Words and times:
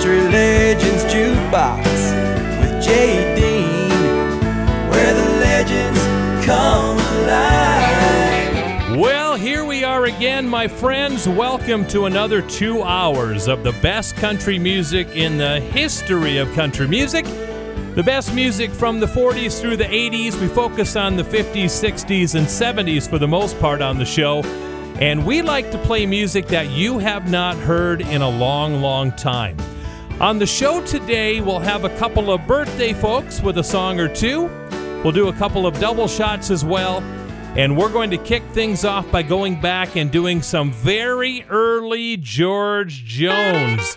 Country 0.00 0.22
Legends 0.30 1.04
Jukebox 1.12 1.84
with 2.62 2.82
Jay 2.82 3.34
Dean, 3.36 3.90
where 4.88 5.12
the 5.12 5.28
legends 5.40 6.00
come 6.46 6.96
alive. 6.96 8.96
Well, 8.98 9.36
here 9.36 9.66
we 9.66 9.84
are 9.84 10.06
again, 10.06 10.48
my 10.48 10.68
friends. 10.68 11.28
Welcome 11.28 11.86
to 11.88 12.06
another 12.06 12.40
two 12.40 12.82
hours 12.82 13.46
of 13.46 13.62
the 13.62 13.72
best 13.82 14.16
country 14.16 14.58
music 14.58 15.06
in 15.08 15.36
the 15.36 15.60
history 15.60 16.38
of 16.38 16.50
country 16.54 16.88
music. 16.88 17.26
The 17.94 18.02
best 18.02 18.34
music 18.34 18.70
from 18.70 19.00
the 19.00 19.06
40s 19.06 19.60
through 19.60 19.76
the 19.76 19.84
80s. 19.84 20.40
We 20.40 20.48
focus 20.48 20.96
on 20.96 21.16
the 21.16 21.24
50s, 21.24 21.66
60s, 21.66 22.36
and 22.36 22.46
70s 22.46 23.06
for 23.06 23.18
the 23.18 23.28
most 23.28 23.60
part 23.60 23.82
on 23.82 23.98
the 23.98 24.06
show. 24.06 24.42
And 24.98 25.26
we 25.26 25.42
like 25.42 25.70
to 25.72 25.78
play 25.78 26.06
music 26.06 26.46
that 26.46 26.70
you 26.70 26.96
have 27.00 27.30
not 27.30 27.58
heard 27.58 28.00
in 28.00 28.22
a 28.22 28.30
long, 28.30 28.80
long 28.80 29.12
time. 29.12 29.58
On 30.20 30.38
the 30.38 30.46
show 30.46 30.84
today, 30.84 31.40
we'll 31.40 31.60
have 31.60 31.84
a 31.84 31.96
couple 31.96 32.30
of 32.30 32.46
birthday 32.46 32.92
folks 32.92 33.40
with 33.40 33.56
a 33.56 33.64
song 33.64 33.98
or 33.98 34.06
two. 34.06 34.50
We'll 35.02 35.14
do 35.14 35.28
a 35.28 35.32
couple 35.32 35.66
of 35.66 35.80
double 35.80 36.08
shots 36.08 36.50
as 36.50 36.62
well. 36.62 36.98
And 37.56 37.74
we're 37.74 37.90
going 37.90 38.10
to 38.10 38.18
kick 38.18 38.42
things 38.52 38.84
off 38.84 39.10
by 39.10 39.22
going 39.22 39.62
back 39.62 39.96
and 39.96 40.10
doing 40.10 40.42
some 40.42 40.72
very 40.72 41.46
early 41.48 42.18
George 42.18 43.02
Jones. 43.06 43.96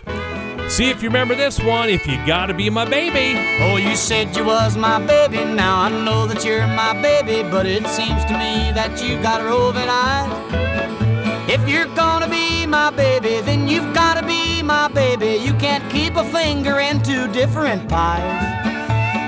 See 0.68 0.88
if 0.88 1.02
you 1.02 1.10
remember 1.10 1.34
this 1.34 1.60
one. 1.60 1.90
If 1.90 2.06
you 2.06 2.16
gotta 2.24 2.54
be 2.54 2.70
my 2.70 2.86
baby. 2.86 3.38
Oh, 3.60 3.76
you 3.76 3.94
said 3.94 4.34
you 4.34 4.46
was 4.46 4.78
my 4.78 4.98
baby. 5.06 5.44
Now 5.44 5.82
I 5.82 5.88
know 5.90 6.26
that 6.26 6.42
you're 6.42 6.66
my 6.68 6.98
baby, 7.02 7.46
but 7.50 7.66
it 7.66 7.86
seems 7.86 8.24
to 8.24 8.32
me 8.32 8.72
that 8.72 8.98
you've 9.02 9.22
got 9.22 9.42
a 9.42 9.44
roving 9.44 9.88
eyes. 9.90 11.50
If 11.50 11.68
you're 11.68 11.94
gonna 11.94 12.30
be 12.30 12.64
my 12.64 12.88
baby, 12.90 13.42
then 13.42 13.68
you've 13.68 13.94
gotta 13.94 14.26
be 14.26 14.53
my 14.64 14.88
baby. 14.88 15.36
You 15.36 15.52
can't 15.54 15.84
keep 15.90 16.16
a 16.16 16.24
finger 16.24 16.80
in 16.80 17.02
two 17.02 17.28
different 17.32 17.88
pies. 17.88 18.22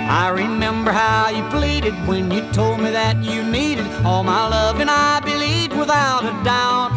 I 0.09 0.29
remember 0.31 0.93
how 0.93 1.31
you 1.31 1.43
pleaded 1.51 1.95
when 2.07 2.31
you 2.31 2.41
told 2.53 2.81
me 2.81 2.91
that 2.91 3.23
you 3.23 3.43
needed 3.43 3.87
all 4.05 4.23
my 4.23 4.49
love, 4.49 4.81
and 4.81 4.91
I 4.91 5.21
believed 5.21 5.75
without 5.75 6.25
a 6.25 6.33
doubt. 6.45 6.93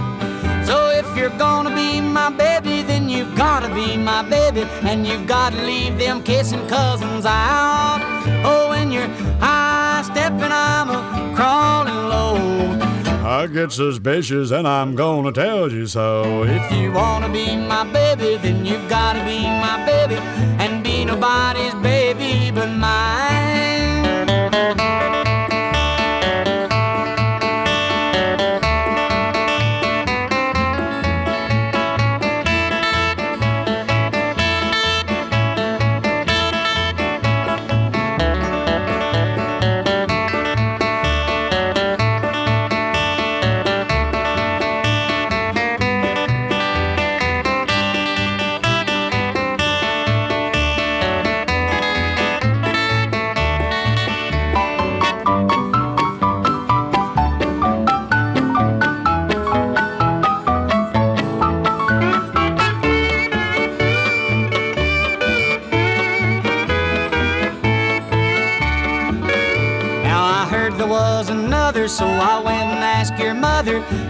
So 0.65 0.89
if 0.91 1.17
you're 1.17 1.37
gonna 1.37 1.75
be 1.75 1.99
my 1.99 2.29
baby, 2.29 2.83
then 2.83 3.09
you've 3.09 3.35
gotta 3.35 3.73
be 3.73 3.97
my 3.97 4.21
baby, 4.21 4.61
and 4.83 5.05
you've 5.05 5.27
gotta 5.27 5.57
leave 5.63 5.97
them 5.97 6.23
kissing 6.23 6.65
cousins 6.67 7.25
out. 7.25 7.99
Oh, 8.45 8.69
when 8.69 8.91
you're 8.91 9.09
high 9.39 10.01
stepping, 10.03 10.51
I'm 10.51 10.89
a 10.89 11.35
crawling 11.35 12.09
low. 12.13 12.88
I 13.29 13.45
get 13.45 13.71
suspicious 13.71 14.49
and 14.49 14.67
I'm 14.67 14.95
gonna 14.95 15.31
tell 15.31 15.71
you 15.71 15.85
so. 15.85 16.45
If 16.45 16.71
you 16.71 16.91
wanna 16.91 17.29
be 17.29 17.55
my 17.55 17.83
baby, 17.83 18.37
then 18.37 18.65
you've 18.65 18.89
gotta 18.89 19.23
be 19.23 19.43
my 19.43 19.85
baby 19.85 20.15
and 20.57 20.83
be 20.83 21.05
nobody's 21.05 21.75
baby 21.75 21.88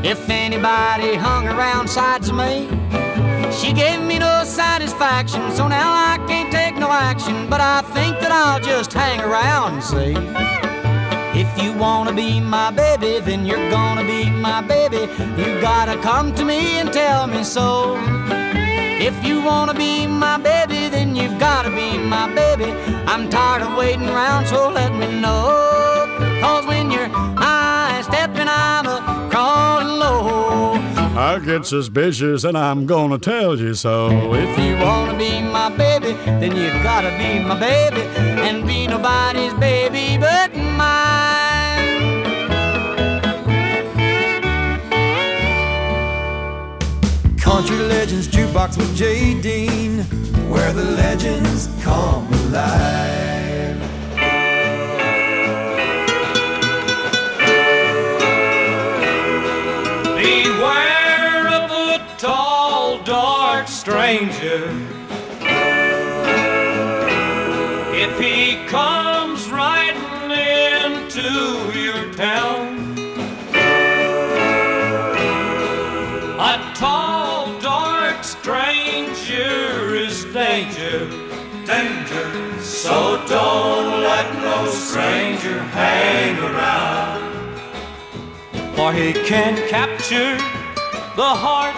if 0.03 0.29
anybody 0.29 1.15
hung 1.15 1.47
around 1.47 1.89
sides 1.89 2.29
of 2.29 2.35
me. 2.35 2.69
She 3.51 3.73
gave 3.73 4.01
me 4.01 4.19
no 4.19 4.43
satisfaction, 4.45 5.51
so 5.51 5.67
now 5.67 5.91
I 5.91 6.17
can't 6.27 6.51
take 6.51 6.75
no 6.77 6.89
action, 6.89 7.49
but 7.49 7.59
I 7.59 7.81
think 7.93 8.19
that 8.21 8.31
I'll 8.31 8.59
just 8.59 8.93
hang 8.93 9.19
around 9.19 9.73
and 9.73 9.83
see. 9.83 10.15
If 11.39 11.49
you 11.61 11.73
wanna 11.73 12.13
be 12.13 12.39
my 12.39 12.71
baby, 12.71 13.19
then 13.19 13.45
you're 13.45 13.69
gonna 13.69 14.03
be 14.05 14.29
my 14.29 14.61
baby. 14.61 15.09
You 15.41 15.59
gotta 15.61 15.97
come 16.01 16.33
to 16.35 16.45
me 16.45 16.79
and 16.79 16.91
tell 16.93 17.27
me 17.27 17.43
so. 17.43 17.97
If 19.01 19.23
you 19.25 19.41
wanna 19.41 19.73
be 19.73 20.07
my 20.07 20.37
baby, 20.37 20.87
then 20.89 21.15
you've 21.15 21.39
gotta 21.39 21.69
be 21.69 21.97
my 21.97 22.27
baby. 22.33 22.71
I'm 23.07 23.29
tired 23.29 23.63
of 23.63 23.77
waiting 23.77 24.09
around, 24.09 24.47
so 24.47 24.69
let 24.69 24.93
me 24.93 25.07
know. 25.19 26.07
Cause 26.41 26.65
when 26.65 26.91
you're 26.91 27.09
high 27.37 28.01
stepping, 28.01 28.47
I'm 28.47 28.85
a 28.85 28.98
I 30.11 31.39
get 31.43 31.65
suspicious 31.65 32.43
and 32.43 32.57
I'm 32.57 32.85
gonna 32.85 33.17
tell 33.17 33.59
you 33.59 33.73
so. 33.73 34.33
If 34.33 34.57
you 34.57 34.77
wanna 34.77 35.17
be 35.17 35.41
my 35.41 35.69
baby, 35.69 36.13
then 36.25 36.55
you 36.55 36.69
gotta 36.81 37.11
be 37.17 37.43
my 37.43 37.59
baby 37.59 38.01
and 38.41 38.65
be 38.65 38.87
nobody's 38.87 39.53
baby 39.55 40.17
but 40.17 40.55
mine. 40.55 41.19
Country 47.37 47.77
Legends 47.77 48.27
Jukebox 48.27 48.77
with 48.77 48.95
Jay 48.95 49.39
Dean, 49.41 49.99
where 50.49 50.71
the 50.73 50.83
legends 50.83 51.67
come 51.83 52.27
alive. 52.45 53.28
Stranger. 64.09 64.63
If 67.93 68.19
he 68.19 68.65
comes 68.65 69.47
riding 69.51 70.31
into 70.31 71.29
your 71.77 72.11
town, 72.13 72.97
a 76.39 76.73
tall, 76.75 77.59
dark 77.61 78.23
stranger 78.23 79.93
is 79.93 80.25
danger, 80.33 81.07
danger. 81.67 82.59
So 82.61 83.23
don't 83.27 84.01
let 84.01 84.33
no 84.41 84.71
stranger 84.71 85.59
hang 85.59 86.35
around. 86.39 87.29
For 88.75 88.91
he 88.91 89.13
can 89.13 89.55
capture 89.69 90.35
the 91.15 91.31
heart 91.45 91.75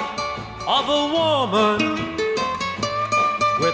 of 0.68 0.88
a 0.88 1.13
woman 1.13 1.91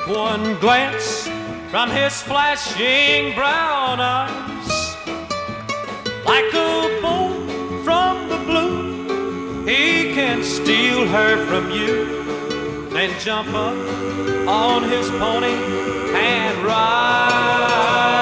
one 0.08 0.58
glance 0.60 1.28
from 1.70 1.90
his 1.90 2.22
flashing 2.22 3.36
brown 3.36 4.00
eyes. 4.00 4.96
Like 6.26 6.54
a 6.54 7.00
bolt 7.02 7.84
from 7.84 8.30
the 8.30 8.38
blue, 8.46 9.66
he 9.66 10.14
can 10.14 10.44
steal 10.44 11.08
her 11.08 11.46
from 11.46 11.72
you, 11.72 12.90
then 12.90 13.20
jump 13.20 13.50
up 13.50 13.78
on 14.48 14.84
his 14.84 15.10
pony 15.12 15.56
and 16.16 16.58
ride, 16.66 17.28
ride, 17.70 18.17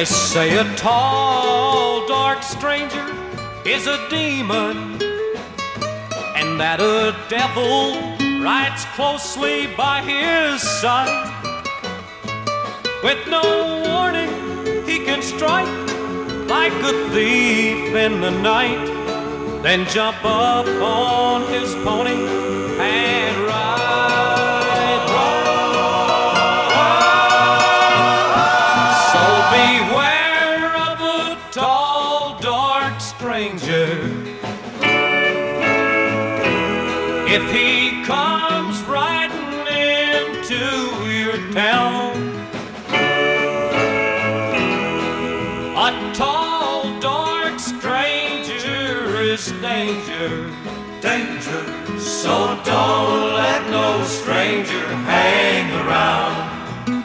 They 0.00 0.06
say 0.06 0.56
a 0.56 0.64
tall, 0.76 2.08
dark 2.08 2.42
stranger 2.42 3.06
is 3.66 3.86
a 3.86 3.98
demon, 4.08 4.94
and 6.38 6.58
that 6.58 6.80
a 6.80 7.14
devil 7.28 8.00
rides 8.42 8.86
closely 8.96 9.66
by 9.76 10.00
his 10.00 10.62
side. 10.62 11.28
With 13.04 13.28
no 13.28 13.42
warning, 13.84 14.32
he 14.86 15.04
can 15.04 15.20
strike 15.20 15.68
like 16.48 16.72
a 16.72 16.94
thief 17.10 17.94
in 17.94 18.22
the 18.22 18.30
night, 18.30 18.86
then 19.62 19.84
jump 19.88 20.24
up 20.24 20.66
on 20.66 21.42
his 21.52 21.74
pony 21.84 22.24
and 22.80 23.36
ride. 23.46 23.99
So 52.30 52.62
don't 52.64 53.34
let 53.34 53.68
no 53.72 54.04
stranger 54.04 54.86
hang 54.86 55.66
around. 55.82 57.02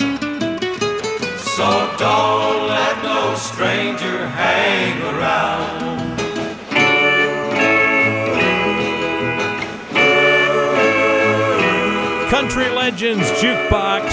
So 1.40 1.96
don't 1.98 2.68
let 2.68 3.02
no 3.02 3.34
stranger 3.34 4.28
hang 4.28 5.02
around. 5.02 6.20
Country 12.30 12.70
Legends 12.70 13.28
Jukebox 13.42 14.04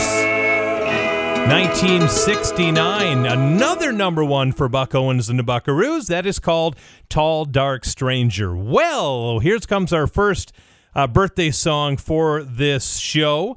1969. 1.47 3.27
Another 3.27 3.93
number 3.93 4.25
one 4.25 4.53
for 4.53 4.67
Buck 4.71 4.95
Owens 4.95 5.29
and 5.29 5.39
the 5.39 5.45
Buckaroos. 5.45 6.07
That 6.07 6.25
is 6.25 6.39
called 6.39 6.75
Tall 7.11 7.45
Dark 7.45 7.85
Stranger. 7.85 8.57
Well, 8.57 9.41
here 9.41 9.59
comes 9.59 9.93
our 9.93 10.07
first 10.07 10.55
uh, 10.95 11.07
birthday 11.07 11.51
song 11.51 11.97
for 11.97 12.43
this 12.43 12.97
show. 12.97 13.57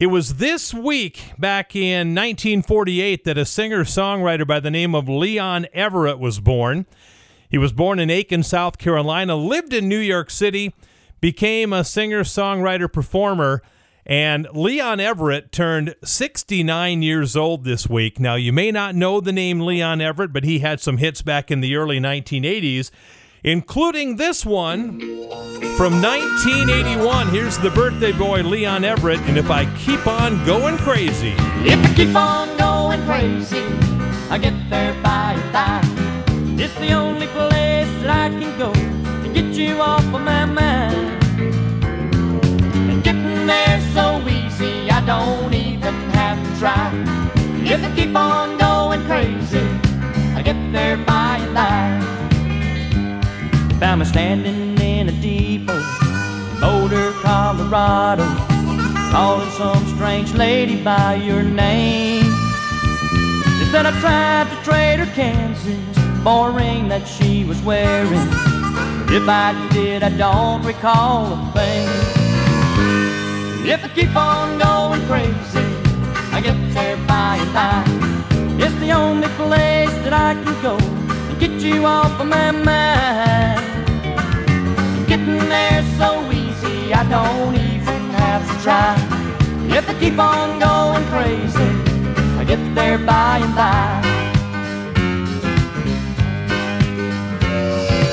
It 0.00 0.06
was 0.06 0.34
this 0.36 0.72
week, 0.72 1.32
back 1.38 1.74
in 1.74 2.14
1948, 2.14 3.24
that 3.24 3.36
a 3.36 3.44
singer 3.44 3.84
songwriter 3.84 4.46
by 4.46 4.60
the 4.60 4.70
name 4.70 4.94
of 4.94 5.08
Leon 5.08 5.66
Everette 5.74 6.20
was 6.20 6.38
born. 6.38 6.86
He 7.48 7.58
was 7.58 7.72
born 7.72 7.98
in 7.98 8.10
Aiken, 8.10 8.42
South 8.42 8.78
Carolina, 8.78 9.34
lived 9.34 9.72
in 9.72 9.88
New 9.88 9.98
York 9.98 10.30
City, 10.30 10.72
became 11.20 11.72
a 11.72 11.82
singer 11.82 12.22
songwriter 12.22 12.92
performer. 12.92 13.62
And 14.06 14.46
Leon 14.52 14.98
Everette 14.98 15.50
turned 15.50 15.94
69 16.04 17.02
years 17.02 17.36
old 17.36 17.64
this 17.64 17.88
week. 17.88 18.20
Now, 18.20 18.36
you 18.36 18.52
may 18.52 18.70
not 18.70 18.94
know 18.94 19.20
the 19.20 19.32
name 19.32 19.60
Leon 19.60 19.98
Everette, 19.98 20.32
but 20.32 20.44
he 20.44 20.60
had 20.60 20.80
some 20.80 20.98
hits 20.98 21.22
back 21.22 21.50
in 21.50 21.60
the 21.60 21.76
early 21.76 21.98
1980s, 21.98 22.90
including 23.44 24.16
this 24.16 24.44
one 24.44 25.00
from 25.76 26.02
1981. 26.02 27.28
Here's 27.28 27.58
the 27.58 27.70
birthday 27.70 28.12
boy, 28.12 28.42
Leon 28.42 28.82
Everette. 28.82 29.26
And 29.28 29.38
if 29.38 29.50
I 29.50 29.64
keep 29.76 30.06
on 30.06 30.44
going 30.44 30.76
crazy, 30.78 31.34
If 31.64 31.84
I 31.84 31.94
keep 31.94 32.14
on 32.14 32.56
going 32.56 33.02
crazy, 33.04 33.64
I 34.30 34.38
get 34.38 34.54
there 34.70 34.94
by 35.02 35.34
and 35.36 35.52
by. 35.52 36.62
It's 36.62 36.74
the 36.74 36.92
only 36.92 37.26
place 37.28 37.88
that 38.02 38.10
I 38.10 38.28
can 38.28 38.58
go 38.58 38.72
to 38.72 39.32
get 39.32 39.54
you 39.54 39.80
off 39.80 40.04
of 40.04 40.20
my 40.20 40.44
mind. 40.44 41.22
And 42.90 43.02
getting 43.04 43.46
there 43.46 43.80
so 43.94 44.20
easy, 44.28 44.90
I 44.90 45.00
don't 45.04 45.54
even 45.54 45.94
have 46.10 46.38
to 46.44 46.58
try. 46.58 46.92
If 47.64 47.84
I 47.84 47.94
keep 47.94 48.16
on 48.16 48.56
going 48.58 49.04
crazy, 49.06 49.66
I 50.34 50.42
get 50.42 50.56
there 50.72 50.96
by 50.96 51.38
and 51.38 51.54
by. 51.54 52.17
Found 53.80 54.00
me 54.00 54.06
standing 54.06 54.76
in 54.80 55.08
a 55.08 55.12
depot, 55.12 55.80
Boulder, 56.60 57.12
Colorado, 57.22 58.24
calling 59.12 59.48
some 59.50 59.86
strange 59.94 60.34
lady 60.34 60.82
by 60.82 61.14
your 61.14 61.44
name. 61.44 62.24
They 62.24 63.66
said 63.70 63.86
I 63.86 63.92
tried 64.00 64.50
to 64.50 64.64
trade 64.64 64.98
her 64.98 65.06
Kansas 65.14 65.78
for 66.24 66.48
a 66.48 66.52
ring 66.52 66.88
that 66.88 67.06
she 67.06 67.44
was 67.44 67.62
wearing. 67.62 68.28
If 69.14 69.28
I 69.28 69.54
did, 69.72 70.02
I 70.02 70.10
don't 70.10 70.64
recall 70.64 71.32
a 71.34 71.52
thing. 71.52 71.88
If 73.64 73.84
I 73.84 73.88
keep 73.94 74.16
on 74.16 74.58
going 74.58 75.06
crazy, 75.06 75.66
I 76.34 76.40
get 76.40 76.56
there 76.74 76.96
by 77.06 77.36
and 77.36 77.52
by. 77.54 77.84
It's 78.64 78.74
the 78.80 78.90
only 78.90 79.28
place 79.28 79.94
that 80.02 80.12
I 80.12 80.34
can 80.34 80.62
go 80.62 80.76
and 80.76 81.38
get 81.38 81.52
you 81.62 81.86
off 81.86 82.20
of 82.20 82.26
my 82.26 82.50
mind. 82.50 83.67
Getting 85.08 85.38
there 85.48 85.82
so 85.96 86.30
easy, 86.30 86.92
I 86.92 87.02
don't 87.08 87.54
even 87.54 88.10
have 88.10 88.42
to 88.46 88.62
try. 88.62 88.92
If 89.74 89.88
I 89.88 89.94
keep 89.98 90.18
on 90.18 90.58
going 90.58 91.02
crazy, 91.06 91.70
I 92.38 92.44
get 92.44 92.60
there 92.74 92.98
by 92.98 93.38
and 93.38 93.54
by. 93.56 94.02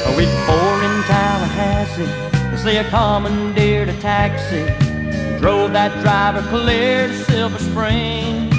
A 0.06 0.12
week 0.16 0.30
before 0.30 0.78
in 0.88 1.04
Tallahassee, 1.04 2.06
they 2.52 2.58
say 2.64 2.80
I 2.80 2.84
commandeered 2.90 3.90
a 3.90 4.00
taxi, 4.00 4.64
drove 5.42 5.74
that 5.74 5.92
driver 6.02 6.48
clear 6.48 7.10
to 7.10 7.24
Silver 7.26 7.60
Springs. 7.60 8.56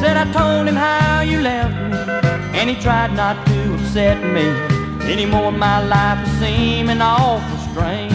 Said 0.00 0.16
I 0.16 0.26
told 0.32 0.66
him 0.66 0.74
how 0.74 1.20
you 1.20 1.42
left 1.42 1.76
me, 1.92 2.58
and 2.58 2.68
he 2.68 2.74
tried 2.74 3.14
not 3.14 3.46
to 3.46 3.74
upset 3.74 4.20
me. 4.34 4.77
Anymore, 5.08 5.52
my 5.52 5.80
life 5.86 6.22
is 6.26 6.32
seeming 6.38 7.00
awful 7.00 7.58
strange. 7.70 8.12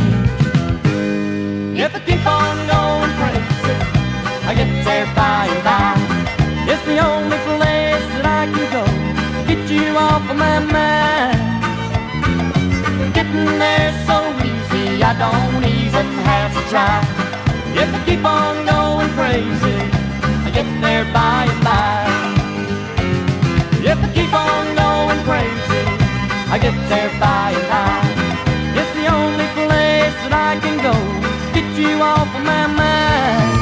If 1.75 1.95
I 1.95 1.99
keep 2.05 2.23
on 2.23 2.55
going 2.69 3.11
crazy, 3.17 3.77
I 4.47 4.53
get 4.53 4.69
there 4.85 5.07
by 5.15 5.47
and 5.49 5.63
by. 5.65 5.97
It's 6.71 6.85
the 6.85 6.99
only 6.99 7.39
place 7.49 8.05
that 8.13 8.25
I 8.39 8.45
can 8.45 8.65
go 8.77 8.85
to 8.85 9.41
get 9.49 9.67
you 9.71 9.97
off 9.97 10.29
of 10.29 10.37
my 10.37 10.59
mind. 10.59 11.39
Getting 13.15 13.57
there 13.57 13.91
so 14.05 14.17
easy, 14.45 15.01
I 15.01 15.13
don't 15.17 15.65
even 15.65 16.05
have 16.29 16.53
to 16.53 16.61
try. 16.69 17.01
If 17.73 17.89
I 17.91 17.99
keep 18.05 18.23
on 18.23 18.65
going 18.67 19.09
crazy, 19.17 19.79
I 20.45 20.51
get 20.53 20.67
there 20.79 21.05
by 21.11 21.47
and 21.49 21.63
by. 21.63 21.92
I 26.53 26.59
get 26.59 26.77
there 26.87 27.09
by 27.19 27.49
and 27.57 27.67
by. 27.73 27.97
It's 28.77 28.93
the 28.93 29.07
only 29.09 29.47
place 29.57 30.13
that 30.21 30.33
I 30.51 30.53
can 30.61 30.77
go 30.85 30.93
get 31.49 31.65
you 31.73 31.97
off 31.97 32.29
of 32.29 32.43
my 32.45 32.67
mind. 32.69 33.53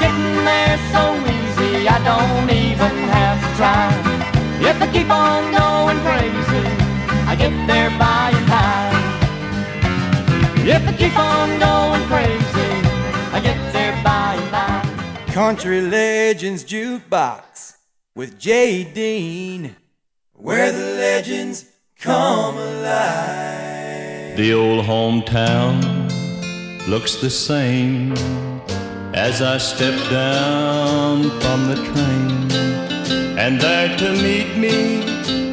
Getting 0.00 0.40
there 0.48 0.80
so 0.96 1.12
easy, 1.28 1.92
I 1.92 2.00
don't 2.08 2.48
even 2.48 2.94
have 3.12 3.36
to 3.44 3.50
try. 3.60 3.92
If 4.64 4.80
I 4.80 4.88
keep 4.88 5.10
on 5.12 5.52
going 5.52 6.00
crazy, 6.08 6.64
I 7.28 7.36
get 7.36 7.52
there 7.68 7.92
by 8.00 8.32
and 8.32 8.46
by. 8.48 8.96
If 10.64 10.88
I 10.88 10.92
keep 10.96 11.16
on 11.18 11.48
going 11.60 12.02
crazy, 12.08 12.72
I 13.36 13.40
get 13.44 13.60
there 13.74 13.92
by 14.02 14.40
and 14.40 14.50
by. 14.50 15.34
Country 15.34 15.82
Legends 15.82 16.64
Jukebox 16.64 17.76
with 18.14 18.38
Jay 18.38 18.84
Dean, 18.84 19.76
where 20.38 20.70
the 20.70 20.78
legends 20.78 21.64
come 21.98 22.56
alive. 22.56 24.36
The 24.36 24.52
old 24.52 24.84
hometown 24.84 25.80
looks 26.88 27.16
the 27.16 27.30
same 27.30 28.12
as 29.14 29.40
I 29.40 29.56
step 29.56 29.94
down 30.10 31.30
from 31.40 31.68
the 31.68 31.76
train. 31.76 32.52
And 33.38 33.60
there 33.60 33.96
to 33.96 34.12
meet 34.12 34.56
me 34.58 34.98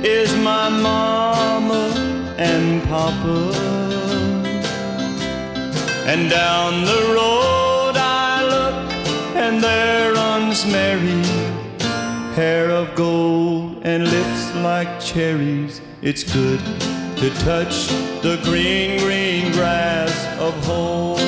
is 0.06 0.36
my 0.36 0.68
mama 0.70 1.94
and 2.38 2.84
papa. 2.84 3.54
And 6.06 6.30
down 6.30 6.84
the 6.84 7.02
road 7.16 7.96
I 7.96 8.44
look, 8.54 8.92
and 9.36 9.64
there 9.64 10.14
runs 10.14 10.66
Mary, 10.66 11.24
hair 12.36 12.70
of 12.70 12.94
gold 12.96 13.63
and 13.84 14.04
lips 14.10 14.56
like 14.56 15.00
cherries. 15.00 15.82
It's 16.02 16.24
good 16.24 16.60
to 17.18 17.30
touch 17.46 17.88
the 18.22 18.40
green, 18.44 19.00
green 19.00 19.52
grass 19.52 20.16
of 20.40 20.54
home. 20.66 21.20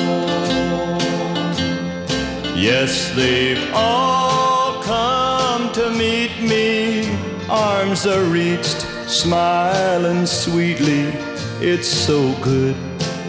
Yes, 2.56 3.14
they've 3.14 3.70
all 3.74 4.82
come 4.82 5.72
to 5.72 5.90
meet 5.90 6.32
me 6.40 7.16
arms 7.48 8.06
are 8.06 8.24
reached, 8.24 8.80
smiling 9.08 10.26
sweetly. 10.26 11.12
It's 11.60 11.88
so 11.88 12.34
good 12.42 12.74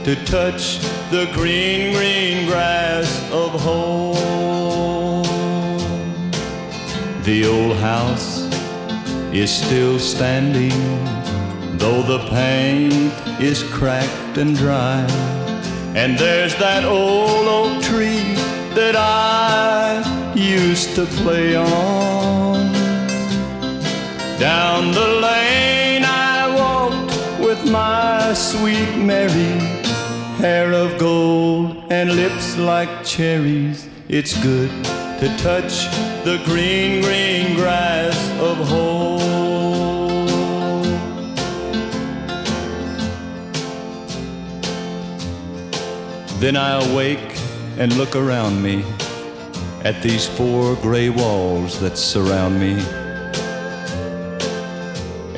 to 0.04 0.16
touch 0.26 0.80
the 1.12 1.30
green, 1.34 1.94
green 1.94 2.48
grass 2.48 3.10
of 3.32 3.52
home. 3.62 5.24
The 7.24 7.46
old 7.46 7.78
house 7.78 8.47
is 9.40 9.52
still 9.52 10.00
standing, 10.00 10.72
though 11.78 12.02
the 12.02 12.18
paint 12.30 13.14
is 13.40 13.62
cracked 13.72 14.38
and 14.38 14.56
dry. 14.56 15.06
And 15.96 16.18
there's 16.18 16.56
that 16.56 16.84
old 16.84 17.48
oak 17.48 17.84
tree 17.84 18.34
that 18.74 18.96
I 18.96 20.02
used 20.34 20.96
to 20.96 21.06
play 21.22 21.56
on. 21.56 22.72
Down 24.40 24.92
the 24.92 25.08
lane 25.28 26.04
I 26.04 26.56
walked 26.58 27.40
with 27.40 27.70
my 27.70 28.34
sweet 28.34 28.96
Mary, 28.96 29.60
hair 30.42 30.74
of 30.74 30.98
gold 30.98 31.92
and 31.92 32.16
lips 32.16 32.58
like 32.58 32.90
cherries. 33.04 33.88
It's 34.10 34.34
good 34.42 34.72
to 35.20 35.28
touch 35.38 35.86
the 36.28 36.44
green, 36.44 37.02
green 37.02 37.56
grass 37.56 38.18
of 38.42 38.58
home. 38.68 39.22
Then 46.42 46.58
I 46.58 46.84
awake 46.84 47.32
and 47.78 47.96
look 47.96 48.18
around 48.18 48.62
me 48.62 48.84
at 49.86 50.04
these 50.04 50.28
four 50.28 50.76
gray 50.76 51.10
walls 51.10 51.80
that 51.80 51.98
surround 51.98 52.60
me. 52.60 52.74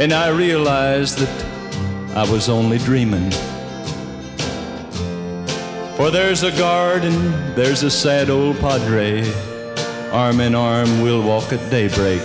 And 0.04 0.12
I 0.12 0.30
realize 0.30 1.16
that 1.18 2.16
I 2.16 2.28
was 2.32 2.50
only 2.50 2.80
dreaming. 2.80 3.30
For 5.98 6.10
there's 6.10 6.42
a 6.42 6.52
garden, 6.58 7.14
there's 7.54 7.84
a 7.84 7.92
sad 7.92 8.32
old 8.32 8.58
padre. 8.58 9.49
Arm 10.12 10.40
in 10.40 10.56
arm, 10.56 11.02
we'll 11.02 11.22
walk 11.22 11.54
at 11.54 11.70
daybreak. 11.70 12.22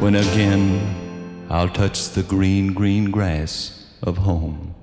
When 0.00 0.16
again, 0.16 1.46
I'll 1.48 1.68
touch 1.68 2.08
the 2.10 2.24
green, 2.24 2.72
green 2.74 3.12
grass 3.12 3.86
of 4.02 4.16
home. 4.16 4.74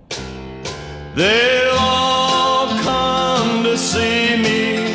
They'll 1.15 1.77
all 1.77 2.67
come 2.79 3.63
to 3.63 3.77
see 3.77 4.37
me 4.37 4.93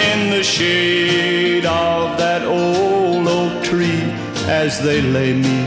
in 0.00 0.30
the 0.30 0.42
shade 0.42 1.66
of 1.66 2.16
that 2.16 2.42
old 2.46 3.28
oak 3.28 3.62
tree 3.62 4.00
as 4.48 4.82
they 4.82 5.02
lay 5.02 5.34
me 5.34 5.60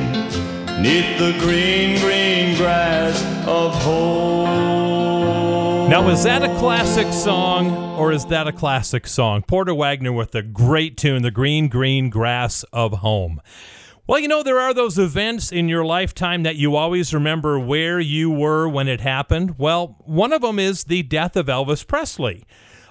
neath 0.82 1.20
the 1.20 1.36
green, 1.39 2.00
green 2.00 2.58
grass 2.58 3.24
of 3.48 3.75
home. 3.84 4.82
Now, 5.93 6.09
is 6.09 6.23
that 6.23 6.41
a 6.41 6.47
classic 6.57 7.13
song 7.13 8.00
or 8.00 8.12
is 8.12 8.25
that 8.25 8.47
a 8.47 8.51
classic 8.51 9.05
song? 9.05 9.43
Porter 9.43 9.75
Wagoner 9.75 10.12
with 10.12 10.33
a 10.33 10.41
great 10.41 10.97
tune, 10.97 11.21
The 11.21 11.29
Green, 11.29 11.67
Green 11.67 12.09
Grass 12.09 12.63
of 12.73 12.93
Home. 12.93 13.39
Well, 14.07 14.17
you 14.17 14.27
know, 14.27 14.41
there 14.41 14.59
are 14.59 14.73
those 14.73 14.97
events 14.97 15.51
in 15.51 15.69
your 15.69 15.85
lifetime 15.85 16.41
that 16.41 16.55
you 16.55 16.75
always 16.75 17.13
remember 17.13 17.59
where 17.59 18.00
you 18.00 18.31
were 18.31 18.67
when 18.67 18.88
it 18.88 19.01
happened. 19.01 19.59
Well, 19.59 19.97
one 20.00 20.33
of 20.33 20.41
them 20.41 20.57
is 20.57 20.85
the 20.85 21.03
death 21.03 21.35
of 21.35 21.45
Elvis 21.45 21.85
Presley. 21.85 22.43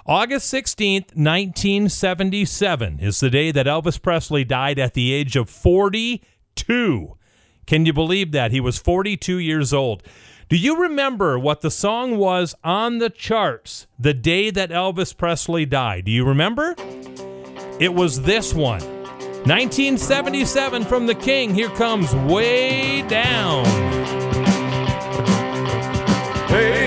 August 0.07 0.55
16th, 0.55 1.17
1977 1.17 3.01
is 3.01 3.19
the 3.19 3.31
day 3.31 3.51
that 3.51 3.67
Elvis 3.67 4.01
Presley 4.01 4.45
died 4.45 4.79
at 4.79 4.95
the 4.95 5.13
age 5.13 5.35
of 5.35 5.51
42. 5.51 7.17
Can 7.67 7.85
you 7.85 7.93
believe 7.93 8.31
that? 8.31 8.53
He 8.53 8.61
was 8.61 8.79
42 8.79 9.39
years 9.39 9.73
old. 9.73 10.05
Do 10.53 10.59
you 10.59 10.83
remember 10.83 11.39
what 11.39 11.63
the 11.63 11.71
song 11.71 12.19
was 12.19 12.55
on 12.63 12.99
the 12.99 13.09
charts 13.09 13.87
the 13.99 14.13
day 14.13 14.51
that 14.51 14.69
Elvis 14.69 15.17
Presley 15.17 15.65
died? 15.65 16.05
Do 16.05 16.11
you 16.11 16.27
remember? 16.27 16.75
It 17.81 17.95
was 17.95 18.21
this 18.21 18.53
one. 18.53 18.83
1977 19.47 20.85
from 20.85 21.07
The 21.07 21.15
King. 21.15 21.55
Here 21.55 21.71
comes 21.71 22.15
Way 22.15 23.01
Down. 23.09 23.65
Hey, 26.49 26.82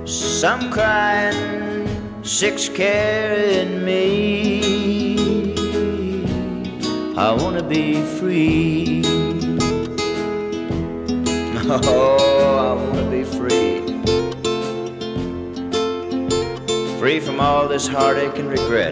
Some 0.06 0.70
crying, 0.70 1.88
six 2.22 2.68
carrying 2.68 3.84
me. 3.84 5.54
I 7.16 7.32
wanna 7.32 7.62
be 7.62 8.02
free. 8.18 9.02
Oh, 11.74 12.58
I 12.58 12.74
wanna 12.74 13.10
be 13.10 13.24
free. 13.24 13.80
Free 16.98 17.20
from 17.20 17.40
all 17.40 17.66
this 17.66 17.86
heartache 17.86 18.36
and 18.38 18.50
regret. 18.50 18.91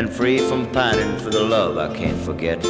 And 0.00 0.08
free 0.08 0.38
from 0.38 0.64
pining 0.72 1.18
for 1.18 1.28
the 1.28 1.44
love 1.44 1.76
I 1.76 1.94
can't 1.94 2.16
forget. 2.22 2.62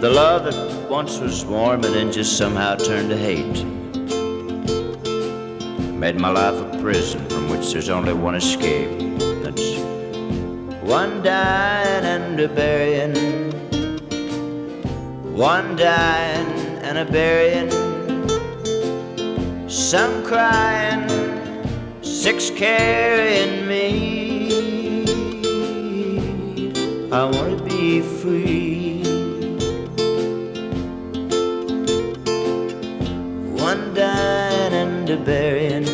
The 0.00 0.10
love 0.12 0.42
that 0.42 0.90
once 0.90 1.20
was 1.20 1.44
warm 1.44 1.84
and 1.84 1.94
then 1.94 2.10
just 2.10 2.36
somehow 2.36 2.74
turned 2.74 3.10
to 3.10 3.16
hate. 3.16 3.64
Made 5.94 6.18
my 6.18 6.30
life 6.30 6.56
a 6.56 6.78
prison 6.82 7.24
from 7.28 7.48
which 7.48 7.72
there's 7.72 7.88
only 7.88 8.12
one 8.12 8.34
escape. 8.34 8.90
That's 9.44 9.76
one 10.82 11.22
dying 11.22 12.04
and 12.04 12.40
a 12.40 12.48
burying. 12.48 13.14
One 15.36 15.76
dying 15.76 16.48
and 16.82 16.98
a 16.98 17.04
burying. 17.04 17.70
Some 19.68 20.24
crying, 20.24 21.08
six 22.02 22.50
carrying 22.50 23.68
me. 23.68 24.25
I 27.12 27.24
wanna 27.24 27.62
be 27.62 28.00
free. 28.00 29.00
One 33.54 33.94
dying 33.94 34.72
and 34.72 35.08
a 35.10 35.16
burying. 35.16 35.86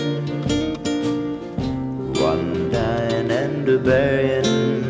One 2.15 2.71
dying 2.71 3.31
and 3.31 3.69
a 3.69 3.79
burying. 3.79 4.83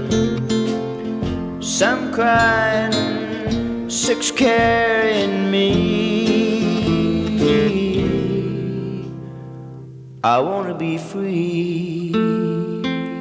Some 1.61 2.13
crying, 2.13 3.91
six 3.91 4.31
carrying 4.31 5.51
me. 5.51 6.23
I 10.23 10.39
wanna 10.39 10.75
be 10.75 10.99
free. 10.99 11.92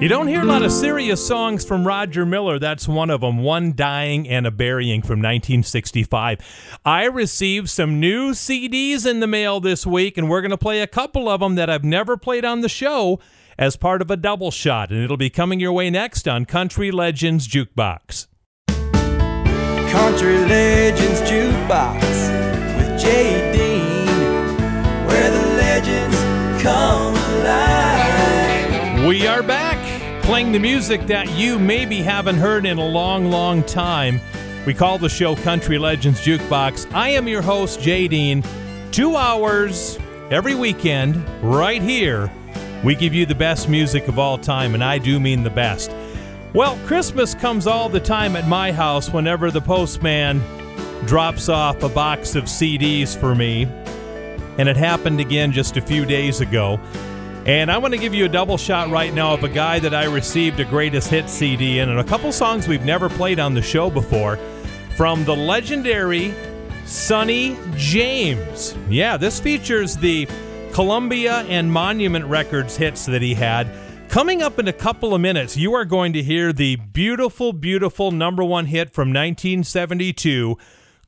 You 0.01 0.07
don't 0.07 0.27
hear 0.27 0.41
a 0.41 0.45
lot 0.45 0.63
of 0.63 0.71
serious 0.71 1.23
songs 1.23 1.63
from 1.63 1.85
Roger 1.85 2.25
Miller. 2.25 2.57
That's 2.57 2.87
one 2.87 3.11
of 3.11 3.21
them, 3.21 3.37
One 3.37 3.73
Dying 3.75 4.27
and 4.27 4.47
a 4.47 4.51
Burying 4.51 5.03
from 5.03 5.19
1965. 5.19 6.79
I 6.83 7.03
received 7.03 7.69
some 7.69 7.99
new 7.99 8.31
CDs 8.31 9.05
in 9.05 9.19
the 9.19 9.27
mail 9.27 9.59
this 9.59 9.85
week, 9.85 10.17
and 10.17 10.27
we're 10.27 10.41
going 10.41 10.49
to 10.49 10.57
play 10.57 10.81
a 10.81 10.87
couple 10.87 11.29
of 11.29 11.39
them 11.39 11.53
that 11.53 11.69
I've 11.69 11.83
never 11.83 12.17
played 12.17 12.43
on 12.43 12.61
the 12.61 12.67
show 12.67 13.19
as 13.59 13.75
part 13.77 14.01
of 14.01 14.09
a 14.09 14.17
double 14.17 14.49
shot, 14.49 14.89
and 14.89 15.03
it'll 15.03 15.17
be 15.17 15.29
coming 15.29 15.59
your 15.59 15.71
way 15.71 15.91
next 15.91 16.27
on 16.27 16.45
Country 16.45 16.89
Legends 16.89 17.47
Jukebox. 17.47 18.25
Country 19.91 20.39
Legends 20.39 21.21
Jukebox 21.29 22.01
with 22.75 22.99
Jay 22.99 23.51
Dean 23.53 24.07
Where 25.05 25.29
the 25.29 25.45
legends 25.57 26.17
come 26.63 27.13
alive. 27.13 28.01
We 29.07 29.27
are 29.27 29.43
back 29.43 29.70
playing 30.31 30.53
the 30.53 30.59
music 30.59 31.07
that 31.07 31.29
you 31.31 31.59
maybe 31.59 31.97
haven't 31.97 32.37
heard 32.37 32.65
in 32.65 32.77
a 32.77 32.87
long, 32.87 33.29
long 33.29 33.61
time. 33.63 34.17
We 34.65 34.73
call 34.73 34.97
the 34.97 35.09
show 35.09 35.35
Country 35.35 35.77
Legends 35.77 36.21
Jukebox. 36.21 36.89
I 36.93 37.09
am 37.09 37.27
your 37.27 37.41
host, 37.41 37.81
Jay 37.81 38.07
Dean. 38.07 38.41
Two 38.93 39.17
hours 39.17 39.99
every 40.29 40.55
weekend, 40.55 41.21
right 41.43 41.81
here. 41.81 42.31
We 42.81 42.95
give 42.95 43.13
you 43.13 43.25
the 43.25 43.35
best 43.35 43.67
music 43.67 44.07
of 44.07 44.17
all 44.17 44.37
time, 44.37 44.73
and 44.73 44.81
I 44.81 44.99
do 44.99 45.19
mean 45.19 45.43
the 45.43 45.49
best. 45.49 45.91
Well, 46.53 46.79
Christmas 46.85 47.35
comes 47.35 47.67
all 47.67 47.89
the 47.89 47.99
time 47.99 48.37
at 48.37 48.47
my 48.47 48.71
house 48.71 49.09
whenever 49.09 49.51
the 49.51 49.59
postman 49.59 50.39
drops 51.07 51.49
off 51.49 51.83
a 51.83 51.89
box 51.89 52.35
of 52.35 52.45
CDs 52.45 53.17
for 53.17 53.35
me. 53.35 53.63
And 54.57 54.69
it 54.69 54.77
happened 54.77 55.19
again 55.19 55.51
just 55.51 55.75
a 55.75 55.81
few 55.81 56.05
days 56.05 56.39
ago. 56.39 56.79
And 57.45 57.71
I 57.71 57.79
want 57.79 57.95
to 57.95 57.99
give 57.99 58.13
you 58.13 58.25
a 58.25 58.29
double 58.29 58.57
shot 58.57 58.89
right 58.91 59.11
now 59.11 59.33
of 59.33 59.43
a 59.43 59.49
guy 59.49 59.79
that 59.79 59.95
I 59.95 60.05
received 60.05 60.59
a 60.59 60.65
greatest 60.65 61.09
hit 61.09 61.27
CD 61.27 61.79
in, 61.79 61.89
and 61.89 61.99
a 61.99 62.03
couple 62.03 62.31
songs 62.31 62.67
we've 62.67 62.85
never 62.85 63.09
played 63.09 63.39
on 63.39 63.55
the 63.55 63.63
show 63.63 63.89
before 63.89 64.37
from 64.95 65.25
the 65.25 65.35
legendary 65.35 66.35
Sonny 66.85 67.57
James. 67.75 68.77
Yeah, 68.89 69.17
this 69.17 69.39
features 69.39 69.97
the 69.97 70.27
Columbia 70.71 71.39
and 71.49 71.71
Monument 71.71 72.25
Records 72.25 72.77
hits 72.77 73.07
that 73.07 73.23
he 73.23 73.33
had. 73.33 73.67
Coming 74.07 74.43
up 74.43 74.59
in 74.59 74.67
a 74.67 74.73
couple 74.73 75.15
of 75.15 75.21
minutes, 75.21 75.57
you 75.57 75.73
are 75.73 75.85
going 75.85 76.13
to 76.13 76.21
hear 76.21 76.53
the 76.53 76.75
beautiful, 76.75 77.53
beautiful 77.53 78.11
number 78.11 78.43
one 78.43 78.67
hit 78.67 78.91
from 78.91 79.09
1972 79.09 80.57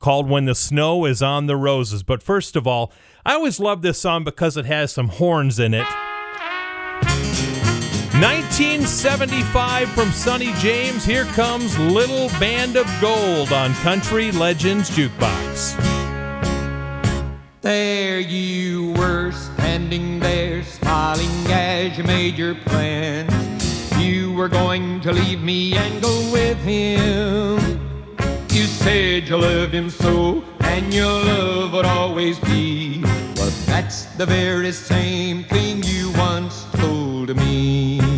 called 0.00 0.28
When 0.28 0.46
the 0.46 0.54
Snow 0.54 1.04
is 1.04 1.22
on 1.22 1.46
the 1.46 1.56
Roses. 1.56 2.02
But 2.02 2.24
first 2.24 2.56
of 2.56 2.66
all, 2.66 2.92
I 3.24 3.34
always 3.34 3.60
love 3.60 3.82
this 3.82 4.00
song 4.00 4.24
because 4.24 4.56
it 4.56 4.66
has 4.66 4.92
some 4.92 5.08
horns 5.08 5.60
in 5.60 5.74
it. 5.74 5.86
1975 8.20 9.88
from 9.90 10.12
Sonny 10.12 10.52
James. 10.58 11.04
Here 11.04 11.24
comes 11.24 11.76
Little 11.76 12.28
Band 12.38 12.76
of 12.76 12.86
Gold 13.00 13.52
on 13.52 13.74
Country 13.74 14.30
Legends 14.30 14.88
Jukebox. 14.88 15.74
There 17.60 18.20
you 18.20 18.92
were, 18.92 19.32
standing 19.32 20.20
there, 20.20 20.62
smiling 20.62 21.28
as 21.48 21.98
you 21.98 22.04
made 22.04 22.38
your 22.38 22.54
plans. 22.54 23.98
You 23.98 24.32
were 24.32 24.48
going 24.48 25.00
to 25.00 25.12
leave 25.12 25.42
me 25.42 25.74
and 25.74 26.00
go 26.00 26.30
with 26.32 26.58
him. 26.58 27.58
You 28.52 28.66
said 28.66 29.28
you 29.28 29.38
loved 29.38 29.74
him 29.74 29.90
so, 29.90 30.44
and 30.60 30.94
your 30.94 31.24
love 31.24 31.72
would 31.72 31.84
always 31.84 32.38
be. 32.38 33.00
But 33.34 33.52
that's 33.66 34.04
the 34.14 34.24
very 34.24 34.70
same 34.70 35.42
thing 35.42 35.73
told 37.26 37.38
me. 37.38 38.13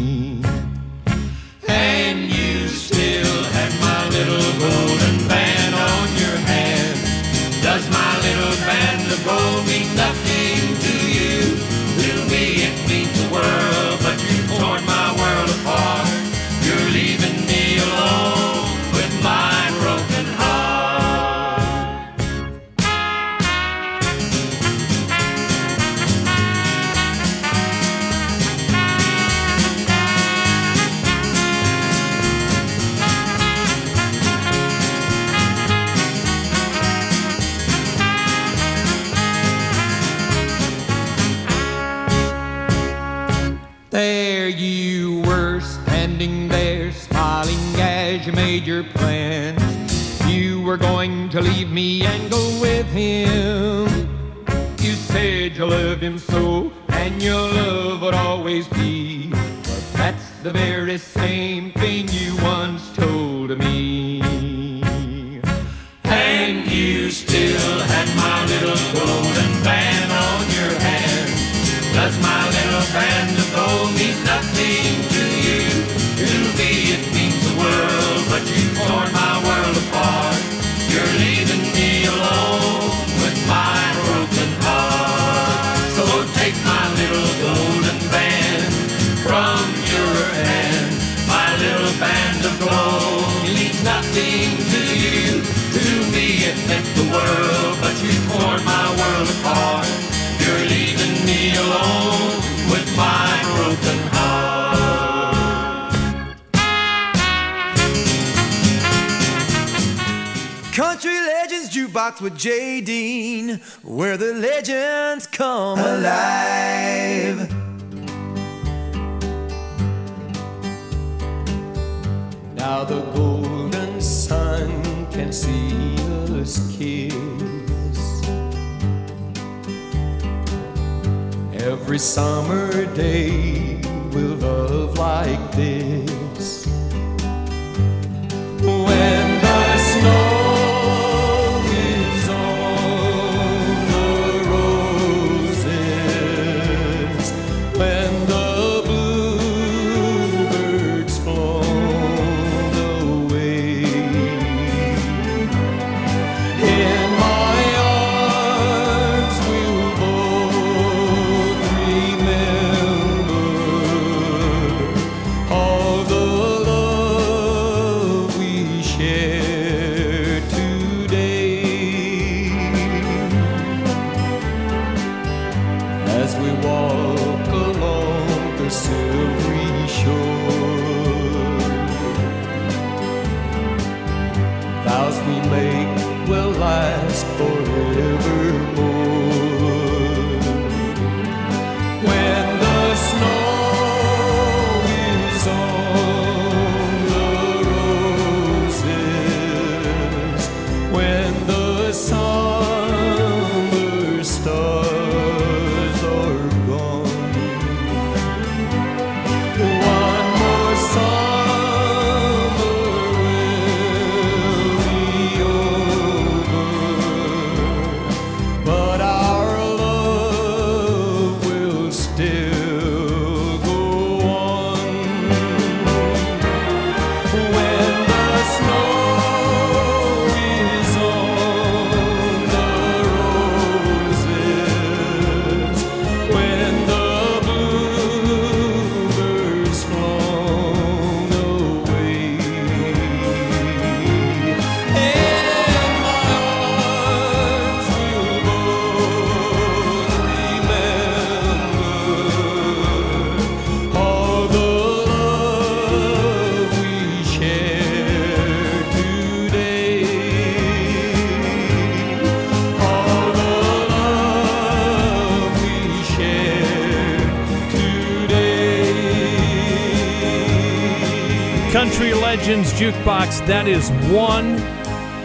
Jukebox, 272.77 273.47
that 273.47 273.67
is 273.67 273.89
one 274.13 274.59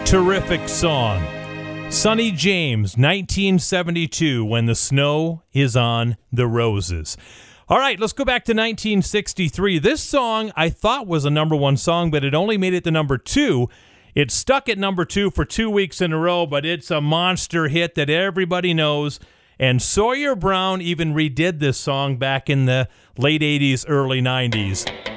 terrific 0.06 0.66
song. 0.70 1.22
Sonny 1.90 2.30
James, 2.32 2.96
1972, 2.96 4.42
When 4.42 4.64
the 4.64 4.74
Snow 4.74 5.42
is 5.52 5.76
on 5.76 6.16
the 6.32 6.46
Roses. 6.46 7.18
All 7.68 7.78
right, 7.78 8.00
let's 8.00 8.14
go 8.14 8.24
back 8.24 8.46
to 8.46 8.52
1963. 8.52 9.78
This 9.80 10.00
song 10.00 10.50
I 10.56 10.70
thought 10.70 11.06
was 11.06 11.26
a 11.26 11.30
number 11.30 11.54
one 11.54 11.76
song, 11.76 12.10
but 12.10 12.24
it 12.24 12.34
only 12.34 12.56
made 12.56 12.72
it 12.72 12.84
to 12.84 12.90
number 12.90 13.18
two. 13.18 13.68
It 14.14 14.30
stuck 14.30 14.70
at 14.70 14.78
number 14.78 15.04
two 15.04 15.30
for 15.30 15.44
two 15.44 15.68
weeks 15.68 16.00
in 16.00 16.10
a 16.14 16.18
row, 16.18 16.46
but 16.46 16.64
it's 16.64 16.90
a 16.90 17.02
monster 17.02 17.68
hit 17.68 17.96
that 17.96 18.08
everybody 18.08 18.72
knows. 18.72 19.20
And 19.58 19.82
Sawyer 19.82 20.34
Brown 20.34 20.80
even 20.80 21.12
redid 21.12 21.58
this 21.58 21.76
song 21.76 22.16
back 22.16 22.48
in 22.48 22.64
the 22.64 22.88
late 23.18 23.42
80s, 23.42 23.84
early 23.86 24.22
90s. 24.22 25.11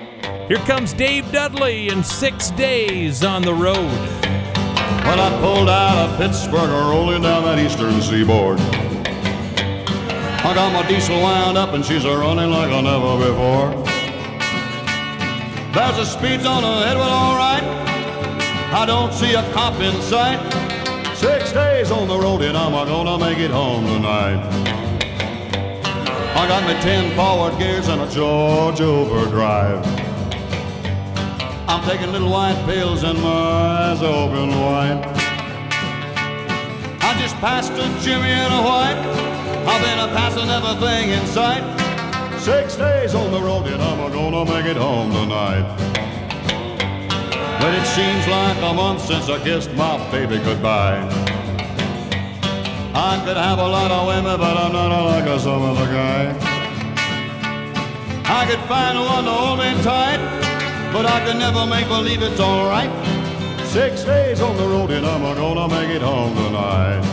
Here 0.47 0.59
comes 0.59 0.93
Dave 0.93 1.31
Dudley 1.31 1.89
in 1.89 2.03
Six 2.03 2.51
Days 2.51 3.23
on 3.23 3.41
the 3.41 3.51
Road. 3.51 3.75
When 3.75 5.19
I 5.19 5.35
pulled 5.41 5.67
out 5.67 5.97
of 5.97 6.17
Pittsburgh, 6.19 6.69
rolling 6.69 7.23
down 7.23 7.45
that 7.45 7.57
eastern 7.57 7.99
seaboard. 7.99 8.59
I 8.59 10.53
got 10.53 10.71
my 10.71 10.87
diesel 10.87 11.19
wound 11.19 11.57
up 11.57 11.73
and 11.73 11.83
she's 11.83 12.05
a 12.05 12.15
running 12.15 12.51
like 12.51 12.69
I 12.69 12.79
never 12.79 13.17
before. 13.25 13.71
There's 15.73 15.97
a 15.97 16.05
speed 16.05 16.41
zone 16.41 16.63
ahead, 16.63 16.95
well, 16.95 17.09
all 17.09 17.35
right. 17.35 17.63
I 18.71 18.85
don't 18.85 19.11
see 19.13 19.33
a 19.33 19.41
cop 19.51 19.81
in 19.81 19.99
sight. 20.03 20.37
Six 21.15 21.53
days 21.53 21.89
on 21.89 22.07
the 22.07 22.19
road 22.19 22.43
and 22.43 22.55
I'm 22.55 22.71
gonna 22.71 23.17
make 23.17 23.39
it 23.39 23.49
home 23.49 23.85
tonight. 23.85 24.45
I 26.35 26.47
got 26.47 26.61
my 26.65 26.79
ten 26.81 27.15
forward 27.15 27.57
gears 27.57 27.87
and 27.87 27.99
a 27.99 28.07
Georgia 28.11 28.83
overdrive. 28.83 30.04
I'm 31.67 31.83
taking 31.83 32.11
little 32.11 32.29
white 32.29 32.61
pills 32.65 33.03
and 33.03 33.19
my 33.21 33.29
eyes 33.29 34.01
open 34.01 34.49
wide. 34.59 35.03
I 37.01 37.17
just 37.19 37.35
passed 37.37 37.71
a 37.71 37.87
Jimmy 38.03 38.29
and 38.29 38.53
a 38.53 38.61
white. 38.61 38.97
I've 39.67 39.81
been 39.81 39.99
a 39.99 40.07
passing 40.13 40.49
everything 40.49 41.09
in 41.09 41.25
sight. 41.25 41.63
Six 42.39 42.75
days 42.75 43.15
on 43.15 43.31
the 43.31 43.41
road 43.41 43.65
and 43.65 43.81
I'm 43.81 44.11
gonna 44.11 44.45
make 44.45 44.65
it 44.65 44.77
home 44.77 45.11
tonight. 45.11 45.65
But 47.59 47.73
it 47.73 47.85
seems 47.87 48.27
like 48.27 48.57
a 48.57 48.73
month 48.73 49.01
since 49.01 49.27
I 49.27 49.43
kissed 49.43 49.73
my 49.73 49.97
baby 50.11 50.37
goodbye. 50.37 51.01
I 52.93 53.21
could 53.25 53.37
have 53.37 53.57
a 53.57 53.67
lot 53.67 53.89
of 53.89 54.07
women, 54.07 54.37
but 54.39 54.55
I'm 54.55 54.71
not 54.71 55.05
like 55.05 55.25
a 55.25 55.39
some 55.39 55.63
other 55.63 55.85
guy. 55.87 56.55
I 58.27 58.45
could 58.45 58.59
find 58.69 58.99
one 58.99 59.23
to 59.25 59.31
hold 59.31 59.59
me 59.59 59.73
tight, 59.83 60.44
but 60.95 61.05
I 61.05 61.19
can 61.25 61.37
never 61.37 61.65
make 61.65 61.89
believe 61.89 62.21
it's 62.21 62.39
alright. 62.39 62.89
Six 63.67 64.05
days 64.05 64.39
on 64.39 64.55
the 64.55 64.65
road 64.65 64.91
and 64.91 65.05
I'm 65.05 65.23
gonna 65.35 65.67
make 65.67 65.89
it 65.89 66.01
home 66.01 66.33
tonight. 66.33 67.03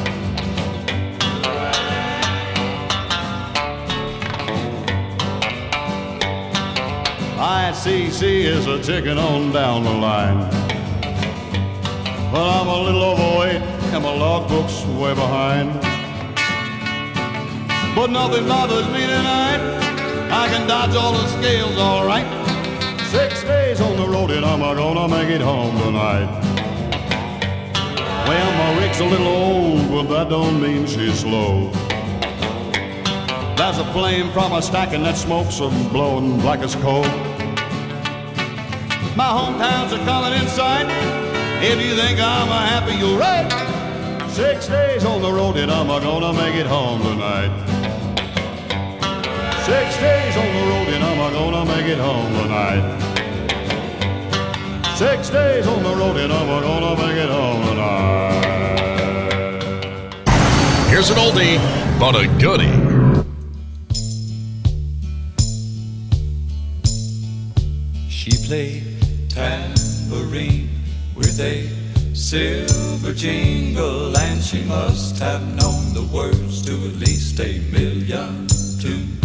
ICC 7.37 8.23
is 8.45 8.68
a 8.68 8.81
ticking 8.81 9.18
on 9.18 9.51
down 9.51 9.83
the 9.83 9.90
line. 9.90 10.38
Well, 12.33 12.51
I'm 12.59 12.68
a 12.68 12.81
little 12.87 13.03
overweight 13.03 13.62
and 13.95 14.05
my 14.05 14.14
logbook's 14.14 14.87
way 15.01 15.12
behind. 15.12 15.73
But 17.97 18.11
nothing 18.11 18.47
bothers 18.47 18.87
me 18.95 19.09
tonight. 19.09 19.61
I 20.31 20.47
can 20.53 20.68
dodge 20.68 20.95
all 20.95 21.14
the 21.14 21.27
scales 21.27 21.77
all 21.79 22.07
right. 22.07 22.52
Six 23.12 23.42
days 23.42 23.79
on 23.83 23.98
the 23.98 24.09
road 24.09 24.31
and 24.31 24.42
I'm 24.42 24.61
gonna 24.61 25.07
make 25.07 25.29
it 25.29 25.42
home 25.42 25.79
tonight. 25.81 26.31
Well, 28.27 28.53
my 28.57 28.81
rig's 28.81 29.01
a 29.01 29.05
little 29.05 29.27
old, 29.27 29.90
but 29.90 30.05
that 30.05 30.31
don't 30.31 30.59
mean 30.59 30.87
she's 30.87 31.20
slow. 31.20 31.70
There's 33.55 33.77
a 33.77 33.85
flame 33.92 34.33
from 34.33 34.53
a 34.53 34.62
stack 34.62 34.94
and 34.94 35.05
that 35.05 35.18
smoke's 35.18 35.61
a 35.61 35.68
blowing 35.92 36.40
black 36.40 36.61
as 36.61 36.75
coal. 36.77 37.05
My 39.14 39.29
hometowns 39.29 39.92
are 39.92 40.05
coming 40.07 40.33
in 40.40 40.48
sight, 40.48 40.87
If 41.62 41.85
you 41.85 41.94
think 41.94 42.18
I'm 42.18 42.48
a 42.48 42.61
happy, 42.66 42.94
you're 42.94 43.18
right. 43.18 44.31
Six 44.31 44.68
days 44.68 45.05
on 45.05 45.20
the 45.20 45.31
road 45.31 45.59
and 45.59 45.70
I'm 45.70 45.88
gonna 45.88 46.33
make 46.33 46.55
it 46.55 46.66
home 46.66 47.03
tonight. 47.03 47.72
Six 49.64 49.96
days 49.98 50.37
on 50.37 50.46
the 50.46 50.62
road 50.70 50.88
and 50.88 51.05
I'm 51.05 51.33
gonna 51.33 51.64
make 51.64 51.87
it 51.87 51.98
home 51.98 52.33
tonight. 52.33 52.83
Six 54.96 55.31
days 55.31 55.68
on 55.68 55.85
the 55.85 55.94
road 55.94 56.16
and 56.16 56.33
I'm 56.33 56.48
gonna 56.48 56.96
make 56.96 57.16
it 57.16 57.31
home 57.31 57.62
tonight. 57.68 58.42
Here's 60.88 61.11
an 61.11 61.16
oldie, 61.16 61.61
but 62.01 62.16
a 62.16 62.27
goodie. 62.40 62.72
She 68.09 68.33
played 68.48 68.83
tambourine 69.31 70.70
with 71.14 71.38
a 71.38 71.68
silver 72.16 73.12
jingle, 73.12 74.16
and 74.16 74.42
she 74.42 74.64
must 74.64 75.20
have 75.20 75.42
known 75.55 75.94
the 75.94 76.03
words 76.12 76.62
to 76.66 76.72
at 76.72 76.96
least 76.96 77.38
a 77.38 77.61
million 77.70 78.48
tunes. 78.81 79.22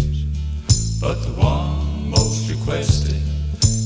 But 1.00 1.22
the 1.22 1.30
one 1.40 2.10
most 2.10 2.50
requested 2.50 3.22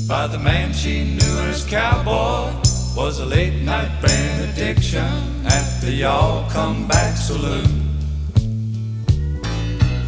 by 0.07 0.27
the 0.27 0.39
man 0.39 0.71
she 0.71 1.03
knew 1.03 1.39
as 1.49 1.65
cowboy 1.65 2.53
was 2.95 3.19
a 3.19 3.25
late 3.25 3.61
night 3.63 3.91
benediction 4.01 5.45
at 5.45 5.81
the 5.81 5.91
Y'all 5.91 6.49
Come 6.49 6.87
Back 6.87 7.17
Saloon. 7.17 7.65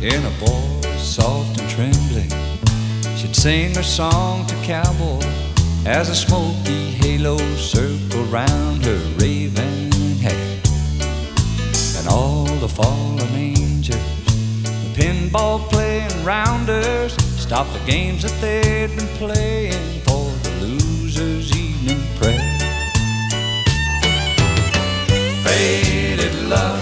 In 0.02 0.26
a 0.26 0.34
voice 0.40 1.02
soft 1.02 1.60
and 1.60 1.70
trembling, 1.70 2.30
she'd 3.18 3.36
sing 3.36 3.76
her 3.76 3.84
song 3.84 4.46
to 4.48 4.56
cowboy 4.64 5.26
as 5.86 6.08
a 6.08 6.16
smoky 6.16 6.92
halo 7.04 7.38
circled 7.58 8.28
round 8.28 8.86
her 8.86 9.02
raven 9.18 9.92
hair. 10.22 10.60
And 11.98 12.08
all 12.08 12.46
the 12.46 12.70
fallen 12.70 13.34
pinball 14.94 15.60
playing 15.70 16.24
rounders, 16.24 17.14
stopped 17.40 17.74
the 17.74 17.80
games 17.80 18.22
that 18.22 18.40
they'd 18.42 18.96
been 18.96 19.08
playing 19.18 20.02
for 20.02 20.32
the 20.44 20.52
loser's 20.62 21.52
evening 21.58 22.02
prayer. 22.18 22.58
Faded 25.44 26.36
love 26.48 26.80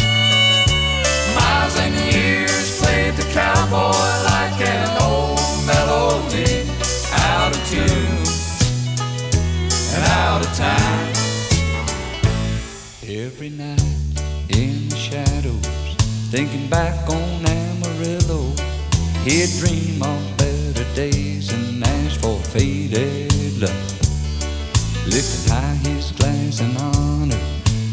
Miles 1.35 1.75
and 1.79 1.95
years 2.13 2.79
played 2.79 3.15
the 3.15 3.27
cowboy 3.33 4.16
thinking 16.29 16.69
back 16.69 17.09
on 17.09 17.45
Amarillo, 17.45 18.51
he'd 19.23 19.49
dream 19.59 20.03
of 20.03 20.37
better 20.37 20.83
days 20.93 21.53
and 21.53 21.81
ask 21.81 22.19
for 22.19 22.37
faded 22.39 23.61
love. 23.61 25.07
Lifting 25.07 25.53
high 25.53 25.75
his 25.87 26.11
glass 26.11 26.59
in 26.59 26.75
honor 26.75 27.39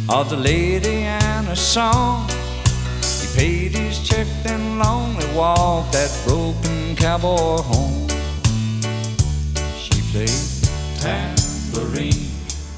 of 0.08 0.30
the 0.30 0.36
lady 0.36 1.04
and 1.04 1.46
her 1.46 1.54
song. 1.54 2.28
He 3.20 3.38
paid 3.38 3.72
his 3.72 4.00
check 4.00 4.26
and 4.46 4.80
lonely 4.80 5.26
walked 5.32 5.92
that 5.92 6.10
broken 6.26 6.96
cowboy 6.96 7.62
home. 7.62 8.08
She 9.78 10.02
played 10.10 10.44
tambourine 10.98 12.30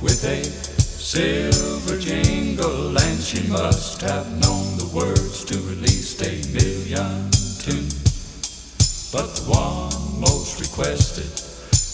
with 0.02 0.22
a 0.24 0.44
silver 0.44 1.98
jingle, 1.98 2.98
and 2.98 3.20
she 3.22 3.48
must 3.48 4.02
have 4.02 4.30
known 4.42 4.75
words 4.96 5.44
to 5.44 5.58
release 5.68 6.16
a 6.22 6.32
million 6.56 7.30
tunes. 7.60 9.10
But 9.12 9.28
the 9.36 9.44
one 9.44 10.20
most 10.20 10.58
requested 10.58 11.28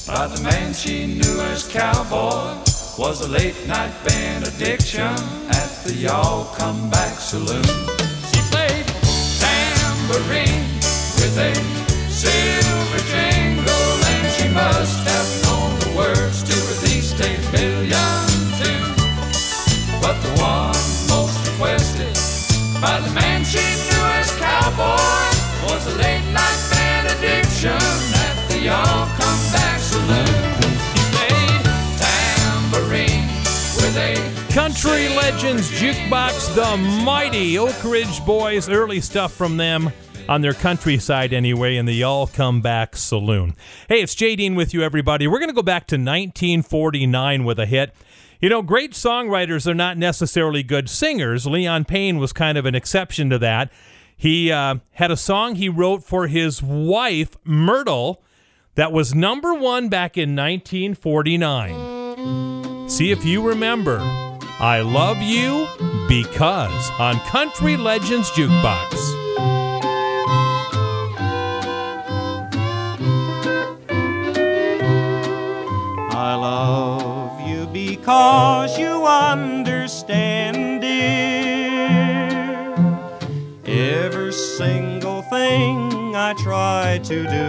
by 0.07 0.29
the 0.29 0.41
man 0.45 0.73
she 0.73 1.19
knew 1.19 1.41
as 1.51 1.67
cowboy 1.67 2.63
was 2.97 3.27
a 3.27 3.29
late 3.29 3.59
night 3.67 3.93
benediction 4.07 5.19
at 5.51 5.71
the 5.85 5.95
Y'all 5.95 6.45
Come 6.55 6.91
Back 6.91 7.19
Saloon. 7.19 7.65
She 8.31 8.41
played 8.55 8.87
tambourine 9.43 10.71
with 11.19 11.35
a 11.51 11.55
silver 12.07 13.03
jingle, 13.11 13.99
and 14.15 14.27
she 14.37 14.47
must 14.55 15.03
have 15.11 15.29
known 15.43 15.71
the 15.81 15.93
words 15.99 16.45
to 16.45 16.55
at 16.55 16.79
least 16.87 17.19
a 17.19 17.33
million 17.51 18.22
by 22.83 22.99
the 22.99 23.15
man 23.15 23.45
she 23.45 23.61
knew 23.61 24.05
as 24.19 24.29
cowboy 24.39 24.99
was 25.71 25.87
a 25.87 25.97
late 25.99 26.27
night 26.33 26.61
benediction 26.69 27.71
at 27.71 28.49
the 28.49 28.59
Y'all 28.59 29.07
Come 29.07 29.53
Back 29.53 29.79
Saloon. 29.79 30.27
Played 31.15 31.63
tambourine 32.03 33.29
with 33.77 33.97
a 33.97 34.53
Country 34.53 35.09
Legends 35.11 35.71
Jukebox, 35.71 36.57
the 36.57 36.77
mighty 37.05 37.57
Oak 37.57 37.85
Ridge 37.85 38.25
Boys, 38.27 38.69
early 38.69 39.01
stuff 39.01 39.33
from 39.33 39.57
them 39.57 39.93
on 40.29 40.41
their 40.41 40.53
countryside 40.53 41.33
anyway, 41.33 41.77
in 41.77 41.87
the 41.87 41.95
Y'all 41.95 42.27
Come 42.27 42.61
Back 42.61 42.97
Saloon. 42.97 43.55
Hey, 43.89 44.03
it's 44.03 44.17
Jay 44.17 44.35
Dean 44.35 44.57
with 44.57 44.75
you, 44.75 44.83
everybody. 44.83 45.29
We're 45.29 45.39
going 45.39 45.51
to 45.51 45.55
go 45.55 45.63
back 45.63 45.87
to 45.87 45.95
1949 45.95 47.45
with 47.45 47.61
a 47.61 47.67
hit. 47.67 47.95
You 48.43 48.49
know, 48.49 48.61
great 48.61 48.93
songwriters 48.93 49.69
are 49.69 49.75
not 49.75 49.97
necessarily 49.97 50.65
good 50.65 50.91
singers. 50.91 51.47
Leon 51.47 51.85
Payne 51.85 52.19
was 52.19 52.33
kind 52.33 52.59
of 52.59 52.67
an 52.67 52.75
exception 52.75 53.31
to 53.31 53.39
that. 53.39 53.71
He 54.17 54.51
uh, 54.51 54.79
had 54.91 55.13
a 55.13 55.17
song 55.17 55.55
he 55.55 55.69
wrote 55.69 56.03
for 56.03 56.27
his 56.27 56.61
wife, 56.61 57.37
Myrtle, 57.45 58.21
that 58.75 58.91
was 58.91 59.15
number 59.15 59.55
one 59.55 59.89
back 59.89 60.19
in 60.19 60.35
1949. 60.35 62.89
See 62.89 63.13
if 63.13 63.25
you 63.25 63.47
remember. 63.47 64.01
I 64.59 64.81
Love 64.81 65.23
You 65.23 65.69
Because 66.09 66.91
on 66.99 67.21
Country 67.21 67.77
Legends 67.77 68.29
Jukebox. 68.33 69.21
I 76.15 76.35
love 76.35 76.92
because 78.03 78.77
you 78.81 79.07
understand, 79.07 80.81
dear. 80.81 82.75
Every 83.65 84.33
single 84.33 85.23
thing 85.23 86.17
I 86.17 86.35
try 86.37 86.99
to 87.05 87.23
do. 87.37 87.47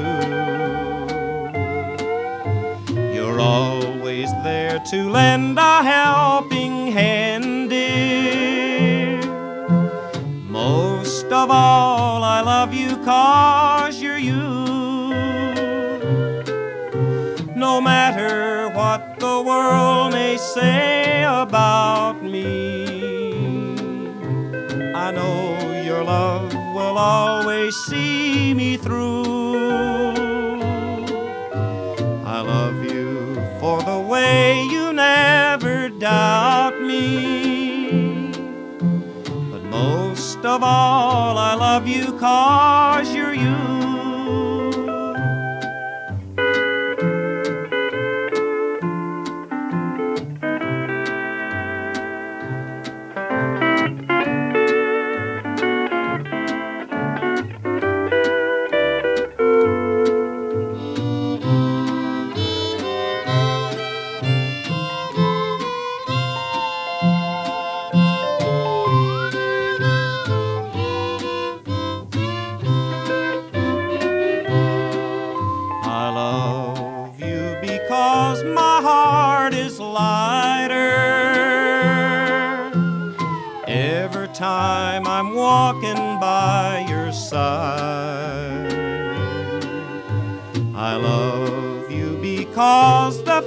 You're 3.16 3.40
always 3.42 4.32
there 4.44 4.78
to 4.92 5.10
lend 5.10 5.58
a 5.58 5.82
helping 5.82 6.92
hand, 6.92 7.72
dear. 7.72 9.24
Most 10.48 11.26
of 11.26 11.50
all, 11.50 12.24
I 12.24 12.42
love 12.42 12.76
you 12.76 12.96
cause 12.98 14.00
you're 14.00 14.20
you. 14.20 14.54
No 17.56 17.82
matter 17.82 18.13
world 19.58 20.14
may 20.14 20.38
say 20.38 21.24
about 21.24 22.24
me, 22.24 23.76
I 24.96 25.12
know 25.12 25.82
your 25.82 26.04
love 26.04 26.54
will 26.54 26.98
always 26.98 27.76
see 27.76 28.54
me 28.54 28.78
through. 28.78 29.24
I 32.36 32.40
love 32.42 32.84
you 32.84 33.36
for 33.60 33.82
the 33.84 34.00
way 34.00 34.64
you 34.72 34.94
never 34.94 35.90
doubt 35.90 36.82
me. 36.82 38.32
But 39.52 39.64
most 39.80 40.38
of 40.38 40.64
all, 40.64 41.38
I 41.38 41.54
love 41.56 41.88
you 41.88 42.18
cause 42.18 43.14
you're 43.14 43.34
you. 43.34 43.83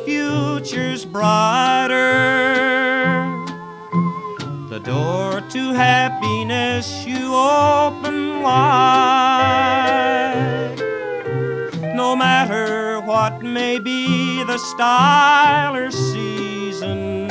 Future's 0.06 1.04
brighter. 1.04 1.96
The 4.68 4.78
door 4.78 5.40
to 5.40 5.72
happiness 5.72 7.04
you 7.04 7.34
open 7.34 8.40
wide. 8.40 9.66
No 11.96 12.14
matter 12.14 13.00
what 13.00 13.42
may 13.42 13.80
be 13.80 14.44
the 14.44 14.58
style 14.58 15.74
or 15.74 15.90
season, 15.90 17.28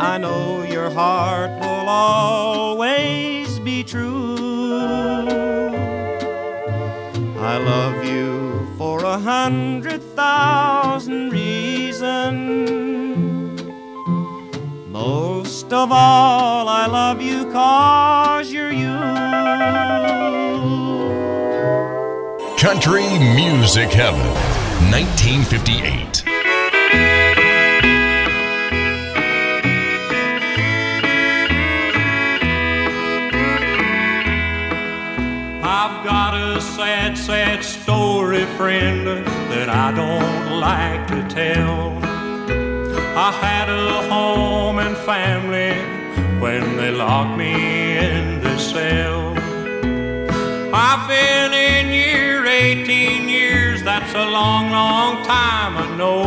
I 0.00 0.18
know 0.18 0.62
your 0.62 0.90
heart 0.90 1.50
will 1.60 1.88
always 1.88 3.58
be 3.58 3.82
true. 3.82 4.78
I 7.40 7.56
love 7.56 8.04
you 8.04 8.49
for 9.00 9.06
a 9.06 9.18
hundred 9.18 10.02
thousand 10.14 11.30
reasons. 11.30 12.38
Most 14.88 15.72
of 15.72 15.90
all, 15.90 16.68
I 16.68 16.86
love 16.86 17.22
you 17.22 17.50
cause 17.50 18.52
you're 18.52 18.70
you. 18.70 18.98
Country 22.58 23.08
Music 23.18 23.88
Heaven, 23.90 24.20
1958. 24.92 26.24
I've 35.62 36.04
got 36.04 36.34
a 36.34 36.60
sad, 36.60 37.16
sad 37.16 37.64
story, 37.64 38.09
friend, 38.60 39.06
that 39.52 39.70
I 39.70 39.90
don't 39.90 40.60
like 40.60 41.06
to 41.08 41.20
tell. 41.34 41.96
I 43.26 43.30
had 43.46 43.70
a 43.70 44.06
home 44.06 44.78
and 44.78 44.94
family 44.98 45.72
when 46.42 46.76
they 46.76 46.90
locked 46.90 47.38
me 47.38 47.54
in 47.96 48.42
the 48.42 48.58
cell. 48.58 49.32
I've 50.74 51.04
been 51.08 51.52
in 51.54 51.86
here 51.90 52.44
18 52.44 53.30
years, 53.30 53.82
that's 53.82 54.12
a 54.14 54.26
long, 54.38 54.70
long 54.70 55.24
time, 55.24 55.72
I 55.84 55.86
know. 55.96 56.24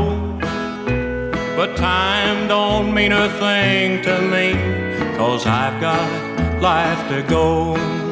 But 1.55 1.77
time 1.77 2.47
don't 2.47 2.95
mean 2.95 3.11
a 3.11 3.29
thing 3.43 4.01
to 4.07 4.15
me, 4.33 4.47
cause 5.17 5.45
I've 5.45 5.79
got 5.79 6.09
life 6.59 7.01
to 7.09 7.21
go. 7.29 8.02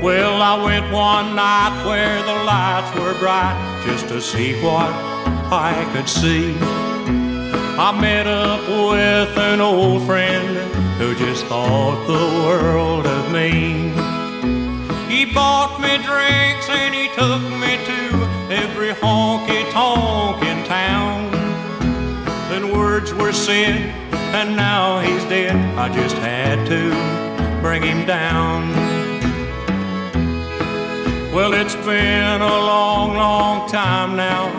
Well, 0.00 0.40
I 0.40 0.62
went 0.64 0.92
one 0.92 1.34
night 1.34 1.84
where 1.84 2.22
the 2.22 2.44
lights 2.44 2.94
were 3.00 3.18
bright 3.18 3.82
just 3.84 4.06
to 4.08 4.20
see 4.20 4.54
what 4.62 4.90
I 5.50 5.90
could 5.92 6.08
see. 6.08 6.54
I 7.76 7.90
met 8.00 8.28
up 8.28 8.60
with 8.68 9.36
an 9.36 9.60
old 9.60 10.06
friend 10.06 10.56
who 10.98 11.16
just 11.16 11.46
thought 11.46 12.06
the 12.06 12.46
world 12.46 13.06
of 13.06 13.32
me. 13.32 13.90
He 15.12 15.24
bought 15.34 15.80
me 15.80 15.96
drinks 15.98 16.68
and 16.70 16.94
he 16.94 17.08
took 17.08 17.42
me 17.58 17.76
to 17.90 18.54
every 18.54 18.92
honky 18.92 19.68
tonk 19.72 20.42
in 20.44 20.64
town. 20.66 21.32
Then 22.48 22.70
words 22.70 23.12
were 23.12 23.32
said, 23.32 23.74
and 24.32 24.54
now 24.54 25.00
he's 25.00 25.24
dead. 25.24 25.56
I 25.76 25.88
just 25.92 26.16
had 26.18 26.64
to 26.68 27.60
bring 27.60 27.82
him 27.82 28.06
down. 28.06 28.97
Well, 31.38 31.54
it's 31.54 31.76
been 31.76 32.42
a 32.42 32.58
long, 32.72 33.14
long 33.14 33.70
time 33.70 34.16
now 34.16 34.50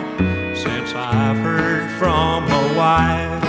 since 0.54 0.94
I've 0.94 1.36
heard 1.36 1.90
from 1.98 2.44
my 2.48 2.74
wife. 2.74 3.44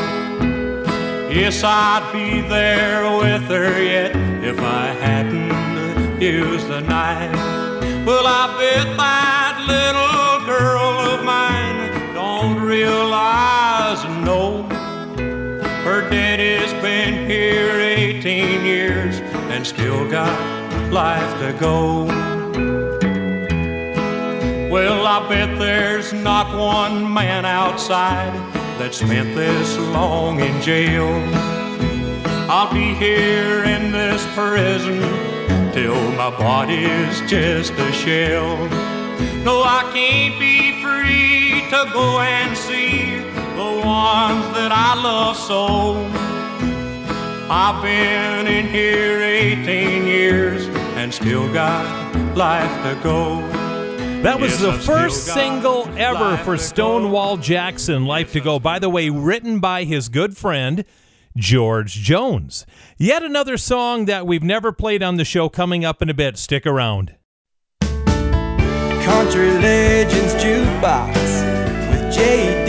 Yes, 1.34 1.64
I'd 1.64 2.10
be 2.12 2.42
there 2.42 3.04
with 3.20 3.44
her 3.44 3.82
yet 3.82 4.14
if 4.44 4.60
I 4.60 4.88
hadn't 4.88 6.22
used 6.22 6.68
the 6.68 6.82
knife. 6.82 7.34
Well, 8.06 8.28
I 8.28 8.48
bet 8.60 8.98
that 8.98 9.64
little 9.66 10.46
girl 10.46 11.14
of 11.14 11.24
mine 11.24 12.14
don't 12.14 12.62
realize, 12.62 14.04
no. 14.26 14.64
Her 15.86 16.02
daddy's 16.10 16.74
been 16.82 17.30
here 17.30 17.80
18 17.80 18.66
years 18.66 19.22
and 19.54 19.66
still 19.66 20.12
got 20.12 20.38
life 20.92 21.40
to 21.40 21.58
go. 21.58 22.32
Well, 24.72 25.06
I 25.06 25.28
bet 25.28 25.60
there's 25.60 26.14
not 26.14 26.58
one 26.58 27.14
man 27.14 27.44
outside 27.44 28.32
that 28.80 28.94
spent 28.94 29.36
this 29.36 29.78
long 29.78 30.40
in 30.40 30.62
jail. 30.62 31.12
I'll 32.50 32.74
be 32.74 32.94
here 32.94 33.66
in 33.66 33.92
this 33.92 34.26
prison 34.34 35.02
till 35.74 36.00
my 36.14 36.30
body's 36.38 37.20
just 37.30 37.74
a 37.74 37.92
shell. 37.92 38.56
No, 39.44 39.62
I 39.62 39.92
can't 39.92 40.40
be 40.40 40.82
free 40.82 41.68
to 41.70 41.92
go 41.92 42.22
and 42.22 42.58
see 42.58 43.18
the 43.60 43.86
ones 43.86 44.46
that 44.56 44.72
I 44.72 44.96
love 45.04 45.36
so. 45.36 45.98
I've 47.52 47.84
been 47.84 48.48
in 48.48 48.68
here 48.68 49.22
18 49.22 50.08
years 50.08 50.66
and 50.96 51.14
still 51.14 51.52
got 51.52 51.84
life 52.38 52.72
to 52.84 52.98
go. 53.04 53.61
That 54.22 54.40
was 54.40 54.52
Yes, 54.52 54.62
the 54.62 54.70
I've 54.70 54.84
first 54.84 55.28
got 55.28 55.34
single 55.34 55.90
ever 55.98 56.20
life 56.20 56.40
for 56.42 56.56
to 56.56 56.62
go. 56.62 56.64
Stonewall 56.64 57.38
Jackson, 57.38 58.06
Life 58.06 58.34
to 58.34 58.40
Go. 58.40 58.60
By 58.60 58.78
the 58.78 58.88
way, 58.88 59.10
written 59.10 59.60
by 59.60 59.84
his 59.84 60.10
good 60.10 60.38
friend, 60.38 60.86
George 61.36 61.94
Jones. 61.94 62.68
Yet 63.00 63.24
another 63.24 63.58
song 63.58 64.06
that 64.06 64.28
we've 64.28 64.44
never 64.44 64.72
played 64.72 65.02
on 65.02 65.16
the 65.16 65.26
show 65.26 65.50
coming 65.50 65.84
up 65.84 66.04
in 66.04 66.10
a 66.10 66.14
bit. 66.14 66.38
Stick 66.38 66.68
around. 66.68 67.16
Country 67.82 69.50
Legends 69.58 70.36
Jukebox 70.36 71.16
with 71.90 72.14
Jay 72.14 72.64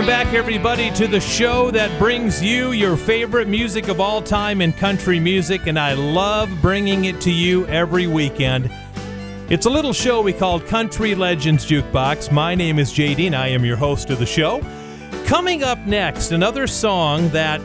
Welcome 0.00 0.24
back, 0.24 0.34
everybody, 0.34 0.90
to 0.92 1.06
the 1.06 1.20
show 1.20 1.70
that 1.72 1.98
brings 1.98 2.42
you 2.42 2.72
your 2.72 2.96
favorite 2.96 3.48
music 3.48 3.88
of 3.88 4.00
all 4.00 4.22
time 4.22 4.62
in 4.62 4.72
country 4.72 5.20
music, 5.20 5.66
and 5.66 5.78
I 5.78 5.92
love 5.92 6.50
bringing 6.62 7.04
it 7.04 7.20
to 7.20 7.30
you 7.30 7.66
every 7.66 8.06
weekend. 8.06 8.72
It's 9.50 9.66
a 9.66 9.70
little 9.70 9.92
show 9.92 10.22
we 10.22 10.32
call 10.32 10.58
Country 10.58 11.14
Legends 11.14 11.66
Jukebox. 11.66 12.32
My 12.32 12.54
name 12.54 12.78
is 12.78 12.94
JD, 12.94 13.26
and 13.26 13.36
I 13.36 13.48
am 13.48 13.62
your 13.62 13.76
host 13.76 14.08
of 14.08 14.18
the 14.18 14.24
show. 14.24 14.62
Coming 15.26 15.62
up 15.62 15.78
next, 15.80 16.32
another 16.32 16.66
song 16.66 17.28
that 17.28 17.60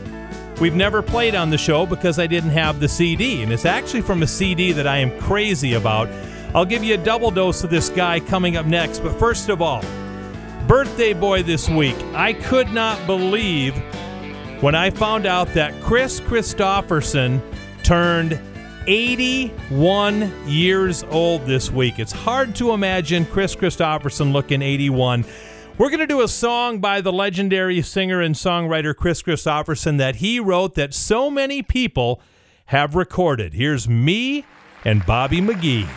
we've 0.60 0.76
never 0.76 1.00
played 1.00 1.34
on 1.34 1.48
the 1.48 1.56
show 1.56 1.86
because 1.86 2.18
I 2.18 2.26
didn't 2.26 2.50
have 2.50 2.80
the 2.80 2.88
CD, 2.88 3.44
and 3.44 3.50
it's 3.50 3.64
actually 3.64 4.02
from 4.02 4.22
a 4.22 4.26
CD 4.26 4.72
that 4.72 4.86
I 4.86 4.98
am 4.98 5.18
crazy 5.20 5.72
about. 5.72 6.10
I'll 6.54 6.66
give 6.66 6.84
you 6.84 6.92
a 6.92 6.98
double 6.98 7.30
dose 7.30 7.64
of 7.64 7.70
this 7.70 7.88
guy 7.88 8.20
coming 8.20 8.58
up 8.58 8.66
next, 8.66 8.98
but 8.98 9.18
first 9.18 9.48
of 9.48 9.62
all, 9.62 9.82
birthday 10.76 11.14
boy 11.14 11.42
this 11.42 11.70
week. 11.70 11.96
I 12.12 12.34
could 12.34 12.70
not 12.70 13.06
believe 13.06 13.74
when 14.60 14.74
I 14.74 14.90
found 14.90 15.24
out 15.24 15.48
that 15.54 15.72
Kris 15.80 16.20
Kristofferson 16.20 17.40
turned 17.82 18.38
81 18.86 20.30
years 20.46 21.02
old 21.04 21.46
this 21.46 21.70
week. 21.70 21.98
It's 21.98 22.12
hard 22.12 22.54
to 22.56 22.72
imagine 22.72 23.24
Kris 23.24 23.56
Kristofferson 23.56 24.32
looking 24.32 24.60
81. 24.60 25.24
We're 25.78 25.88
going 25.88 26.00
to 26.00 26.06
do 26.06 26.20
a 26.20 26.28
song 26.28 26.78
by 26.78 27.00
the 27.00 27.10
legendary 27.10 27.80
singer 27.80 28.20
and 28.20 28.34
songwriter 28.34 28.94
Kris 28.94 29.22
Kristofferson 29.22 29.96
that 29.96 30.16
he 30.16 30.38
wrote 30.38 30.74
that 30.74 30.92
so 30.92 31.30
many 31.30 31.62
people 31.62 32.20
have 32.66 32.94
recorded. 32.94 33.54
Here's 33.54 33.88
me 33.88 34.44
and 34.84 35.06
Bobby 35.06 35.40
McGee. 35.40 35.88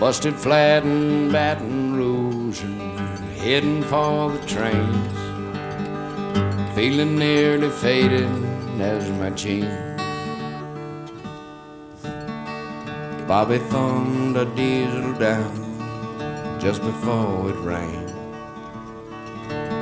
Busted 0.00 0.34
flat 0.34 0.82
in 0.82 1.30
Baton 1.30 1.94
Rouge 1.94 2.62
and 2.62 3.20
heading 3.36 3.82
for 3.82 4.32
the 4.32 4.38
trains. 4.46 5.12
Feeling 6.74 7.18
nearly 7.18 7.68
faded 7.68 8.30
as 8.80 9.10
my 9.10 9.28
jeans. 9.28 10.00
Bobby 13.28 13.58
thumbed 13.58 14.38
a 14.38 14.46
diesel 14.56 15.12
down 15.18 16.58
just 16.58 16.80
before 16.80 17.50
it 17.50 17.60
rained. 17.60 18.08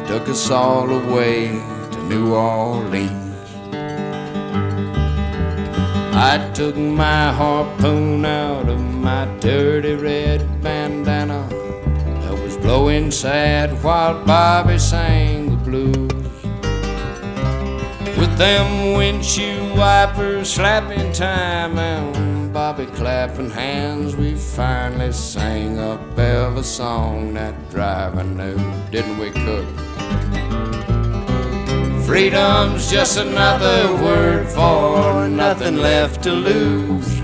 Took 0.09 0.29
us 0.29 0.51
all 0.51 0.91
away 0.91 1.47
to 1.93 2.03
New 2.09 2.35
Orleans. 2.35 3.28
I 6.21 6.51
took 6.53 6.77
my 6.77 7.33
harpoon 7.33 8.25
out 8.25 8.69
of 8.69 8.81
my 8.81 9.27
dirty 9.39 9.95
red 9.95 10.41
bandana. 10.61 11.49
I 12.29 12.33
was 12.33 12.57
blowing 12.57 13.13
sad 13.13 13.81
while 13.85 14.25
Bobby 14.25 14.81
sang 14.81 15.51
the 15.51 15.57
blues. 15.59 16.11
With 18.19 18.37
them 18.37 18.95
windshield 18.97 19.79
wipers 19.79 20.53
slapping 20.53 21.13
time 21.13 21.79
and 21.79 22.53
Bobby 22.53 22.87
clapping 22.87 23.51
hands, 23.51 24.17
we 24.17 24.35
finally 24.35 25.13
sang 25.13 25.79
a 25.79 25.99
bell 26.17 26.49
of 26.49 26.57
a 26.57 26.65
song 26.65 27.35
that 27.35 27.55
driver 27.71 28.25
knew, 28.25 28.59
didn't 28.91 29.19
we, 29.19 29.31
Cook? 29.31 29.88
Freedom's 32.09 32.91
just 32.91 33.19
another 33.19 33.93
word 34.03 34.49
for 34.49 35.29
nothing 35.29 35.77
left 35.77 36.23
to 36.23 36.33
lose. 36.33 37.21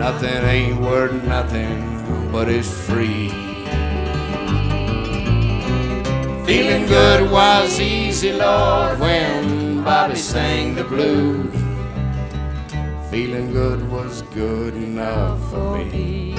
Nothing 0.00 0.42
ain't 0.42 0.80
worth 0.80 1.22
nothing, 1.22 1.78
but 2.32 2.48
it's 2.48 2.68
free. 2.68 3.28
Feeling 6.44 6.86
good 6.88 7.30
was 7.30 7.78
easy, 7.78 8.32
Lord, 8.32 8.98
when 8.98 9.84
Bobby 9.84 10.16
sang 10.16 10.74
the 10.74 10.82
blues. 10.82 11.54
Feeling 13.12 13.52
good 13.52 13.88
was 13.88 14.22
good 14.34 14.74
enough 14.74 15.38
for 15.52 15.78
me. 15.84 16.34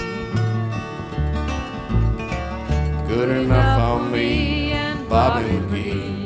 Good 3.08 3.30
enough 3.30 3.80
for 3.80 4.10
me 4.10 4.74
and 4.74 5.08
Bobby 5.08 5.46
McGee. 5.46 6.17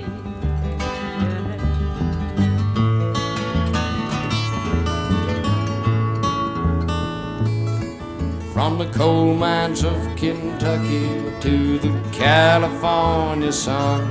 From 8.61 8.77
the 8.77 8.91
coal 8.91 9.33
mines 9.33 9.83
of 9.83 9.95
Kentucky 10.15 11.07
to 11.41 11.79
the 11.79 12.09
California 12.11 13.51
sun, 13.51 14.03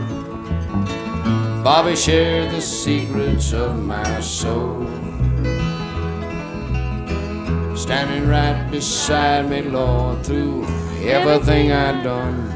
Bobby 1.63 1.95
shared 1.95 2.51
the 2.51 2.61
secrets 2.61 3.53
of 3.53 3.79
my 3.79 4.21
soul. 4.21 4.89
Standing 7.77 8.27
right 8.27 8.69
beside 8.73 9.49
me, 9.49 9.63
Lord, 9.63 10.27
through 10.27 10.65
everything 10.99 11.71
I'd 11.71 12.03
done. 12.03 12.51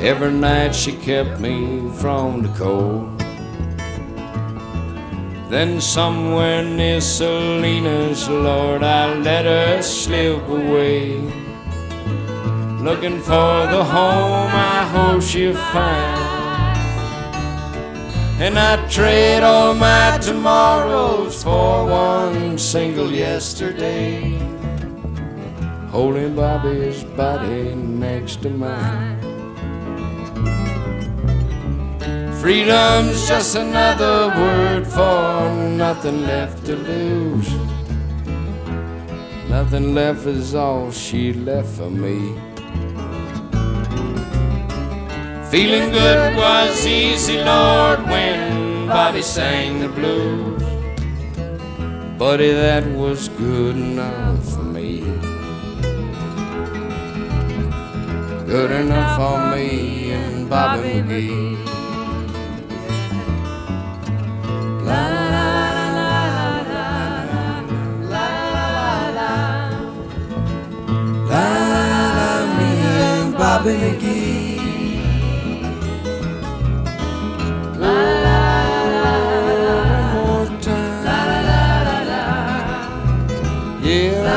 Every 0.00 0.32
night 0.32 0.74
she 0.74 0.92
kept 0.92 1.40
me 1.40 1.90
from 1.98 2.40
the 2.40 2.48
cold. 2.56 3.21
Then 5.52 5.82
somewhere 5.82 6.64
near 6.64 7.02
Salinas, 7.02 8.26
Lord, 8.26 8.82
I 8.82 9.12
let 9.16 9.44
her 9.44 9.82
slip 9.82 10.48
away. 10.48 11.20
Looking 12.80 13.20
for 13.20 13.66
the 13.68 13.84
home 13.84 14.48
I 14.50 14.88
hope 14.94 15.20
she'll 15.20 15.54
find. 15.54 16.22
And 18.40 18.58
I 18.58 18.88
trade 18.88 19.42
all 19.42 19.74
my 19.74 20.16
tomorrows 20.22 21.42
for 21.42 21.84
one 21.84 22.56
single 22.56 23.12
yesterday. 23.12 24.38
Holding 25.90 26.34
Bobby's 26.34 27.04
body 27.04 27.74
next 27.74 28.40
to 28.40 28.48
mine. 28.48 29.11
Freedom's 32.42 33.28
just 33.28 33.54
another 33.54 34.26
word 34.36 34.84
for 34.84 35.48
nothing 35.76 36.22
left 36.22 36.66
to 36.66 36.74
lose. 36.74 37.48
Nothing 39.48 39.94
left 39.94 40.26
is 40.26 40.52
all 40.52 40.90
she 40.90 41.32
left 41.32 41.68
for 41.68 41.88
me. 41.88 42.34
Feeling 45.52 45.92
good 45.92 46.36
was 46.36 46.84
easy, 46.84 47.38
Lord, 47.38 48.02
when 48.06 48.88
Bobby 48.88 49.22
sang 49.22 49.78
the 49.78 49.88
blues. 49.88 50.64
Buddy, 52.18 52.50
that 52.50 52.84
was 52.86 53.28
good 53.28 53.76
enough 53.76 54.52
for 54.52 54.64
me. 54.64 55.02
Good 58.46 58.72
enough 58.72 59.16
for 59.16 59.56
me 59.56 60.10
and 60.10 60.50
Bobby 60.50 61.02
McGee. 61.02 61.81
Bobby 73.62 73.74
McGee. 73.74 74.58
Yeah, 83.84 84.28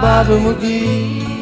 Bobby 0.00 0.34
McGee. 0.44 1.33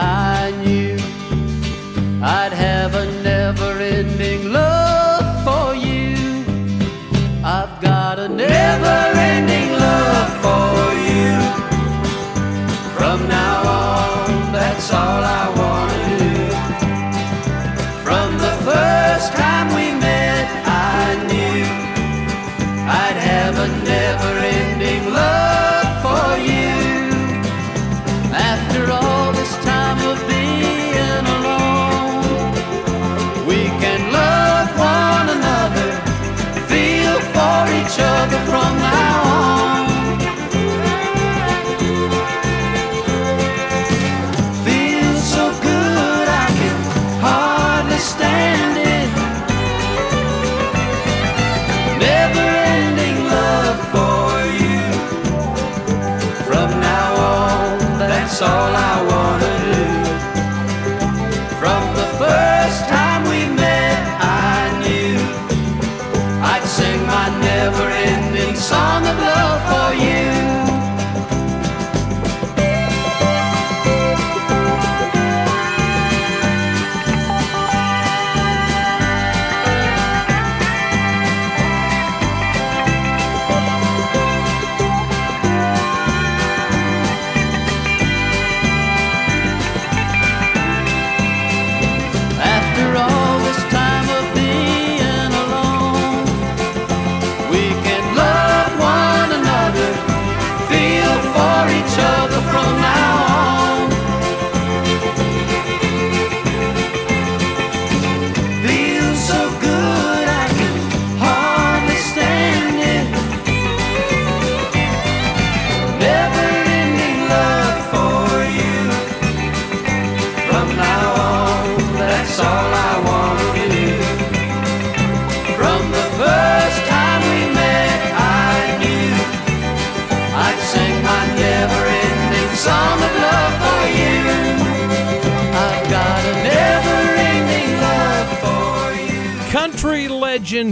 I 0.00 0.57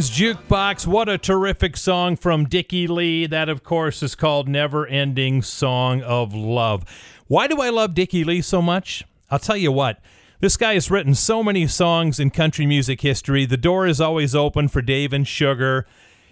Jukebox. 0.05 0.87
What 0.87 1.09
a 1.09 1.17
terrific 1.17 1.75
song 1.75 2.17
from 2.17 2.45
Dickey 2.45 2.87
Lee. 2.87 3.27
That, 3.27 3.49
of 3.49 3.65
course, 3.65 4.03
is 4.03 4.15
called 4.15 4.47
Never 4.47 4.87
Ending 4.87 5.41
Song 5.41 6.03
of 6.03 6.35
Love. 6.35 6.85
Why 7.29 7.47
do 7.47 7.63
I 7.63 7.71
love 7.71 7.95
Dickey 7.95 8.23
Lee 8.23 8.43
so 8.43 8.61
much? 8.61 9.05
I'll 9.31 9.39
tell 9.39 9.57
you 9.57 9.73
what. 9.73 9.99
This 10.41 10.59
guy 10.59 10.75
has 10.75 10.91
written 10.91 11.15
so 11.15 11.43
many 11.43 11.67
songs 11.67 12.21
in 12.21 12.29
country 12.29 12.67
music 12.67 13.01
history. 13.01 13.47
The 13.47 13.57
door 13.57 13.87
is 13.87 13.99
always 13.99 14.35
open 14.35 14.69
for 14.69 14.83
Dave 14.83 15.15
and 15.15 15.27
Sugar. 15.27 15.87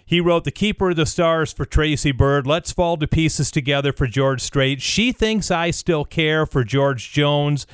He 0.05 0.21
wrote 0.21 0.45
The 0.45 0.51
Keeper 0.51 0.91
of 0.91 0.97
the 0.97 1.07
Stars 1.07 1.55
for 1.55 1.65
Tracy 1.65 2.13
Byrd, 2.13 2.47
Let's 2.47 2.71
Fall 2.71 2.99
to 2.99 3.07
Pieces 3.07 3.51
Together 3.51 3.95
for 3.95 4.07
George 4.07 4.43
Strait, 4.43 4.83
She 4.83 5.11
Thinks 5.11 5.51
I 5.51 5.71
Still 5.71 6.05
Care 6.05 6.45
for 6.45 6.65
George 6.65 7.13
Jones. 7.13 7.67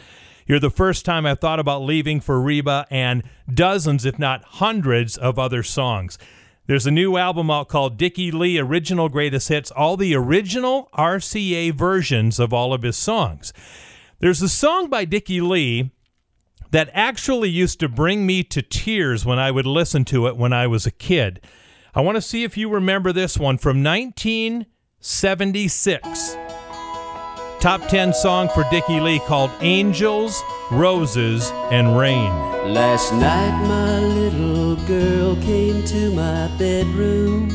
You're 0.51 0.59
the 0.59 0.68
first 0.68 1.05
time 1.05 1.26
I've 1.26 1.38
thought 1.38 1.61
about 1.61 1.84
leaving 1.84 2.18
for 2.18 2.40
Reba, 2.40 2.84
and 2.90 3.22
dozens, 3.55 4.05
if 4.05 4.18
not 4.18 4.42
hundreds, 4.42 5.16
of 5.16 5.38
other 5.38 5.62
songs. 5.62 6.18
There's 6.66 6.88
a 6.88 6.90
new 6.90 7.16
album 7.16 7.53
out 7.53 7.68
called 7.68 7.96
Dickey 7.96 8.32
Lee 8.32 8.59
Original 8.59 9.09
Greatest 9.09 9.48
Hits, 9.48 9.70
all 9.70 9.96
the 9.96 10.12
original 10.16 10.88
RCA 10.92 11.72
versions 11.74 12.40
of 12.40 12.53
all 12.53 12.74
of 12.74 12.82
his 12.82 12.96
songs. 12.96 13.53
There's 14.18 14.42
a 14.42 14.48
song 14.48 14.90
by 14.90 15.05
Dickey 15.05 15.40
Lee 15.40 15.92
that 16.72 16.90
actually 16.94 17.51
used 17.51 17.78
to 17.78 17.88
bring 17.88 18.26
me 18.26 18.42
to 18.42 18.61
tears 18.61 19.24
when 19.24 19.38
I 19.38 19.53
would 19.53 19.66
listen 19.66 20.05
to 20.07 20.26
it 20.26 20.36
when 20.36 20.53
I 20.53 20.66
was 20.66 20.84
a 20.84 20.90
kid. 20.90 21.40
I 21.94 22.01
want 22.01 22.16
to 22.16 22.22
see 22.22 22.42
if 22.42 22.57
you 22.57 22.68
remember 22.68 23.12
this 23.12 23.38
one 23.38 23.57
from 23.57 23.84
1976. 23.84 26.49
Top 27.61 27.88
10 27.88 28.14
song 28.14 28.48
for 28.48 28.64
Dickey 28.70 29.00
Lee 29.00 29.18
called 29.18 29.50
Angels, 29.61 30.42
Roses, 30.70 31.50
and 31.70 31.94
Rain. 31.94 32.32
Last 32.72 33.12
night 33.12 33.50
my 33.68 34.00
little 34.00 34.76
girl 34.86 35.36
came 35.36 35.84
to 35.84 36.11
my 36.12 36.50
bedroom. 36.56 37.50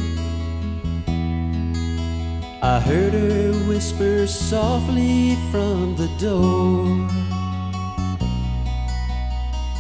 I 2.62 2.80
heard 2.80 3.14
her 3.14 3.54
whisper 3.68 4.28
softly 4.28 5.38
from 5.50 5.96
the 5.96 6.08
door. 6.20 6.86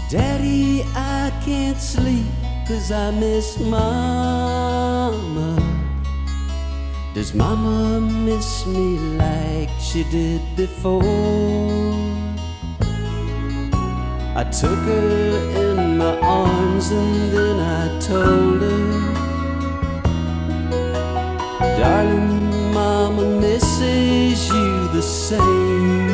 Daddy, 0.09 0.82
I 0.95 1.32
can't 1.45 1.78
sleep 1.78 2.26
cause 2.67 2.91
I 2.91 3.11
miss 3.11 3.59
Mama. 3.59 4.95
Does 7.16 7.34
Mama 7.34 8.01
miss 8.01 8.66
me 8.66 8.97
like 9.16 9.70
she 9.80 10.03
did 10.11 10.41
before? 10.57 11.01
I 14.36 14.43
took 14.51 14.78
her 14.80 15.53
in 15.55 15.97
my 15.97 16.20
arms 16.20 16.91
and 16.91 17.32
then 17.32 17.57
I 17.61 17.99
told 18.01 18.61
her, 18.61 19.13
Darling, 21.80 22.74
Mama 22.74 23.39
misses 23.39 24.49
you 24.49 24.89
the 24.89 25.01
same. 25.01 26.05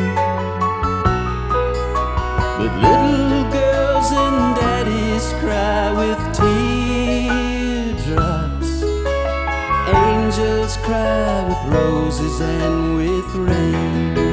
With 11.48 11.74
roses 11.74 12.42
and 12.42 12.96
with 12.96 13.36
rain. 13.36 14.31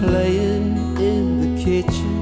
Playing 0.00 0.96
in 0.98 1.40
the 1.40 1.62
kitchen. 1.62 2.18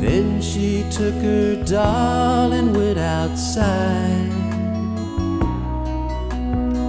Then 0.00 0.42
she 0.42 0.84
took 0.90 1.14
her 1.14 1.62
doll 1.64 2.52
and 2.52 2.76
went 2.76 2.98
outside. 2.98 4.32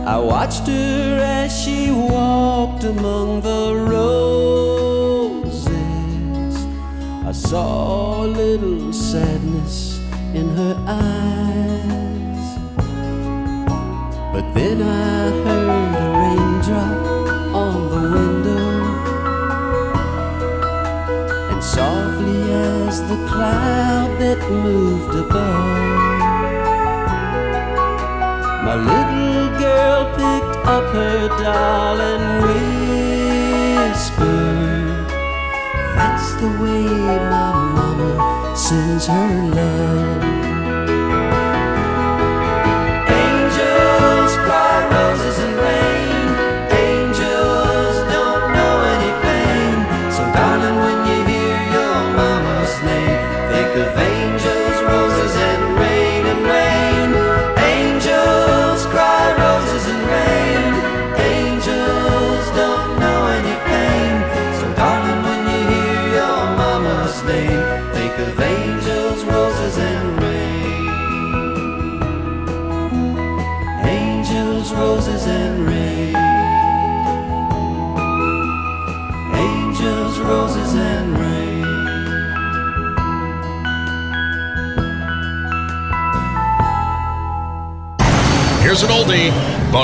I 0.08 0.18
watched 0.18 0.66
her 0.68 1.20
as 1.22 1.52
she 1.62 1.92
walked 1.92 2.84
among 2.84 3.42
the 3.42 3.76
roses. 3.94 5.68
I 7.28 7.32
saw 7.32 8.26
a 8.26 8.28
little 8.28 8.92
sadness 8.92 10.00
in 10.34 10.50
her 10.56 10.76
eyes. 10.88 12.58
But 14.34 14.54
then 14.56 14.82
I 14.82 15.30
heard 15.44 15.96
a 15.96 16.10
raindrop 16.18 17.19
the 23.08 23.18
cloud 23.28 24.18
that 24.20 24.40
moved 24.50 25.16
above, 25.16 26.00
my 28.66 28.76
little 28.76 29.50
girl 29.60 30.06
picked 30.20 30.58
up 30.68 30.86
her 30.94 31.28
doll 31.42 32.00
and 32.02 32.44
whispered, 33.90 35.08
That's 35.96 36.34
the 36.42 36.50
way 36.62 36.86
my 37.34 37.52
mama 37.78 38.12
sends 38.56 39.06
her 39.08 39.34
love. 39.60 40.24
Angels 43.24 44.34
cry 44.46 44.78
roses 44.92 45.59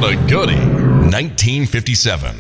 but 0.01 0.11
a 0.11 0.15
goody 0.27 0.59
1957. 1.07 2.35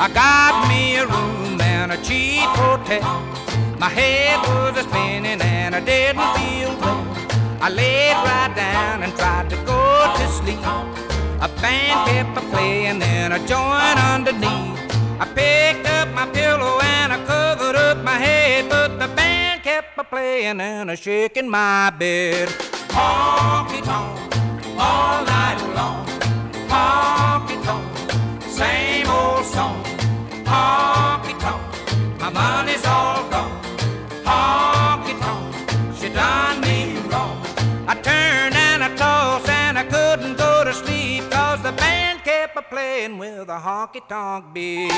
I 0.00 0.08
got 0.14 0.66
me 0.70 0.96
a 0.96 1.04
room 1.06 1.60
and 1.60 1.92
a 1.92 1.98
cheap 1.98 2.48
hotel. 2.56 3.20
My 3.78 3.90
head 3.90 4.38
was 4.48 4.78
a 4.78 4.82
spinning 4.88 5.42
and 5.42 5.74
I 5.74 5.80
didn't 5.80 6.30
feel 6.38 6.72
well. 6.80 7.04
I 7.60 7.68
laid 7.68 8.16
right 8.28 8.52
down 8.56 9.02
and 9.02 9.12
tried 9.14 9.50
to 9.50 9.56
go 9.72 9.80
to 10.16 10.26
sleep. 10.28 10.64
A 11.46 11.48
band 11.60 11.98
kept 12.08 12.38
a 12.38 12.40
playing 12.50 13.02
and 13.02 13.34
a 13.34 13.40
joint 13.40 13.98
underneath. 14.14 14.80
I 15.20 15.26
picked 15.34 15.86
up 15.86 16.08
my 16.14 16.24
pillow 16.30 16.80
and 16.80 17.12
I 17.12 17.18
covered 17.26 17.76
up 17.76 17.98
my 17.98 18.16
head, 18.16 18.70
but 18.70 18.98
the 18.98 19.08
band 19.14 19.62
kept 19.62 19.98
a 19.98 20.04
playing 20.04 20.62
and 20.62 20.90
a 20.90 20.96
shaking 20.96 21.50
my 21.50 21.90
bed. 21.90 22.67
Honky 22.98 23.80
tonk 23.90 24.10
all 24.86 25.24
night 25.34 25.60
long. 25.78 26.04
Honky 26.72 27.56
tonk, 27.66 27.84
same 28.60 29.08
old 29.18 29.44
song. 29.54 29.78
Honky 30.52 31.34
tonk, 31.44 31.62
my 32.20 32.30
money's 32.40 32.84
all 32.86 33.22
gone. 33.34 33.54
Honky 34.30 35.14
tonk, 35.24 35.44
she 35.98 36.08
done 36.08 36.60
me 36.66 36.78
wrong. 37.10 37.36
I 37.92 37.94
turned 38.08 38.56
and 38.68 38.82
I 38.88 38.90
tossed 38.96 39.48
and 39.48 39.78
I 39.78 39.84
couldn't 39.84 40.36
go 40.36 40.64
to 40.64 40.72
sleep. 40.72 41.22
Cause 41.30 41.62
the 41.62 41.72
band 41.72 42.24
kept 42.24 42.56
a 42.56 42.62
playing 42.62 43.18
with 43.18 43.48
a 43.48 43.60
honky 43.66 44.02
tonk 44.08 44.44
beat. 44.52 44.92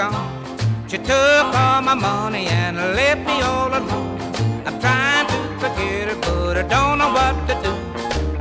Gone. 0.00 0.88
She 0.88 0.96
took 0.96 1.46
all 1.62 1.82
my 1.82 1.94
money 1.94 2.46
and 2.46 2.76
left 2.98 3.22
me 3.28 3.36
all 3.42 3.70
alone. 3.80 4.18
I'm 4.66 4.76
trying 4.84 5.26
to 5.32 5.38
forget 5.62 6.08
her, 6.10 6.18
but 6.26 6.56
I 6.62 6.64
don't 6.74 6.96
know 7.00 7.12
what 7.18 7.34
to 7.48 7.54
do. 7.66 7.72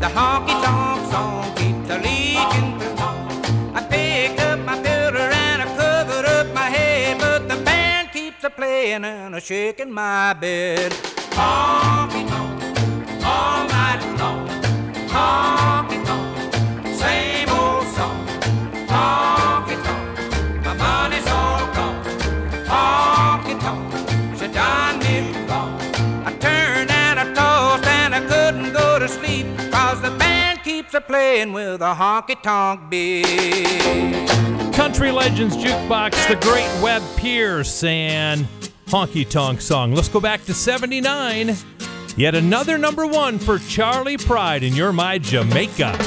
The 0.04 0.10
honky 0.18 0.56
tonk 0.64 1.00
song 1.12 1.44
keeps 1.60 1.90
a 1.96 1.98
leaking 2.08 2.70
through. 2.80 3.78
I 3.80 3.82
picked 3.92 4.40
up 4.50 4.60
my 4.70 4.76
filter 4.86 5.28
and 5.46 5.62
I 5.66 5.68
covered 5.82 6.28
up 6.38 6.48
my 6.54 6.70
head, 6.78 7.20
but 7.20 7.42
the 7.52 7.58
band 7.68 8.06
keeps 8.14 8.44
a 8.46 8.50
playing 8.50 9.04
and 9.04 9.36
a 9.36 9.42
shaking 9.42 9.92
my 9.92 10.34
bed. 10.34 10.92
Honky 11.40 12.29
playing 31.10 31.52
with 31.54 31.82
a 31.82 31.96
honky 31.96 32.40
tonk 32.40 32.88
beat. 32.88 33.26
Country 34.76 35.12
Legends 35.12 35.58
Jukebox, 35.58 36.12
the 36.28 36.36
great 36.36 36.70
Webb 36.84 37.02
Pierce 37.18 37.84
and 37.84 38.46
Honky 38.86 39.28
Tonk 39.28 39.60
Song. 39.60 39.96
Let's 39.96 40.08
go 40.08 40.20
back 40.20 40.46
to 40.46 40.54
79. 40.54 41.56
Yet 42.16 42.36
another 42.36 42.78
number 42.78 43.08
one 43.08 43.40
for 43.40 43.58
Charley 43.58 44.18
Pride 44.18 44.62
in 44.62 44.76
You're 44.76 44.94
My 44.94 45.18
Jamaica. 45.18 45.98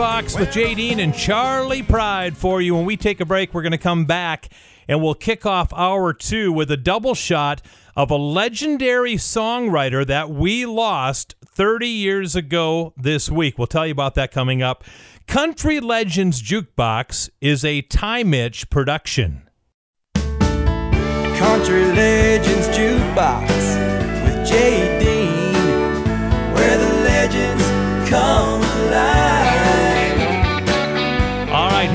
Jukebox 0.00 0.40
with 0.40 0.50
Jay 0.50 0.74
Dean 0.74 0.98
and 0.98 1.14
Charley 1.14 1.82
Pride 1.82 2.34
for 2.34 2.62
you. 2.62 2.74
When 2.74 2.86
we 2.86 2.96
take 2.96 3.20
a 3.20 3.26
break, 3.26 3.52
we're 3.52 3.60
going 3.60 3.72
to 3.72 3.78
come 3.78 4.06
back 4.06 4.48
and 4.88 5.02
we'll 5.02 5.12
kick 5.14 5.44
off 5.44 5.74
hour 5.74 6.14
two 6.14 6.50
with 6.52 6.70
a 6.70 6.76
double 6.78 7.14
shot 7.14 7.60
of 7.94 8.10
a 8.10 8.16
legendary 8.16 9.16
songwriter 9.16 10.06
that 10.06 10.30
we 10.30 10.64
lost 10.64 11.34
30 11.44 11.86
years 11.86 12.34
ago 12.34 12.94
this 12.96 13.30
week. 13.30 13.58
We'll 13.58 13.66
tell 13.66 13.86
you 13.86 13.92
about 13.92 14.14
that 14.14 14.32
coming 14.32 14.62
up. 14.62 14.84
Country 15.26 15.80
Legends 15.80 16.42
Jukebox 16.42 17.28
is 17.42 17.62
a 17.62 17.82
Time 17.82 18.32
Itch 18.32 18.70
production. 18.70 19.50
Country 20.14 21.84
Legends 21.92 22.68
Jukebox 22.68 23.48
with 24.24 24.48
Jay 24.48 24.99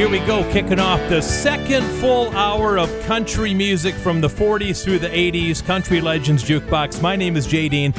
here 0.05 0.21
we 0.21 0.27
go, 0.27 0.43
kicking 0.51 0.79
off 0.79 0.99
the 1.09 1.19
second 1.19 1.83
full 1.99 2.29
hour 2.37 2.77
of 2.77 2.87
country 3.05 3.55
music 3.55 3.95
from 3.95 4.21
the 4.21 4.27
40s 4.27 4.83
through 4.83 4.99
the 4.99 5.09
80s, 5.09 5.65
Country 5.65 5.99
Legends 5.99 6.43
Jukebox. 6.43 7.01
My 7.01 7.15
name 7.15 7.35
is 7.35 7.47
Jay 7.47 7.67
Dean. 7.69 7.91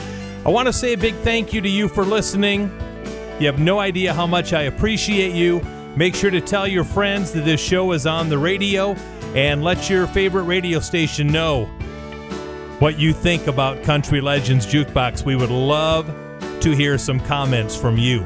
I 0.44 0.50
want 0.50 0.68
to 0.68 0.72
say 0.72 0.92
a 0.92 0.96
big 0.96 1.16
thank 1.16 1.52
you 1.52 1.60
to 1.60 1.68
you 1.68 1.88
for 1.88 2.04
listening. 2.04 2.70
You 3.40 3.46
have 3.46 3.58
no 3.58 3.80
idea 3.80 4.14
how 4.14 4.24
much 4.24 4.52
I 4.52 4.62
appreciate 4.62 5.34
you. 5.34 5.60
Make 5.96 6.14
sure 6.14 6.30
to 6.30 6.40
tell 6.40 6.68
your 6.68 6.84
friends 6.84 7.32
that 7.32 7.44
this 7.44 7.60
show 7.60 7.90
is 7.90 8.06
on 8.06 8.28
the 8.28 8.38
radio 8.38 8.92
and 9.34 9.64
let 9.64 9.90
your 9.90 10.06
favorite 10.06 10.44
radio 10.44 10.78
station 10.78 11.26
know 11.26 11.64
what 12.78 13.00
you 13.00 13.12
think 13.12 13.48
about 13.48 13.82
Country 13.82 14.20
Legends 14.20 14.64
Jukebox. 14.64 15.24
We 15.24 15.34
would 15.34 15.50
love 15.50 16.06
to 16.60 16.70
hear 16.70 16.98
some 16.98 17.18
comments 17.18 17.74
from 17.74 17.98
you. 17.98 18.24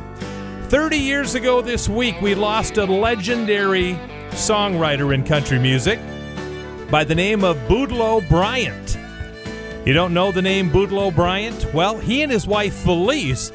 30 0.71 0.99
years 0.99 1.35
ago 1.35 1.61
this 1.61 1.89
week, 1.89 2.21
we 2.21 2.33
lost 2.33 2.77
a 2.77 2.85
legendary 2.85 3.95
songwriter 4.31 5.13
in 5.13 5.25
country 5.25 5.59
music 5.59 5.99
by 6.89 7.03
the 7.03 7.13
name 7.13 7.43
of 7.43 7.57
Boudleaux 7.67 8.21
Bryant. 8.29 8.97
You 9.85 9.93
don't 9.95 10.15
know 10.15 10.31
the 10.31 10.41
name 10.41 10.71
Boudleaux 10.71 11.11
Bryant? 11.11 11.75
Well, 11.75 11.99
he 11.99 12.23
and 12.23 12.31
his 12.31 12.47
wife 12.47 12.73
Felice 12.73 13.51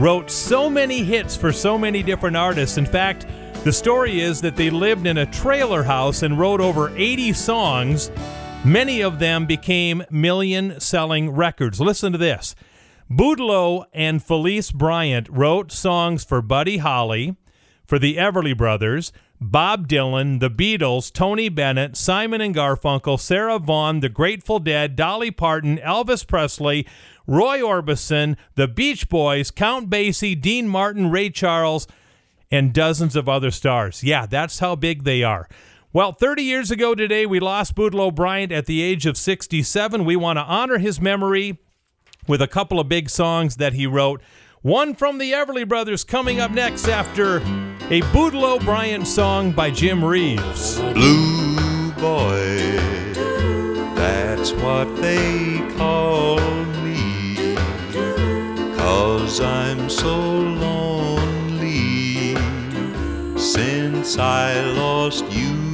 wrote 0.00 0.32
so 0.32 0.68
many 0.68 1.04
hits 1.04 1.36
for 1.36 1.52
so 1.52 1.78
many 1.78 2.02
different 2.02 2.36
artists. 2.36 2.76
In 2.76 2.86
fact, 2.86 3.24
the 3.62 3.72
story 3.72 4.20
is 4.20 4.40
that 4.40 4.56
they 4.56 4.68
lived 4.68 5.06
in 5.06 5.18
a 5.18 5.26
trailer 5.26 5.84
house 5.84 6.24
and 6.24 6.40
wrote 6.40 6.60
over 6.60 6.92
80 6.96 7.34
songs. 7.34 8.10
Many 8.64 9.00
of 9.02 9.20
them 9.20 9.46
became 9.46 10.02
million 10.10 10.80
selling 10.80 11.30
records. 11.30 11.80
Listen 11.80 12.10
to 12.10 12.18
this. 12.18 12.56
Boudleaux 13.10 13.86
and 13.94 14.22
Felice 14.22 14.70
Bryant 14.70 15.28
wrote 15.30 15.72
songs 15.72 16.24
for 16.24 16.42
Buddy 16.42 16.76
Holly, 16.76 17.36
for 17.86 17.98
the 17.98 18.16
Everly 18.16 18.54
Brothers, 18.54 19.12
Bob 19.40 19.88
Dylan, 19.88 20.40
the 20.40 20.50
Beatles, 20.50 21.10
Tony 21.10 21.48
Bennett, 21.48 21.96
Simon 21.96 22.42
and 22.42 22.54
Garfunkel, 22.54 23.18
Sarah 23.18 23.58
Vaughan, 23.58 24.00
the 24.00 24.10
Grateful 24.10 24.58
Dead, 24.58 24.94
Dolly 24.94 25.30
Parton, 25.30 25.78
Elvis 25.78 26.26
Presley, 26.26 26.86
Roy 27.26 27.60
Orbison, 27.60 28.36
the 28.56 28.68
Beach 28.68 29.08
Boys, 29.08 29.50
Count 29.50 29.88
Basie, 29.88 30.38
Dean 30.38 30.68
Martin, 30.68 31.10
Ray 31.10 31.30
Charles, 31.30 31.86
and 32.50 32.74
dozens 32.74 33.16
of 33.16 33.28
other 33.28 33.50
stars. 33.50 34.02
Yeah, 34.02 34.26
that's 34.26 34.58
how 34.58 34.74
big 34.74 35.04
they 35.04 35.22
are. 35.22 35.48
Well, 35.92 36.12
30 36.12 36.42
years 36.42 36.70
ago 36.70 36.94
today, 36.94 37.24
we 37.24 37.40
lost 37.40 37.74
Boudleaux 37.74 38.14
Bryant 38.14 38.52
at 38.52 38.66
the 38.66 38.82
age 38.82 39.06
of 39.06 39.16
67. 39.16 40.04
We 40.04 40.16
want 40.16 40.38
to 40.38 40.42
honor 40.42 40.76
his 40.76 41.00
memory 41.00 41.58
with 42.28 42.42
a 42.42 42.46
couple 42.46 42.78
of 42.78 42.88
big 42.88 43.10
songs 43.10 43.56
that 43.56 43.72
he 43.72 43.86
wrote. 43.86 44.20
One 44.62 44.94
from 44.94 45.18
the 45.18 45.32
Everly 45.32 45.66
Brothers 45.66 46.04
coming 46.04 46.38
up 46.40 46.50
next 46.50 46.86
after 46.88 47.38
a 47.90 48.02
Boudleaux 48.12 48.58
Bryant 48.64 49.06
song 49.06 49.52
by 49.52 49.70
Jim 49.70 50.04
Reeves. 50.04 50.78
Blue 50.92 51.90
boy, 51.92 52.58
that's 53.94 54.52
what 54.52 54.94
they 55.00 55.66
call 55.76 56.38
me. 56.82 57.56
Cause 58.76 59.40
I'm 59.40 59.88
so 59.88 60.18
lonely 60.18 61.88
since 63.38 64.18
I 64.18 64.60
lost 64.60 65.24
you. 65.32 65.67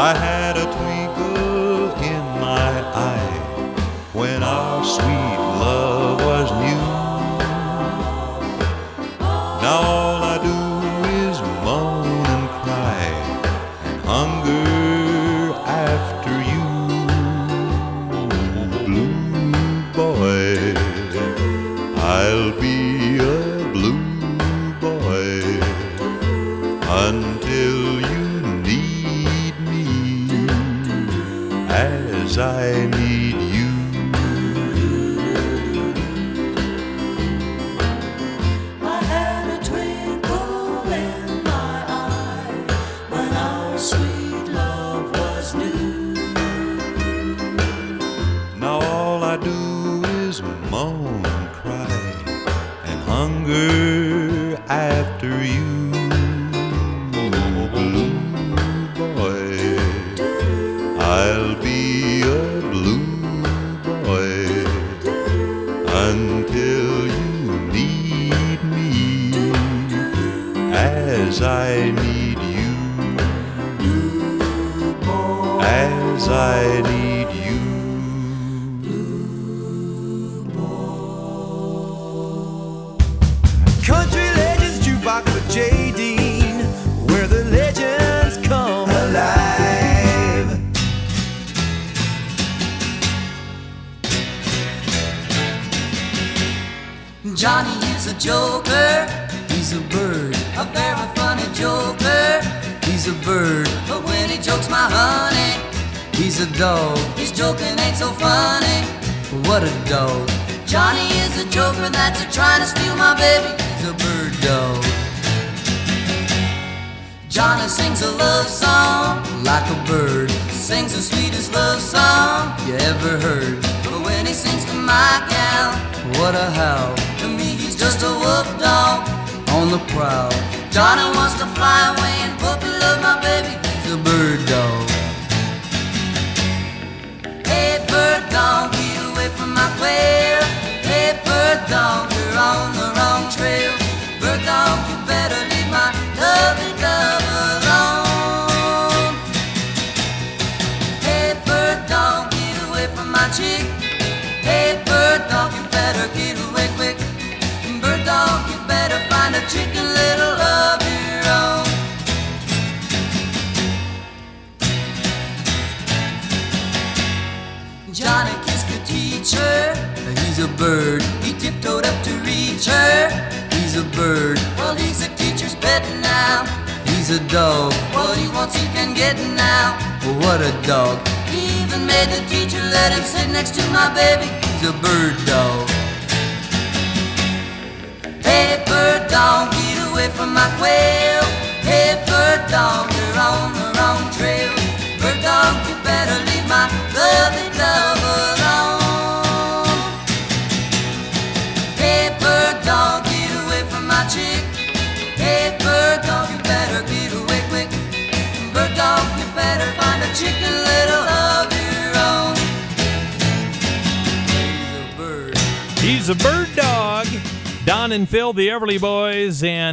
I 0.00 0.16
had 0.16 0.39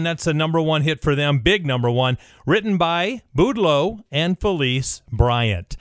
that's 0.07 0.25
a 0.25 0.33
number 0.33 0.61
one 0.61 0.83
hit 0.83 1.01
for 1.01 1.13
them, 1.13 1.39
big 1.39 1.65
number 1.65 1.91
one, 1.91 2.17
written 2.45 2.77
by 2.77 3.21
Boudleaux 3.35 3.99
and 4.09 4.39
Felice 4.39 5.01
Bryant. 5.11 5.75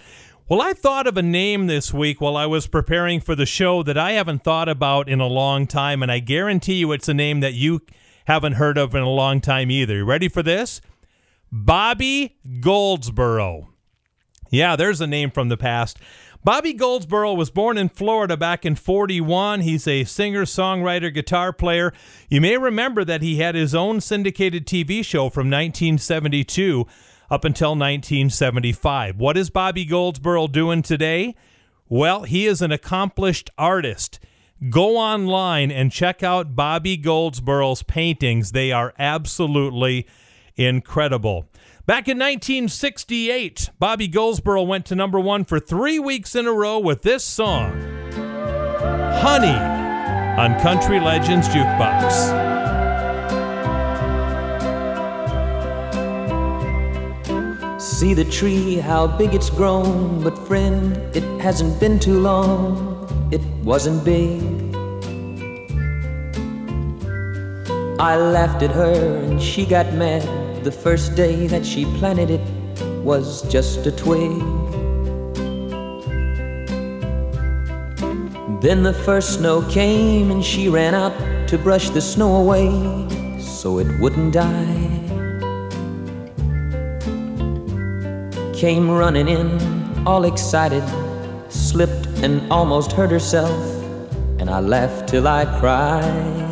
Well, 0.49 0.61
I 0.61 0.72
thought 0.74 1.07
of 1.07 1.16
a 1.16 1.22
name 1.22 1.66
this 1.66 1.95
week 1.95 2.20
while 2.20 2.37
I 2.37 2.47
was 2.47 2.66
preparing 2.66 3.20
for 3.20 3.35
the 3.35 3.47
show 3.47 3.83
that 3.85 3.97
I 3.97 4.12
haven't 4.12 4.45
thought 4.45 4.68
about 4.68 5.09
in 5.09 5.20
a 5.20 5.27
long 5.27 5.66
time, 5.66 6.03
and 6.03 6.11
I 6.11 6.18
guarantee 6.18 6.74
you 6.74 6.93
it's 6.93 7.09
a 7.09 7.14
name 7.14 7.41
that 7.41 7.55
you 7.55 7.83
haven't 8.27 8.55
heard 8.55 8.77
of 8.77 8.95
in 8.95 9.03
a 9.03 9.09
long 9.09 9.41
time 9.41 9.70
either. 9.70 9.97
You 9.97 10.05
ready 10.05 10.29
for 10.29 10.43
this? 10.43 10.81
Bobby 11.51 12.37
Goldsboro. 12.61 13.68
Yeah, 14.51 14.77
there's 14.77 15.01
a 15.01 15.07
name 15.07 15.31
from 15.31 15.49
the 15.49 15.57
past. 15.57 15.99
Bobby 16.47 16.74
Goldsboro 16.74 17.34
was 17.34 17.51
born 17.51 17.76
in 17.76 17.88
Florida 17.88 18.36
back 18.36 18.64
in 18.64 18.76
41. 18.76 19.62
He's 19.62 19.88
a 19.88 20.05
singer, 20.05 20.44
songwriter, 20.44 21.12
guitar 21.12 21.53
player. 21.53 21.92
You 22.30 22.40
may 22.40 22.57
remember 22.57 23.05
that 23.05 23.20
he 23.20 23.38
had 23.38 23.57
his 23.57 23.74
own 23.74 24.01
syndicated 24.01 24.64
TV 24.64 25.05
show 25.05 25.28
from 25.28 25.51
1972 25.51 26.86
up 27.28 27.44
until 27.44 27.70
1975. 27.70 29.16
What 29.16 29.36
is 29.36 29.51
Bobby 29.51 29.84
Goldsboro 29.84 30.47
doing 30.47 30.82
today? 30.82 31.34
Well, 31.88 32.22
he 32.22 32.47
is 32.47 32.62
an 32.62 32.70
accomplished 32.70 33.51
artist. 33.59 34.20
Go 34.70 34.97
online 34.99 35.72
and 35.72 35.90
check 35.90 36.22
out 36.22 36.55
Bobby 36.55 36.97
Goldsboro's 36.97 37.82
paintings. 37.82 38.53
They 38.53 38.70
are 38.70 38.94
absolutely 39.01 40.07
incredible. 40.55 41.49
Back 41.87 42.09
in 42.09 42.18
1968, 42.18 43.70
Bobby 43.78 44.09
Goldsboro 44.09 44.64
went 44.64 44.87
to 44.87 44.97
number 44.97 45.20
one 45.20 45.45
for 45.45 45.61
three 45.61 46.01
weeks 46.01 46.34
in 46.34 46.45
a 46.45 46.53
row 46.53 46.80
with 46.80 47.03
this 47.03 47.22
song, 47.22 47.80
Honey, 49.22 49.55
on 50.37 50.59
Country 50.59 50.99
Legends 50.99 51.47
Jukebox. 51.47 52.11
See 57.80 58.14
the 58.14 58.24
tree, 58.24 58.78
how 58.78 59.07
big 59.07 59.32
it's 59.32 59.49
grown. 59.49 60.24
But 60.24 60.37
friend, 60.49 60.97
it 61.14 61.22
hasn't 61.41 61.78
been 61.78 62.01
too 62.01 62.18
long. 62.18 63.28
It 63.30 63.43
wasn't 63.62 64.05
big. 64.05 64.43
I 67.99 68.16
laughed 68.16 68.62
at 68.62 68.70
her 68.72 68.92
and 69.24 69.40
she 69.40 69.64
got 69.64 69.94
mad. 69.94 70.22
The 70.64 70.70
first 70.70 71.14
day 71.14 71.47
that 71.47 71.64
she 71.64 71.86
planted 71.97 72.30
it 72.30 72.40
was 73.03 73.40
just 73.51 73.86
a 73.86 73.92
twig. 73.92 74.38
Then 78.61 78.82
the 78.82 78.92
first 78.92 79.34
snow 79.34 79.62
came 79.70 80.30
and 80.30 80.44
she 80.44 80.68
ran 80.68 80.94
out 80.94 81.14
to 81.49 81.57
brush 81.57 81.88
the 81.88 82.03
snow 82.03 82.36
away 82.36 82.68
so 83.40 83.78
it 83.78 83.88
wouldn't 83.99 84.34
die. 84.34 84.92
Came 88.53 88.90
running 88.90 89.28
in, 89.28 90.07
all 90.07 90.24
excited, 90.24 90.84
slipped 91.49 92.07
and 92.22 92.42
almost 92.53 92.92
hurt 92.92 93.11
herself, 93.11 93.59
and 94.38 94.51
I 94.51 94.61
laughed 94.61 95.09
till 95.09 95.26
I 95.26 95.44
cried. 95.61 96.45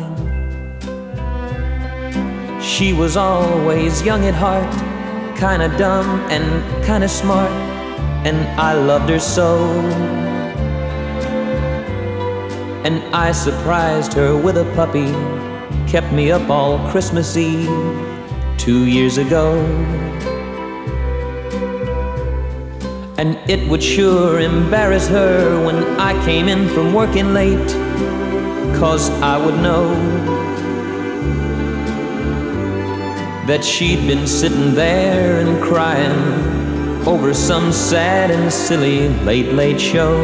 She 2.65 2.93
was 2.93 3.15
always 3.15 4.01
young 4.01 4.25
at 4.25 4.33
heart, 4.33 4.73
kinda 5.37 5.69
dumb 5.77 6.07
and 6.31 6.43
kinda 6.83 7.07
smart, 7.07 7.51
and 8.25 8.37
I 8.59 8.73
loved 8.73 9.07
her 9.11 9.19
so. 9.19 9.59
And 12.83 13.03
I 13.13 13.33
surprised 13.33 14.13
her 14.13 14.35
with 14.35 14.57
a 14.57 14.65
puppy, 14.75 15.13
kept 15.85 16.11
me 16.11 16.31
up 16.31 16.49
all 16.49 16.79
Christmas 16.89 17.37
Eve 17.37 17.69
two 18.57 18.85
years 18.85 19.19
ago. 19.19 19.53
And 23.19 23.37
it 23.47 23.69
would 23.69 23.83
sure 23.83 24.39
embarrass 24.39 25.07
her 25.07 25.63
when 25.63 25.77
I 25.99 26.13
came 26.25 26.49
in 26.49 26.67
from 26.69 26.95
working 26.95 27.31
late, 27.31 27.69
cause 28.79 29.11
I 29.21 29.37
would 29.37 29.59
know 29.61 30.54
that 33.47 33.63
she'd 33.63 34.07
been 34.07 34.25
sitting 34.25 34.73
there 34.73 35.37
and 35.37 35.61
crying 35.61 37.07
over 37.07 37.31
some 37.31 37.71
sad 37.71 38.31
and 38.31 38.51
silly 38.51 39.09
late, 39.23 39.53
late 39.53 39.79
show. 39.79 40.17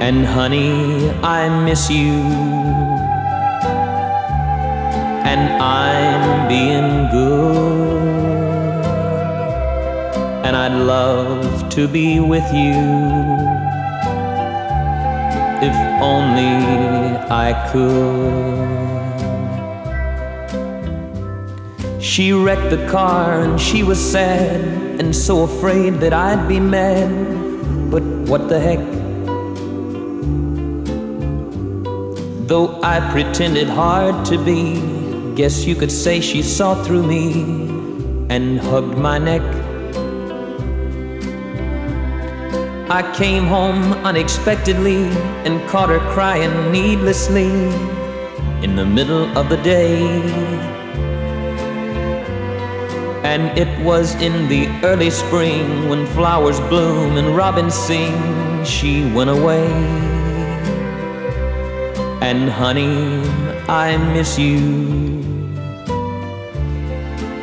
And 0.00 0.24
honey, 0.24 1.10
I 1.22 1.64
miss 1.64 1.90
you. 1.90 2.14
And 5.30 5.62
I'm 5.62 6.48
being 6.48 7.10
good. 7.10 8.06
And 10.46 10.56
I'd 10.56 10.78
love 10.78 11.68
to 11.70 11.86
be 11.86 12.20
with 12.20 12.50
you. 12.54 12.74
If 15.60 15.76
only 16.00 17.18
I 17.28 17.68
could. 17.70 18.85
She 22.06 22.32
wrecked 22.32 22.70
the 22.70 22.86
car 22.86 23.40
and 23.40 23.60
she 23.60 23.82
was 23.82 23.98
sad 23.98 24.60
and 25.00 25.14
so 25.14 25.42
afraid 25.42 25.94
that 25.94 26.12
I'd 26.12 26.46
be 26.46 26.60
mad. 26.60 27.10
But 27.90 28.04
what 28.30 28.48
the 28.48 28.60
heck? 28.60 28.78
Though 32.46 32.80
I 32.80 33.00
pretended 33.10 33.68
hard 33.68 34.24
to 34.26 34.38
be, 34.38 35.34
guess 35.34 35.64
you 35.64 35.74
could 35.74 35.90
say 35.90 36.20
she 36.20 36.42
saw 36.42 36.80
through 36.84 37.04
me 37.04 37.42
and 38.30 38.60
hugged 38.60 38.96
my 38.96 39.18
neck. 39.18 39.42
I 42.88 43.02
came 43.16 43.46
home 43.46 43.94
unexpectedly 44.04 45.08
and 45.44 45.60
caught 45.68 45.88
her 45.88 45.98
crying 46.14 46.70
needlessly 46.70 47.50
in 48.62 48.76
the 48.76 48.86
middle 48.86 49.26
of 49.36 49.48
the 49.48 49.56
day. 49.56 50.75
And 53.36 53.58
it 53.58 53.68
was 53.84 54.14
in 54.14 54.48
the 54.48 54.66
early 54.82 55.10
spring 55.10 55.90
when 55.90 56.06
flowers 56.06 56.58
bloom 56.70 57.18
and 57.18 57.36
robins 57.36 57.74
sing, 57.74 58.64
she 58.64 59.12
went 59.12 59.28
away. 59.28 59.66
And 62.22 62.48
honey, 62.48 63.20
I 63.68 63.98
miss 64.14 64.38
you. 64.38 64.56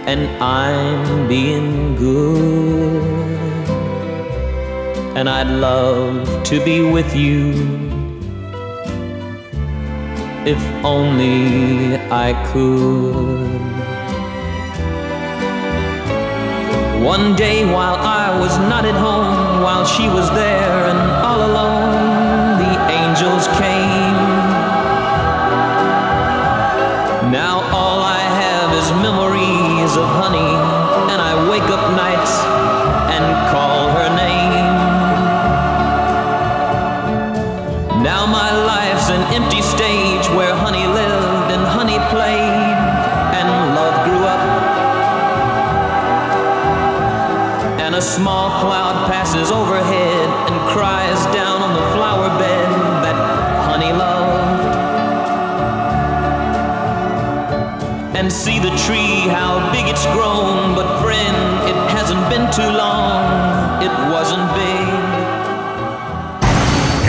And 0.09 0.25
I'm 0.41 1.27
being 1.27 1.95
good. 1.95 3.03
And 5.15 5.29
I'd 5.29 5.51
love 5.67 6.43
to 6.45 6.65
be 6.65 6.81
with 6.81 7.15
you. 7.15 7.51
If 10.43 10.61
only 10.83 11.97
I 12.09 12.33
could. 12.51 13.82
One 17.03 17.35
day 17.35 17.65
while 17.65 17.95
I 17.95 18.39
was 18.39 18.57
not 18.59 18.85
at 18.85 18.95
home, 18.95 19.61
while 19.61 19.85
she 19.85 20.07
was 20.07 20.29
there 20.29 20.85
and 20.87 20.97
all 21.27 21.41
alone, 21.51 22.59
the 22.63 22.73
angels 22.89 23.45
came. 23.59 23.92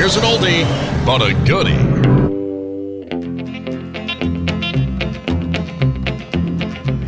Here's 0.05 0.17
an 0.17 0.25
oldie, 0.25 0.67
but 1.07 1.23
a 1.23 1.33
goodie. 1.47 1.73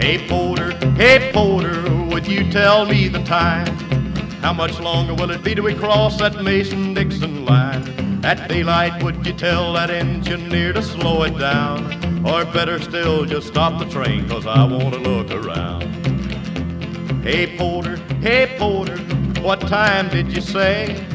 Hey 0.02 0.26
Porter, 0.26 0.72
hey 0.94 1.30
Porter, 1.30 2.06
would 2.06 2.26
you 2.26 2.50
tell 2.50 2.86
me 2.86 3.08
the 3.08 3.22
time? 3.24 3.66
How 4.40 4.54
much 4.54 4.80
longer 4.80 5.12
will 5.12 5.30
it 5.30 5.44
be 5.44 5.54
till 5.54 5.64
we 5.64 5.74
cross 5.74 6.18
that 6.20 6.42
Mason-Dixon 6.42 7.44
line? 7.44 8.24
At 8.24 8.48
daylight, 8.48 9.02
would 9.02 9.26
you 9.26 9.34
tell 9.34 9.74
that 9.74 9.90
engineer 9.90 10.72
to 10.72 10.82
slow 10.82 11.24
it 11.24 11.38
down? 11.38 12.26
Or 12.26 12.46
better 12.46 12.80
still, 12.80 13.26
just 13.26 13.48
stop 13.48 13.78
the 13.78 13.90
train, 13.90 14.26
cause 14.26 14.46
I 14.46 14.64
want 14.64 14.94
to 14.94 15.00
look 15.00 15.30
around. 15.30 15.82
Hey 17.22 17.58
Porter, 17.58 17.96
hey 18.22 18.56
Porter, 18.58 18.96
what 19.42 19.60
time 19.60 20.08
did 20.08 20.32
you 20.32 20.40
say? 20.40 21.06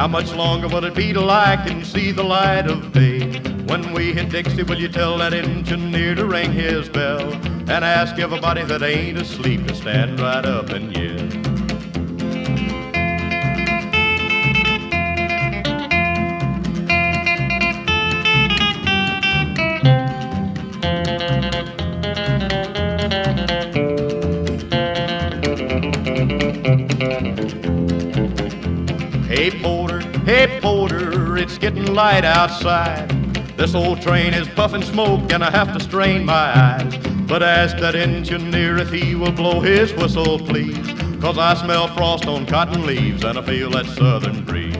How 0.00 0.08
much 0.08 0.32
longer 0.32 0.66
will 0.66 0.86
it 0.86 0.94
be 0.94 1.12
till 1.12 1.30
I 1.30 1.56
can 1.56 1.84
see 1.84 2.10
the 2.10 2.22
light 2.22 2.66
of 2.70 2.90
day? 2.90 3.20
When 3.66 3.92
we 3.92 4.14
hit 4.14 4.30
Dixie, 4.30 4.62
will 4.62 4.80
you 4.80 4.88
tell 4.88 5.18
that 5.18 5.34
engineer 5.34 6.14
to 6.14 6.24
ring 6.24 6.52
his 6.52 6.88
bell 6.88 7.34
and 7.34 7.84
ask 7.84 8.18
everybody 8.18 8.62
that 8.62 8.82
ain't 8.82 9.18
asleep 9.18 9.66
to 9.66 9.74
stand 9.74 10.18
right 10.18 10.46
up 10.46 10.70
and 10.70 10.96
yell? 10.96 11.09
Light 31.90 32.24
outside. 32.24 33.08
This 33.56 33.74
old 33.74 34.00
train 34.00 34.32
is 34.32 34.48
puffing 34.48 34.82
smoke 34.82 35.32
and 35.32 35.44
I 35.44 35.50
have 35.50 35.72
to 35.76 35.80
strain 35.82 36.24
my 36.24 36.58
eyes. 36.58 36.96
But 37.26 37.42
ask 37.42 37.76
that 37.78 37.94
engineer 37.94 38.78
if 38.78 38.90
he 38.90 39.14
will 39.14 39.32
blow 39.32 39.60
his 39.60 39.92
whistle, 39.92 40.38
please. 40.38 40.78
Cause 41.20 41.36
I 41.38 41.54
smell 41.54 41.88
frost 41.88 42.26
on 42.26 42.46
cotton 42.46 42.86
leaves 42.86 43.24
and 43.24 43.38
I 43.38 43.42
feel 43.42 43.70
that 43.70 43.86
southern 43.86 44.44
breeze. 44.44 44.74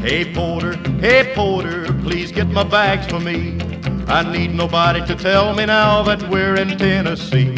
Hey 0.00 0.32
Porter, 0.32 0.76
hey 1.00 1.32
Porter, 1.34 1.92
please 2.02 2.30
get 2.32 2.48
my 2.48 2.64
bags 2.64 3.06
for 3.06 3.18
me. 3.18 3.58
I 4.06 4.22
need 4.30 4.54
nobody 4.54 5.04
to 5.06 5.14
tell 5.14 5.54
me 5.54 5.66
now 5.66 6.02
that 6.02 6.22
we're 6.28 6.54
in 6.56 6.78
Tennessee. 6.78 7.54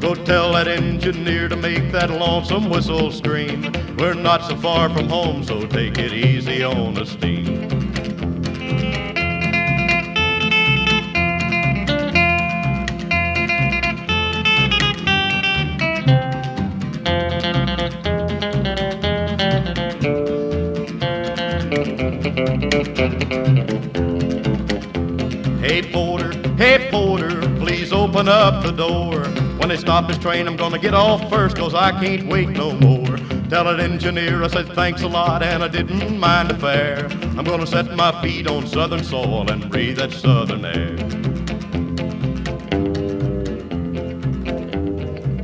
Go 0.00 0.14
tell 0.14 0.52
that 0.52 0.68
engineer 0.68 1.48
to 1.48 1.56
make 1.56 1.92
that 1.92 2.10
lonesome 2.10 2.68
whistle 2.68 3.10
scream. 3.10 3.72
We're 3.96 4.14
not 4.14 4.44
so 4.44 4.56
far 4.56 4.90
from 4.90 5.08
home, 5.08 5.44
so 5.44 5.66
take 5.66 5.96
it 5.98 6.12
easy 6.12 6.62
on 6.62 6.94
the 6.94 7.06
steam. 7.06 7.53
Open 28.24 28.56
up 28.56 28.62
the 28.62 28.72
door. 28.72 29.24
When 29.58 29.68
they 29.68 29.76
stop 29.76 30.08
this 30.08 30.16
train, 30.16 30.48
I'm 30.48 30.56
gonna 30.56 30.78
get 30.78 30.94
off 30.94 31.28
first, 31.28 31.58
cause 31.58 31.74
I 31.74 31.90
can't 31.90 32.26
wait 32.26 32.48
no 32.48 32.72
more. 32.72 33.18
Tell 33.50 33.64
that 33.64 33.80
engineer 33.80 34.42
I 34.42 34.46
said 34.46 34.68
thanks 34.68 35.02
a 35.02 35.08
lot 35.08 35.42
and 35.42 35.62
I 35.62 35.68
didn't 35.68 36.18
mind 36.18 36.48
the 36.48 36.54
fare. 36.54 37.04
I'm 37.36 37.44
gonna 37.44 37.66
set 37.66 37.94
my 37.94 38.18
feet 38.22 38.46
on 38.46 38.66
southern 38.66 39.04
soil 39.04 39.50
and 39.50 39.70
breathe 39.70 39.98
that 39.98 40.10
southern 40.10 40.64
air. 40.64 40.96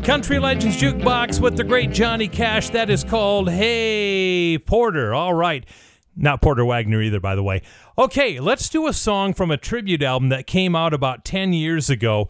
Country 0.02 0.38
Legends 0.38 0.78
Jukebox 0.78 1.38
with 1.38 1.58
the 1.58 1.64
great 1.64 1.90
Johnny 1.90 2.28
Cash. 2.28 2.70
That 2.70 2.88
is 2.88 3.04
called 3.04 3.50
Hey 3.50 4.56
Porter. 4.56 5.12
All 5.12 5.34
right. 5.34 5.66
Not 6.16 6.40
Porter 6.40 6.64
Wagoner 6.64 7.02
either, 7.02 7.20
by 7.20 7.34
the 7.34 7.42
way. 7.42 7.60
Okay, 7.98 8.40
let's 8.40 8.70
do 8.70 8.86
a 8.86 8.94
song 8.94 9.34
from 9.34 9.50
a 9.50 9.58
tribute 9.58 10.02
album 10.02 10.30
that 10.30 10.46
came 10.46 10.74
out 10.74 10.94
about 10.94 11.26
10 11.26 11.52
years 11.52 11.90
ago. 11.90 12.26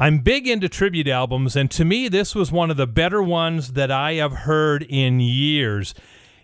I'm 0.00 0.20
big 0.20 0.46
into 0.46 0.68
tribute 0.68 1.08
albums, 1.08 1.56
and 1.56 1.68
to 1.72 1.84
me, 1.84 2.06
this 2.06 2.32
was 2.32 2.52
one 2.52 2.70
of 2.70 2.76
the 2.76 2.86
better 2.86 3.20
ones 3.20 3.72
that 3.72 3.90
I 3.90 4.12
have 4.14 4.32
heard 4.32 4.84
in 4.84 5.18
years. 5.18 5.92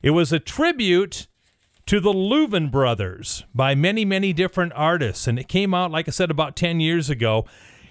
It 0.03 0.11
was 0.11 0.33
a 0.33 0.41
tribute 0.41 1.29
to 1.87 2.01
the 2.01 2.13
Louvin 2.13 2.73
Brothers 2.73 3.45
by 3.55 3.77
many, 3.77 4.05
many 4.05 4.33
different 4.33 4.73
artists, 4.75 5.29
and 5.29 5.39
it 5.39 5.47
came 5.47 5.73
out, 5.73 5.93
like 5.93 6.09
I 6.09 6.11
said, 6.11 6.33
about 6.33 6.57
10 6.57 6.81
years 6.81 7.09
ago. 7.09 7.45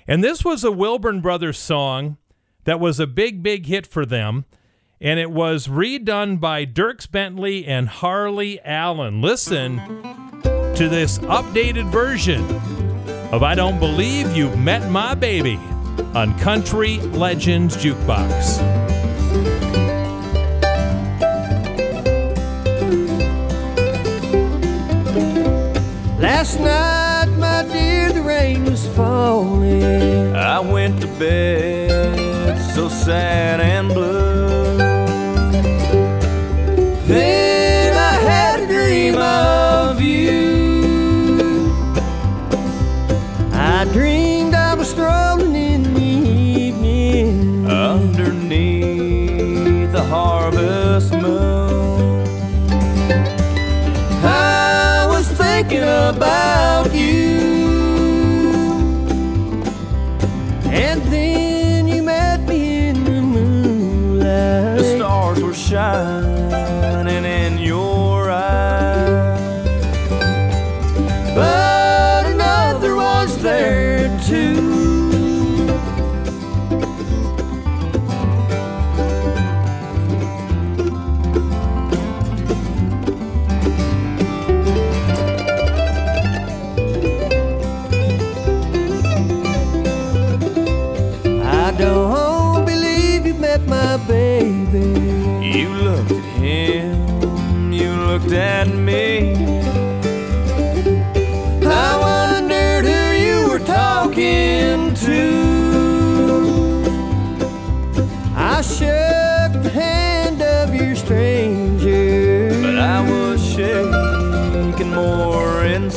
And 0.05 0.22
this 0.22 0.43
was 0.43 0.66
a 0.66 0.72
Wilburn 0.72 1.22
Brothers 1.22 1.59
song 1.59 2.18
that 2.66 2.82
was 2.82 2.99
a 2.99 3.07
big, 3.07 3.41
big 3.41 3.66
hit 3.68 3.88
for 3.88 4.05
them. 4.05 4.43
And 4.99 5.18
it 5.18 5.32
was 5.32 5.68
redone 5.68 6.41
by 6.41 6.66
Dierks 6.66 7.09
Bentley 7.09 7.66
and 7.66 7.88
Harley 7.88 8.59
Allen. 8.66 9.22
Listen 9.22 9.78
to 10.76 10.89
this 10.89 11.20
updated 11.20 11.89
version 11.89 12.45
of 13.34 13.41
I 13.41 13.55
Don't 13.55 13.79
Believe 13.79 14.38
You've 14.38 14.59
Met 14.59 14.91
My 14.91 15.15
Baby 15.15 15.59
on 16.13 16.38
Country 16.38 16.99
Legends 16.99 17.75
Jukebox. 17.75 18.59
Last 26.19 26.59
night, 26.59 27.36
my 27.39 27.63
dear, 27.73 28.13
the 28.13 28.21
rain 28.21 28.65
was 28.65 28.86
falling. 28.89 30.36
I 30.36 30.59
went 30.59 31.01
to 31.01 31.07
bed 31.07 32.55
so 32.75 32.88
sad 32.88 33.59
and 33.59 33.88
blue. 33.91 34.32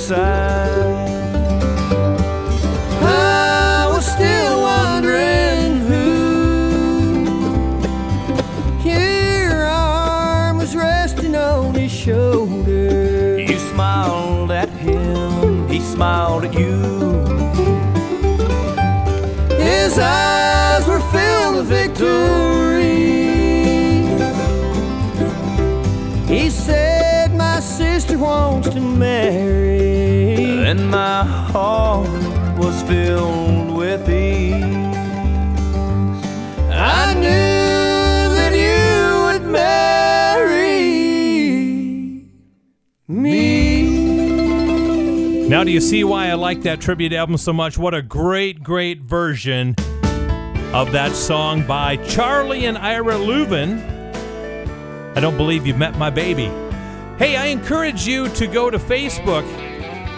side. 0.07 1.09
I 3.03 3.89
was 3.93 4.07
still 4.07 4.61
wondering 4.63 5.81
who. 5.89 7.27
Your 8.89 9.65
arm 9.65 10.59
was 10.59 10.77
resting 10.77 11.35
on 11.35 11.75
his 11.75 11.91
shoulder. 11.91 13.41
You 13.41 13.59
smiled 13.59 14.53
at 14.53 14.69
him, 14.69 15.69
he 15.69 15.81
smiled 15.81 16.45
at 16.45 16.55
you. 16.55 16.77
His 19.59 19.99
eyes 19.99 20.87
were 20.87 21.05
filled 21.11 21.57
with 21.57 21.67
victory. 21.67 22.95
He 26.33 26.49
said, 26.49 27.35
My 27.35 27.59
sister 27.59 28.17
wants 28.17 28.69
to 28.69 28.81
marry 28.81 29.66
and 30.67 30.91
my 30.91 31.23
heart 31.23 32.09
was 32.59 32.83
filled 32.83 33.71
with 33.77 34.11
ease. 34.11 34.65
I 36.73 37.15
knew 37.15 38.35
that 38.35 38.53
you 38.53 39.23
would 39.27 39.49
marry 39.49 40.83
me. 43.07 43.87
Now, 45.47 45.63
do 45.63 45.71
you 45.71 45.81
see 45.81 46.03
why 46.03 46.31
I 46.31 46.35
like 46.35 46.63
that 46.63 46.81
tribute 46.81 47.13
album 47.13 47.37
so 47.37 47.53
much? 47.53 47.79
What 47.79 47.95
a 47.95 48.03
great, 48.03 48.65
great 48.65 49.03
version 49.03 49.77
of 50.75 50.91
that 50.91 51.13
song 51.13 51.65
by 51.65 51.97
Charlie 52.09 52.65
and 52.65 52.77
Ira 52.77 53.15
Louvin. 53.15 53.79
I 55.17 55.21
don't 55.21 55.37
believe 55.37 55.65
you've 55.65 55.79
met 55.79 55.97
my 55.97 56.11
baby. 56.11 56.51
Hey, 57.19 57.37
I 57.37 57.47
encourage 57.47 58.05
you 58.05 58.29
to 58.31 58.49
go 58.49 58.69
to 58.69 58.81
Facebook 58.81 59.47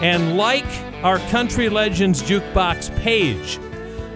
and 0.01 0.37
like 0.37 0.65
our 1.03 1.19
Country 1.29 1.69
Legends 1.69 2.21
Jukebox 2.21 2.95
page. 2.99 3.59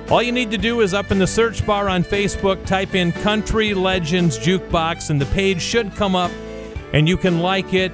All 0.10 0.22
you 0.22 0.32
need 0.32 0.52
to 0.52 0.58
do 0.58 0.82
is 0.82 0.94
up 0.94 1.12
in 1.12 1.20
the 1.20 1.28
search 1.28 1.66
bar 1.66 1.90
on 1.90 2.04
Facebook, 2.04 2.66
type 2.66 2.94
in 2.94 3.12
Country 3.12 3.74
Legends 3.74 4.38
Jukebox, 4.38 5.10
and 5.10 5.20
the 5.20 5.26
page 5.28 5.62
should 5.62 5.96
come 5.96 6.16
up, 6.16 6.32
and 6.94 7.08
you 7.08 7.18
can 7.18 7.40
like 7.40 7.74
it. 7.74 7.92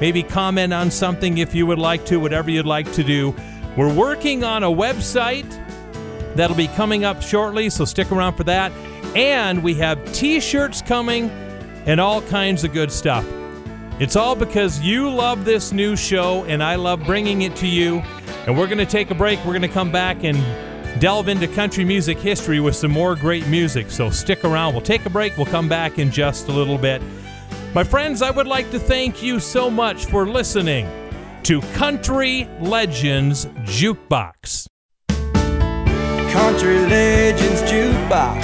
Maybe 0.00 0.22
comment 0.22 0.72
on 0.72 0.90
something 0.90 1.38
if 1.38 1.54
you 1.54 1.66
would 1.66 1.78
like 1.78 2.04
to, 2.06 2.18
whatever 2.18 2.50
you'd 2.50 2.66
like 2.66 2.90
to 2.94 3.04
do. 3.04 3.34
We're 3.76 3.92
working 3.92 4.44
on 4.44 4.62
a 4.62 4.70
website 4.70 5.48
that'll 6.34 6.56
be 6.56 6.68
coming 6.68 7.04
up 7.04 7.22
shortly, 7.22 7.70
so 7.70 7.84
stick 7.84 8.10
around 8.10 8.34
for 8.34 8.44
that. 8.44 8.72
And 9.14 9.62
we 9.62 9.74
have 9.74 10.12
t 10.12 10.40
shirts 10.40 10.82
coming 10.82 11.30
and 11.86 12.00
all 12.00 12.22
kinds 12.22 12.64
of 12.64 12.72
good 12.72 12.90
stuff. 12.90 13.26
It's 14.00 14.16
all 14.16 14.34
because 14.34 14.80
you 14.80 15.10
love 15.10 15.44
this 15.44 15.72
new 15.72 15.96
show 15.96 16.44
and 16.44 16.62
I 16.62 16.76
love 16.76 17.04
bringing 17.04 17.42
it 17.42 17.54
to 17.56 17.66
you. 17.66 17.98
And 18.46 18.58
we're 18.58 18.66
going 18.66 18.78
to 18.78 18.86
take 18.86 19.10
a 19.10 19.14
break. 19.14 19.38
We're 19.44 19.52
going 19.52 19.62
to 19.62 19.68
come 19.68 19.92
back 19.92 20.24
and 20.24 20.36
delve 21.00 21.28
into 21.28 21.46
country 21.48 21.84
music 21.84 22.18
history 22.18 22.58
with 22.60 22.74
some 22.74 22.90
more 22.90 23.14
great 23.14 23.46
music. 23.48 23.90
So 23.90 24.10
stick 24.10 24.44
around. 24.44 24.74
We'll 24.74 24.82
take 24.82 25.06
a 25.06 25.10
break. 25.10 25.36
We'll 25.36 25.46
come 25.46 25.68
back 25.68 25.98
in 25.98 26.10
just 26.10 26.48
a 26.48 26.52
little 26.52 26.78
bit. 26.78 27.02
My 27.74 27.84
friends, 27.84 28.22
I 28.22 28.30
would 28.30 28.46
like 28.46 28.70
to 28.72 28.78
thank 28.78 29.22
you 29.22 29.40
so 29.40 29.70
much 29.70 30.06
for 30.06 30.26
listening 30.26 30.90
to 31.44 31.60
Country 31.74 32.48
Legends 32.60 33.46
Jukebox. 33.64 34.66
Country 36.32 36.78
Legends 36.80 37.62
Jukebox 37.62 38.42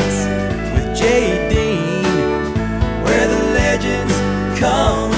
with 0.74 0.99
Dean, 1.01 2.03
where 3.03 3.28
the 3.28 3.44
legends 3.55 4.61
come 4.61 5.17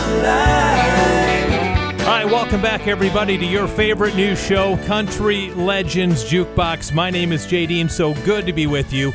welcome 2.50 2.68
back, 2.68 2.88
everybody, 2.88 3.38
to 3.38 3.46
your 3.46 3.68
favorite 3.68 4.16
new 4.16 4.34
show, 4.34 4.76
Country 4.78 5.50
Legends 5.52 6.24
Jukebox. 6.24 6.92
My 6.92 7.08
name 7.08 7.30
is 7.30 7.46
Jay 7.46 7.64
Dean, 7.64 7.88
so 7.88 8.12
good 8.24 8.44
to 8.44 8.52
be 8.52 8.66
with 8.66 8.92
you. 8.92 9.12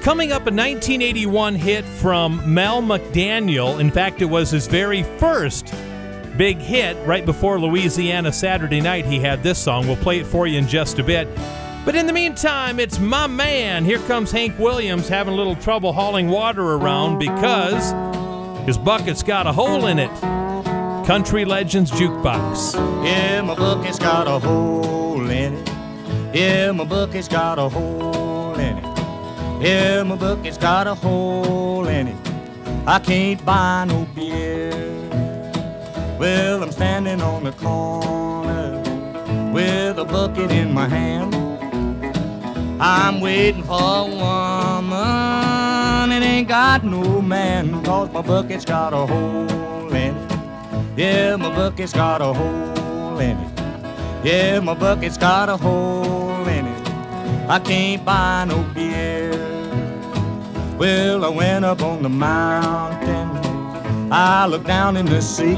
Coming 0.00 0.32
up, 0.32 0.46
a 0.46 0.50
1981 0.50 1.54
hit 1.54 1.84
from 1.84 2.40
Mel 2.54 2.80
McDaniel. 2.80 3.78
In 3.78 3.90
fact, 3.90 4.22
it 4.22 4.24
was 4.24 4.50
his 4.50 4.66
very 4.66 5.02
first 5.02 5.74
big 6.38 6.56
hit 6.56 6.96
right 7.06 7.26
before 7.26 7.60
Louisiana 7.60 8.32
Saturday 8.32 8.80
night. 8.80 9.04
He 9.04 9.18
had 9.18 9.42
this 9.42 9.58
song. 9.58 9.86
We'll 9.86 9.96
play 9.96 10.20
it 10.20 10.26
for 10.26 10.46
you 10.46 10.56
in 10.56 10.66
just 10.66 10.98
a 10.98 11.04
bit. 11.04 11.28
But 11.84 11.94
in 11.94 12.06
the 12.06 12.14
meantime, 12.14 12.80
it's 12.80 12.98
my 12.98 13.26
man. 13.26 13.84
Here 13.84 13.98
comes 13.98 14.30
Hank 14.30 14.58
Williams 14.58 15.10
having 15.10 15.34
a 15.34 15.36
little 15.36 15.56
trouble 15.56 15.92
hauling 15.92 16.28
water 16.28 16.72
around 16.72 17.18
because 17.18 17.92
his 18.64 18.78
bucket's 18.78 19.22
got 19.22 19.46
a 19.46 19.52
hole 19.52 19.84
in 19.88 19.98
it. 19.98 20.47
Country 21.08 21.46
Legends 21.46 21.90
Jukebox. 21.90 22.74
Yeah, 23.02 23.40
my 23.40 23.54
bucket's 23.54 23.98
got 23.98 24.28
a 24.28 24.38
hole 24.38 25.30
in 25.30 25.54
it. 25.54 25.68
Yeah, 26.34 26.70
my 26.72 26.84
bucket's 26.84 27.28
got 27.28 27.58
a 27.58 27.70
hole 27.70 28.54
in 28.58 28.76
it. 28.76 28.84
Yeah, 29.66 30.02
my 30.02 30.16
bucket's 30.16 30.58
got 30.58 30.86
a 30.86 30.94
hole 30.94 31.88
in 31.88 32.08
it. 32.08 32.16
I 32.86 32.98
can't 32.98 33.42
buy 33.42 33.86
no 33.88 34.06
beer. 34.14 34.70
Well, 36.18 36.62
I'm 36.62 36.72
standing 36.72 37.22
on 37.22 37.44
the 37.44 37.52
corner 37.52 38.82
with 39.50 39.98
a 39.98 40.04
bucket 40.04 40.50
in 40.50 40.74
my 40.74 40.88
hand. 40.88 41.34
I'm 42.82 43.22
waiting 43.22 43.62
for 43.62 43.80
a 43.80 44.04
woman. 44.04 46.12
It 46.12 46.22
ain't 46.22 46.48
got 46.48 46.84
no 46.84 47.22
man, 47.22 47.82
cause 47.82 48.12
my 48.12 48.20
bucket's 48.20 48.66
got 48.66 48.92
a 48.92 49.06
hole 49.06 49.94
in 49.94 50.14
it. 50.14 50.37
Yeah, 50.98 51.36
my 51.36 51.48
bucket's 51.54 51.92
got 51.92 52.20
a 52.20 52.32
hole 52.32 53.20
in 53.20 53.36
it. 53.38 53.60
Yeah, 54.24 54.58
my 54.58 54.74
bucket's 54.74 55.16
got 55.16 55.48
a 55.48 55.56
hole 55.56 56.44
in 56.48 56.66
it. 56.66 56.88
I 57.48 57.60
can't 57.60 58.04
buy 58.04 58.44
no 58.44 58.64
beer. 58.74 59.30
Well, 60.76 61.24
I 61.24 61.28
went 61.28 61.64
up 61.64 61.82
on 61.82 62.02
the 62.02 62.08
mountain. 62.08 63.28
I 64.10 64.46
looked 64.46 64.66
down 64.66 64.96
in 64.96 65.06
the 65.06 65.22
sea. 65.22 65.56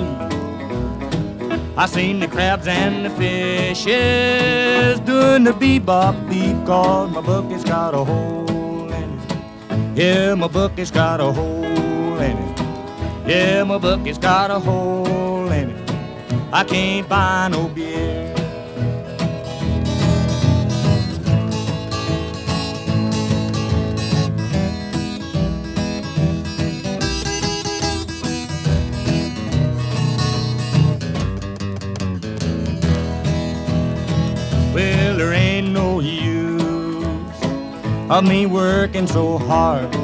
I 1.74 1.86
seen 1.86 2.20
the 2.20 2.28
crabs 2.28 2.66
and 2.66 3.06
the 3.06 3.10
fishes 3.10 5.00
doing 5.00 5.44
the 5.44 5.52
bebop 5.52 6.28
beat 6.28 6.66
cause 6.66 7.10
my 7.14 7.22
bucket's 7.22 7.64
got 7.64 7.94
a 7.94 8.04
hole 8.04 8.92
in 8.92 9.18
it. 9.18 9.98
Yeah, 9.98 10.34
my 10.34 10.48
bucket's 10.48 10.90
got 10.90 11.18
a 11.20 11.32
hole 11.32 12.18
in 12.18 12.36
it. 12.36 12.60
Yeah, 13.26 13.64
my 13.64 13.78
bucket's 13.78 14.18
got 14.18 14.50
a 14.50 14.58
hole. 14.58 15.19
I 16.52 16.64
can't 16.64 17.08
buy 17.08 17.46
no 17.46 17.68
beer. 17.68 18.34
Well, 34.74 35.16
there 35.16 35.32
ain't 35.32 35.68
no 35.68 36.00
use 36.00 37.04
of 38.10 38.24
me 38.24 38.46
working 38.46 39.06
so 39.06 39.38
hard 39.38 39.94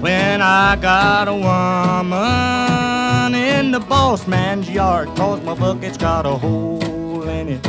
when 0.00 0.40
I 0.40 0.76
got 0.76 1.26
a 1.26 1.34
woman 1.34 2.89
in 3.34 3.70
the 3.70 3.80
boss 3.80 4.26
man's 4.26 4.68
yard. 4.70 5.08
Cause 5.16 5.42
my 5.42 5.54
bucket's 5.54 5.96
got 5.96 6.26
a 6.26 6.36
hole 6.36 7.28
in 7.28 7.48
it. 7.48 7.68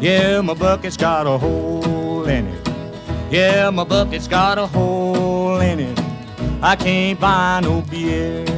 Yeah, 0.00 0.40
my 0.40 0.54
bucket's 0.54 0.96
got 0.96 1.26
a 1.26 1.38
hole 1.38 2.28
in 2.28 2.46
it. 2.46 2.68
Yeah, 3.30 3.70
my 3.70 3.84
bucket's 3.84 4.28
got 4.28 4.58
a 4.58 4.66
hole 4.66 5.60
in 5.60 5.80
it. 5.80 5.98
I 6.62 6.76
can't 6.76 7.18
buy 7.20 7.60
no 7.62 7.82
beer. 7.82 8.49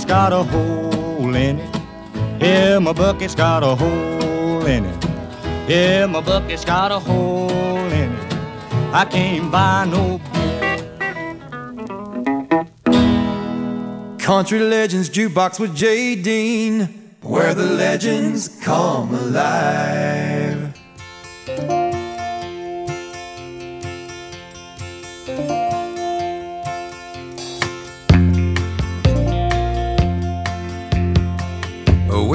Bucket's 0.00 0.12
got 0.12 0.32
a 0.32 0.42
hole 0.44 1.34
in 1.34 1.58
it. 1.58 1.82
Yeah, 2.40 2.78
my 2.78 2.92
bucket's 2.92 3.34
got 3.34 3.62
a 3.62 3.74
hole 3.74 4.64
in 4.66 4.86
it. 4.86 5.04
Yeah, 5.68 6.06
my 6.06 6.22
bucket's 6.22 6.64
got 6.64 6.90
a 6.90 6.98
hole 6.98 7.50
in 7.50 8.10
it. 8.12 8.32
I 8.94 9.04
can't 9.04 9.52
buy 9.52 9.84
no 9.84 10.18
Country 14.18 14.60
Legends 14.60 15.10
Jukebox 15.10 15.60
with 15.60 15.76
Jay 15.76 16.14
Dean, 16.14 16.88
where 17.20 17.54
the 17.54 17.66
legends 17.66 18.48
come 18.62 19.14
alive. 19.14 20.39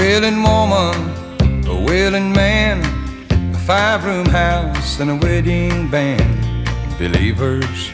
Willing 0.05 0.41
woman 0.43 0.95
a 1.67 1.75
willing 1.89 2.31
man, 2.31 2.77
a 3.55 3.57
five 3.57 4.05
room 4.05 4.27
house, 4.27 4.99
and 4.99 5.09
a 5.09 5.15
wedding 5.15 5.89
band. 5.89 6.69
Believers, 6.99 7.91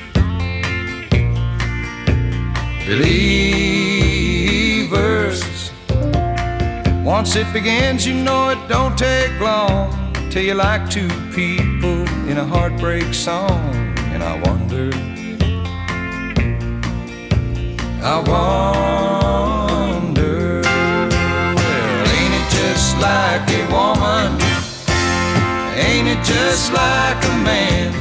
believers. 2.86 4.12
Once 7.06 7.38
it 7.38 7.48
begins, 7.54 8.06
you 8.06 8.14
know 8.14 8.50
it 8.50 8.60
don't 8.68 8.98
take 8.98 9.32
long 9.40 10.14
till 10.30 10.44
you 10.44 10.54
like 10.54 10.90
two 10.90 11.08
people 11.34 12.00
in 12.30 12.38
a 12.38 12.46
heartbreak 12.46 13.14
song. 13.14 13.74
And 14.14 14.22
I 14.22 14.34
wonder, 14.48 14.92
I 18.04 18.18
wonder, 18.28 19.61
like 23.02 23.50
a 23.50 23.64
woman? 23.74 24.38
Ain't 25.76 26.08
it 26.08 26.24
just 26.24 26.72
like 26.72 27.22
a 27.26 27.36
man? 27.44 27.92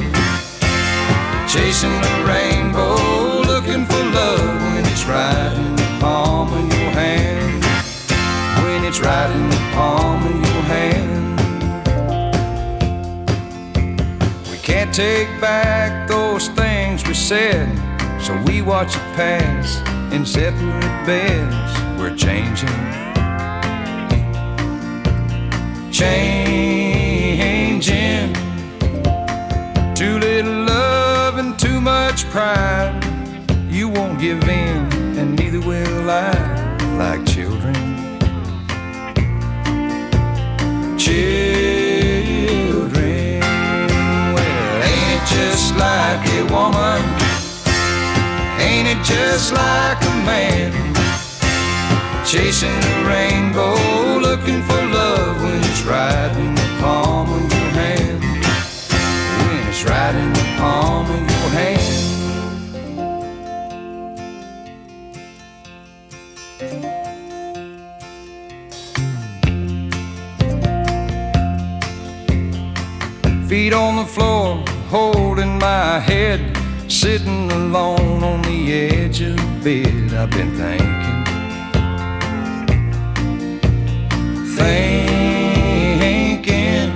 Chasing 1.49 1.97
the 2.05 2.15
rainbow, 2.25 2.95
looking 3.41 3.85
for 3.85 4.03
love 4.15 4.61
when 4.61 4.85
it's 4.85 5.05
right 5.05 5.53
in 5.53 5.75
the 5.75 5.97
palm 5.99 6.53
of 6.53 6.65
your 6.73 6.91
hand. 6.91 7.63
When 8.63 8.85
it's 8.85 8.99
right 8.99 9.29
in 9.29 9.49
the 9.49 9.61
palm 9.73 10.23
of 10.23 10.35
your 10.35 10.63
hand. 10.73 11.09
We 14.51 14.57
can't 14.59 14.93
take 14.93 15.29
back 15.41 16.07
those 16.07 16.47
things 16.49 17.05
we 17.07 17.13
said, 17.13 17.67
so 18.21 18.37
we 18.45 18.61
watch 18.61 18.95
it 18.95 19.07
pass 19.15 19.81
in 20.13 20.25
separate 20.25 21.05
beds. 21.05 21.71
We're 21.99 22.15
changing, 22.15 22.69
changing. 26.01 27.83
Too 29.93 30.17
little 30.17 30.63
love 30.65 31.37
and 31.37 31.59
too 31.59 31.79
much 31.79 32.25
pride. 32.31 32.93
You 33.69 33.87
won't 33.87 34.19
give 34.19 34.43
in, 34.49 34.77
and 35.19 35.37
neither 35.37 35.59
will 35.59 36.09
I, 36.09 36.31
like 36.97 37.23
children. 37.27 37.75
Children, 40.97 41.29
well, 44.35 44.83
ain't 44.89 45.11
it 45.17 45.25
just 45.37 45.67
like 45.87 46.23
a 46.39 46.41
woman? 46.55 47.01
Ain't 48.67 48.87
it 48.93 49.01
just 49.03 49.53
like 49.53 50.01
a 50.03 50.15
man? 50.25 50.90
Chasing 52.31 52.79
the 52.79 53.03
rainbow, 53.05 53.75
looking 54.19 54.61
for 54.63 54.81
love 54.85 55.43
when 55.43 55.59
it's 55.59 55.81
right 55.81 56.31
in 56.37 56.55
the 56.55 56.77
palm 56.79 57.29
of 57.29 57.41
your 57.51 57.71
hand. 57.71 58.21
When 58.21 59.67
it's 59.67 59.83
right 59.83 60.15
in 60.15 60.31
the 60.31 60.45
palm 60.57 61.11
of 61.11 61.19
your 61.19 61.49
hand. 61.59 61.81
Feet 73.49 73.73
on 73.73 73.97
the 73.97 74.05
floor, 74.05 74.63
holding 74.87 75.59
my 75.59 75.99
head, 75.99 76.39
sitting 76.89 77.51
alone 77.51 78.23
on 78.23 78.41
the 78.43 78.71
edge 78.71 79.19
of 79.19 79.35
the 79.35 79.83
bed. 79.83 80.13
I've 80.13 80.29
been 80.29 80.55
thinking, 80.55 81.20
thinking, 85.99 86.93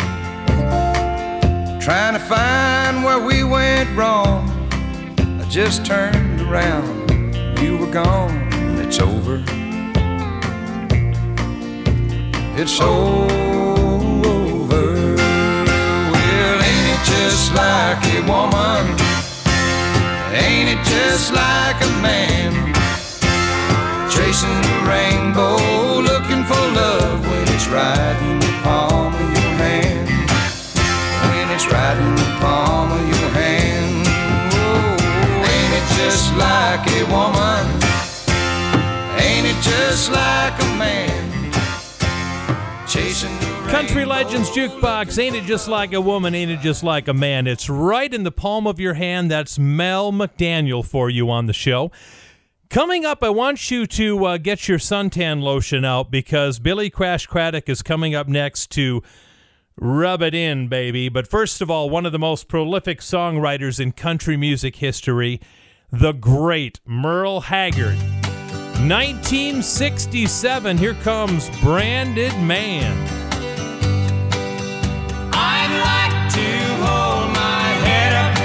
trying 1.80 2.14
to 2.14 2.20
find 2.20 3.04
where 3.04 3.20
we 3.20 3.44
went 3.44 3.90
wrong. 3.98 4.50
I 5.20 5.46
just 5.50 5.86
turned 5.86 6.42
around, 6.42 7.12
you 7.62 7.78
were 7.78 7.92
gone, 7.92 8.50
it's 8.80 9.00
over. 9.00 9.44
It's 12.58 12.80
over. 12.80 13.66
Well, 16.12 16.58
ain't 16.70 16.88
it 16.96 17.04
just 17.04 17.54
like 17.54 18.02
a 18.16 18.22
woman? 18.32 18.96
Ain't 20.34 20.70
it 20.70 20.82
just 20.86 21.34
like 21.34 21.82
a 21.82 21.92
man? 22.02 22.54
Chasing 24.10 24.62
the 24.62 24.78
rainbow, 24.88 25.58
it's 27.66 27.74
right 27.74 28.22
in 28.30 28.40
the 28.40 28.60
palm 28.62 29.12
of 29.12 29.22
your 29.22 29.54
hand. 29.58 30.08
When 30.08 31.50
it's 31.50 31.66
right 31.66 31.98
in 31.98 32.16
the 32.16 32.38
palm 32.40 32.92
of 32.92 33.08
your 33.08 33.30
hand. 33.30 34.06
Oh, 34.54 34.94
ain't 35.42 35.74
it 35.74 35.88
just 35.98 36.36
like 36.36 36.86
a 36.92 37.04
woman? 37.10 37.66
Ain't 39.20 39.48
it 39.48 39.60
just 39.64 40.12
like 40.12 40.54
a 40.62 40.78
man? 40.78 41.52
Chasing 42.88 43.36
Country 43.68 44.06
Legends 44.06 44.52
Jukebox, 44.52 45.18
ain't 45.18 45.36
it 45.36 45.46
just 45.46 45.68
like 45.68 45.92
a 45.94 46.02
woman, 46.02 46.36
ain't 46.36 46.52
it 46.52 46.60
just 46.60 46.84
like 46.84 47.08
a 47.08 47.16
man? 47.16 47.48
It's 47.48 47.68
right 47.68 48.14
in 48.14 48.22
the 48.22 48.32
palm 48.32 48.68
of 48.68 48.80
your 48.80 48.94
hand. 48.94 49.32
That's 49.32 49.58
Mel 49.58 50.12
McDaniel 50.12 50.86
for 50.86 51.10
you 51.10 51.32
on 51.32 51.48
the 51.48 51.54
show. 51.54 51.92
Coming 52.70 53.06
up, 53.06 53.24
I 53.24 53.30
want 53.30 53.70
you 53.70 53.86
to 53.88 54.26
uh, 54.26 54.38
get 54.38 54.68
your 54.68 54.80
suntan 54.80 55.42
lotion 55.42 55.86
out 55.86 56.10
because 56.10 56.60
Billy 56.60 56.90
Crash 56.90 57.28
Craddock 57.28 57.70
is 57.70 57.82
coming 57.82 58.16
up 58.16 58.28
next 58.28 58.72
to 58.72 59.04
rub 59.78 60.22
it 60.22 60.34
in, 60.34 60.68
baby. 60.68 61.08
But 61.08 61.28
first 61.28 61.62
of 61.62 61.70
all, 61.70 61.90
one 61.90 62.06
of 62.06 62.12
the 62.12 62.20
most 62.20 62.48
prolific 62.48 63.02
songwriters 63.02 63.80
in 63.80 63.92
country 63.92 64.36
music 64.36 64.78
history, 64.78 65.40
the 65.92 66.12
great 66.12 66.80
Merle 66.86 67.42
Haggard. 67.42 67.98
1967, 68.80 70.78
here 70.78 70.96
comes 70.96 71.50
Branded 71.62 72.34
Man. 72.40 72.92
I'd 75.32 75.72
like 75.86 76.34
to 76.34 76.52
hold 76.84 77.32
my 77.32 77.64
head 77.86 78.14
up 78.16 78.38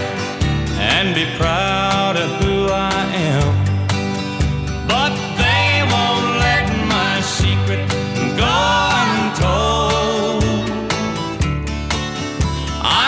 and 0.79 1.15
be 1.15 1.25
proud 1.37 2.17
of 2.17 2.31
who 2.45 2.67
I 2.67 2.91
am. 3.15 3.50
But 4.93 5.13
they 5.43 5.71
won't 5.93 6.29
let 6.47 6.67
my 6.95 7.15
secret 7.39 7.83
go 8.43 8.57
untold. 9.03 10.45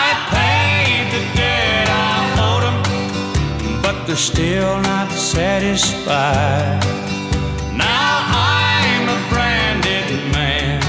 I 0.03 0.05
paid 0.35 1.03
the 1.15 1.23
debt 1.39 1.87
I 2.07 2.15
owed 2.47 2.63
'em, 2.69 2.79
but 3.83 3.95
they're 4.05 4.25
still 4.33 4.75
not 4.91 5.09
satisfied. 5.35 6.83
Now 7.87 8.13
I'm 8.55 9.05
a 9.17 9.19
branded 9.31 10.07
man 10.37 10.79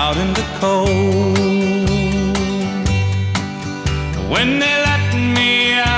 out 0.00 0.16
in 0.22 0.30
the 0.40 0.46
cold. 0.60 1.38
When 4.32 4.48
they 4.62 4.76
let 4.90 5.04
me 5.36 5.52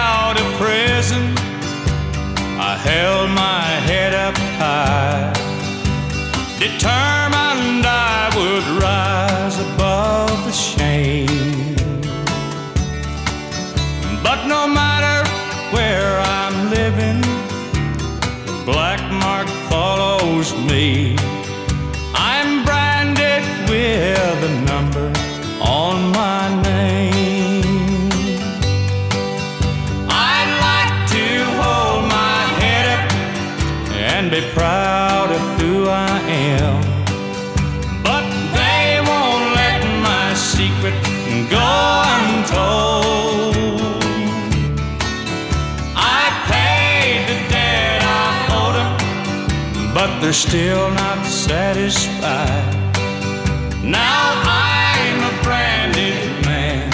out 0.08 0.36
of 0.42 0.46
prison, 0.62 1.24
I 2.70 2.72
held 2.88 3.28
my 3.44 3.59
determined 6.60 7.86
I 7.86 8.30
would 8.36 8.82
rise 8.82 9.58
above 9.58 10.44
the 10.44 10.52
shame. 10.52 11.74
But 14.22 14.46
no 14.46 14.66
matter 14.68 15.26
where 15.74 16.20
I'm 16.20 16.68
living, 16.68 17.22
the 18.44 18.62
black 18.66 19.00
mark 19.10 19.48
follows 19.70 20.54
me. 20.70 21.09
They're 50.30 50.34
still 50.34 50.90
not 50.92 51.26
satisfied. 51.26 52.74
Now 53.82 54.30
I'm 54.44 55.18
a 55.24 55.42
branded 55.42 56.46
man 56.46 56.88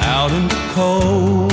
out 0.00 0.32
in 0.32 0.48
the 0.48 0.60
cold. 0.74 1.52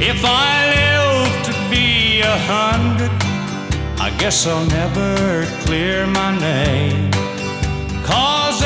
If 0.00 0.24
I 0.24 0.52
live 0.76 1.42
to 1.46 1.52
be 1.68 2.20
a 2.20 2.38
hundred, 2.52 3.10
I 4.00 4.16
guess 4.16 4.46
I'll 4.46 4.64
never 4.66 5.44
clear 5.64 6.06
my 6.06 6.38
name. 6.38 7.10
Cause 8.04 8.62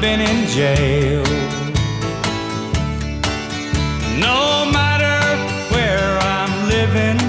I've 0.00 0.06
been 0.06 0.20
in 0.22 0.46
jail. 0.46 1.22
No 4.18 4.64
matter 4.72 5.20
where 5.74 6.18
I'm 6.20 6.68
living, 6.70 7.20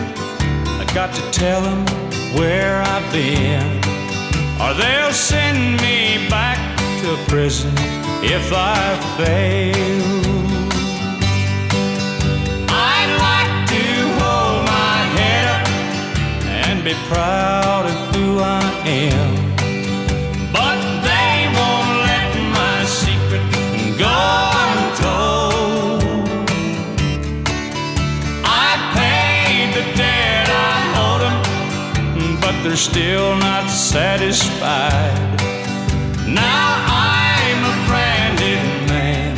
I 0.79 0.85
got 0.93 1.13
to 1.13 1.21
tell 1.31 1.59
them 1.59 1.85
where 2.33 2.81
I've 2.81 3.11
been. 3.11 3.77
Or 4.61 4.73
they'll 4.73 5.11
send 5.11 5.81
me 5.81 6.25
back 6.29 6.59
to 7.01 7.17
prison 7.29 7.73
if 8.23 8.53
I 8.53 8.97
fail. 9.17 9.75
I'd 12.69 13.11
like 13.27 13.67
to 13.73 13.83
hold 14.23 14.65
my 14.65 14.97
head 15.19 15.45
up 15.55 15.67
and 16.67 16.85
be 16.85 16.93
proud 17.09 17.85
of 17.85 18.15
who 18.15 18.39
I 18.39 18.61
am. 18.87 19.50
Go 24.01 24.17
untold. 24.65 26.01
I 28.43 28.71
paid 28.97 29.67
the 29.77 29.85
debt 30.01 30.47
I 30.49 30.77
owed 31.05 31.23
'em, 31.29 31.37
but 32.43 32.55
they're 32.63 32.85
still 32.91 33.29
not 33.47 33.65
satisfied. 33.69 35.19
Now 36.43 36.65
I'm 37.09 37.59
a 37.73 37.75
branded 37.87 38.63
man 38.91 39.31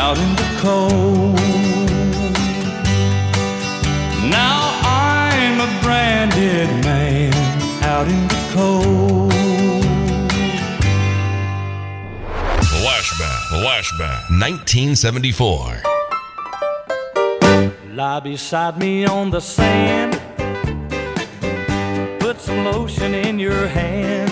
out 0.00 0.16
in 0.24 0.30
the 0.42 0.50
cold. 0.64 1.40
Now 4.40 4.58
I'm 4.84 5.56
a 5.68 5.70
branded 5.84 6.68
man 6.88 7.32
out 7.92 8.06
in 8.14 8.22
the 8.34 8.40
cold. 8.56 9.43
Flashback. 13.84 14.20
Flashback. 14.28 14.30
1974. 14.40 15.82
Lie 17.94 18.20
beside 18.20 18.78
me 18.78 19.04
on 19.04 19.30
the 19.30 19.40
sand. 19.40 20.20
Put 22.20 22.40
some 22.40 22.64
lotion 22.64 23.14
in 23.14 23.38
your 23.38 23.68
hand. 23.68 24.23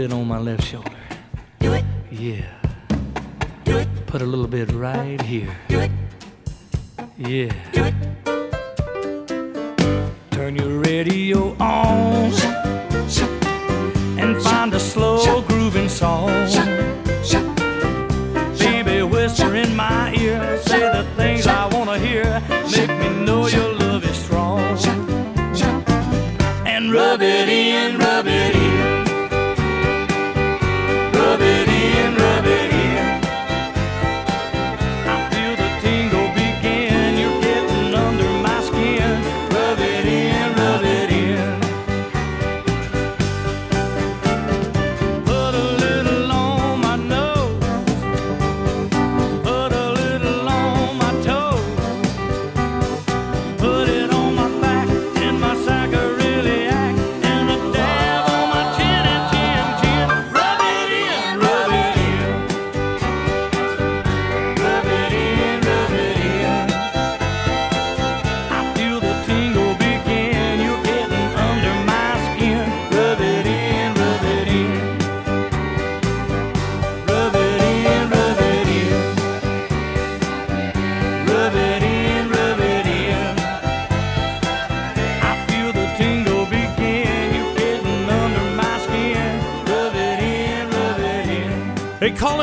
Bit 0.00 0.14
on 0.14 0.26
my 0.26 0.38
left 0.38 0.64
shoulder. 0.64 0.96
Do 1.58 1.74
it. 1.74 1.84
Yeah. 2.10 2.46
Do 3.64 3.76
it. 3.76 3.88
Put 4.06 4.22
a 4.22 4.24
little 4.24 4.46
bit 4.46 4.72
right 4.72 5.20
here. 5.20 5.54
Do 5.68 5.80
it. 5.80 5.90
Yeah. 7.18 7.52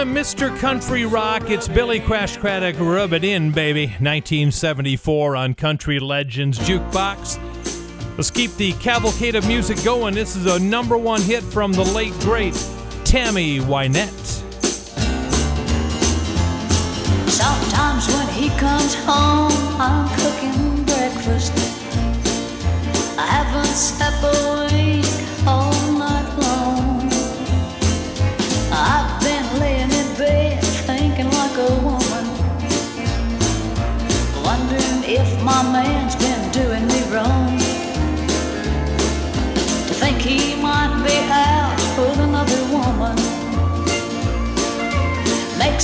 Mr. 0.08 0.58
Country 0.60 1.06
Rock. 1.06 1.50
It's 1.50 1.68
Billy 1.68 2.00
Crash 2.00 2.38
Craddock. 2.38 2.80
Rub 2.80 3.14
it 3.14 3.24
in, 3.24 3.52
baby. 3.52 3.88
1974 3.88 5.36
on 5.36 5.54
Country 5.54 6.00
Legends 6.00 6.58
Jukebox. 6.60 7.38
Let's 8.18 8.32
keep 8.32 8.56
the 8.56 8.74
cavalcade 8.74 9.36
of 9.36 9.48
music 9.48 9.84
going. 9.84 10.14
This 10.16 10.36
is 10.36 10.46
a 10.46 10.60
number 10.60 10.98
one 10.98 11.22
hit 11.22 11.44
from 11.44 11.74
the 11.74 11.84
late, 11.84 12.14
great 12.22 12.56
Tammy 13.04 13.60
Wynette. 13.60 14.44
Sometimes 17.30 18.08
when 18.08 18.28
he 18.30 18.50
comes 18.58 18.96
home, 18.96 19.52
I'm 19.80 20.10
cooking 20.18 20.84
breakfast. 20.86 21.54
I 23.20 23.26
haven't 23.26 23.66
slept 23.66 24.22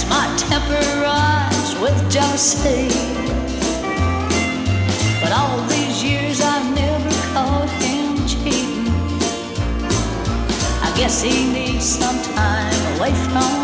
my 0.09 0.25
temper 0.37 0.85
rise 1.01 1.75
with 1.79 1.97
jealousy. 2.11 2.87
But 5.21 5.31
all 5.31 5.57
these 5.67 6.03
years 6.03 6.41
I've 6.41 6.75
never 6.75 7.09
caught 7.33 7.69
him 7.81 8.25
cheating. 8.27 8.87
I 10.81 10.93
guess 10.97 11.21
he 11.21 11.51
needs 11.51 11.85
some 11.85 12.21
time 12.35 12.97
away 12.97 13.11
from 13.11 13.62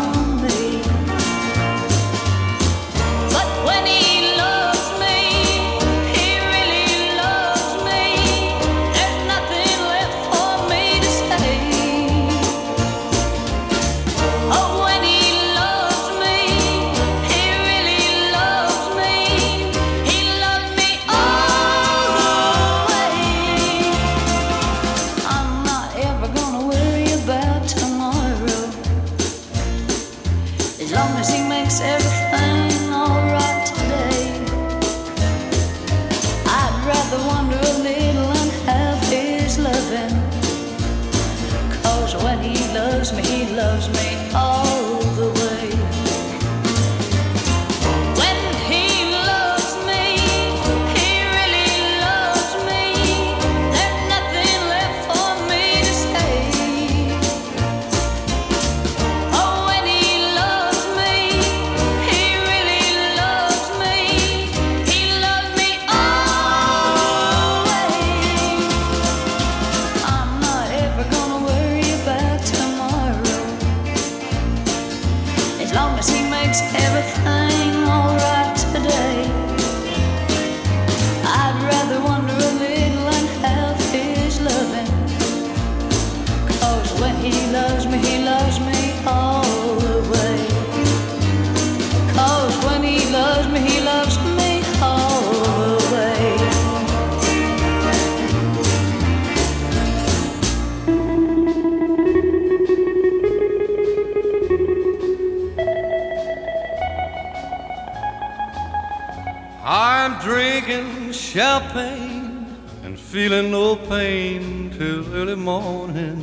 and 112.90 112.98
feeling 112.98 113.52
no 113.52 113.76
pain 113.76 114.68
till 114.76 115.14
early 115.14 115.36
morning. 115.36 116.18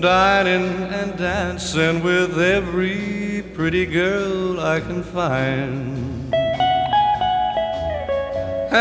Dining 0.00 0.66
and 0.98 1.16
dancing 1.16 2.02
with 2.02 2.36
every 2.40 3.44
pretty 3.54 3.86
girl 3.86 4.58
I 4.58 4.80
can 4.80 5.04
find. 5.04 6.34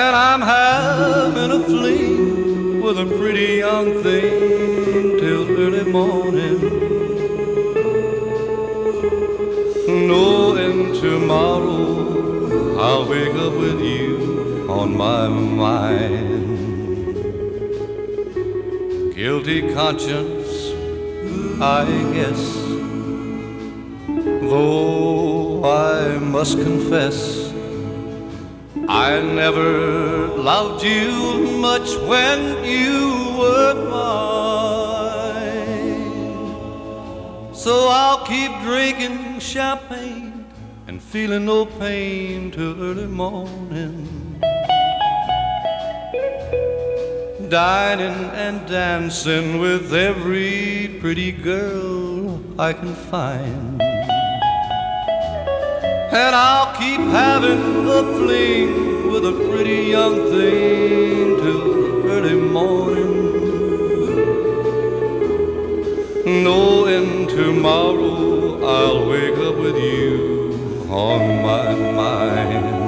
And 0.01 0.15
I'm 0.27 0.41
having 0.41 1.51
a 1.59 1.63
fling 1.63 2.81
with 2.81 2.97
a 2.97 3.05
pretty 3.19 3.57
young 3.65 4.01
thing 4.01 5.19
till 5.21 5.43
early 5.63 5.85
morning. 5.99 6.59
Knowing 10.07 10.99
tomorrow 10.99 11.91
I'll 12.79 13.07
wake 13.07 13.35
up 13.35 13.53
with 13.53 13.79
you 13.79 14.30
on 14.71 14.95
my 14.95 15.27
mind. 15.27 16.45
Guilty 19.13 19.73
conscience, 19.73 20.71
I 21.61 21.85
guess. 22.13 22.41
Though 24.49 25.63
I 25.63 26.17
must 26.17 26.57
confess, 26.57 27.51
I 28.87 29.21
never 29.21 30.27
loved 30.27 30.83
you 30.83 31.11
much 31.67 31.95
when 32.09 32.63
you 32.63 33.37
were 33.39 33.75
mine. 33.89 35.11
So 37.53 37.87
I'll 37.89 38.25
keep 38.25 38.51
drinking 38.61 39.39
champagne 39.39 40.45
and 40.87 41.01
feeling 41.01 41.45
no 41.45 41.65
pain 41.65 42.51
till 42.51 42.81
early 42.81 43.07
morning. 43.07 44.20
Dining 47.51 48.29
and 48.31 48.65
dancing 48.65 49.59
with 49.59 49.93
every 49.93 50.97
pretty 51.01 51.33
girl 51.33 52.41
I 52.57 52.71
can 52.71 52.95
find. 52.95 53.81
And 56.13 56.33
I'll 56.33 56.73
keep 56.77 57.01
having 57.01 57.89
a 57.89 58.03
fling 58.03 59.11
with 59.11 59.25
a 59.25 59.33
pretty 59.49 59.89
young 59.89 60.31
thing 60.31 61.35
till 61.41 62.07
early 62.07 62.39
morning. 62.39 63.37
Knowing 66.45 67.27
tomorrow 67.27 68.63
I'll 68.63 69.09
wake 69.09 69.37
up 69.39 69.57
with 69.57 69.75
you 69.75 70.87
on 70.89 71.43
my 71.43 71.75
mind. 71.75 72.80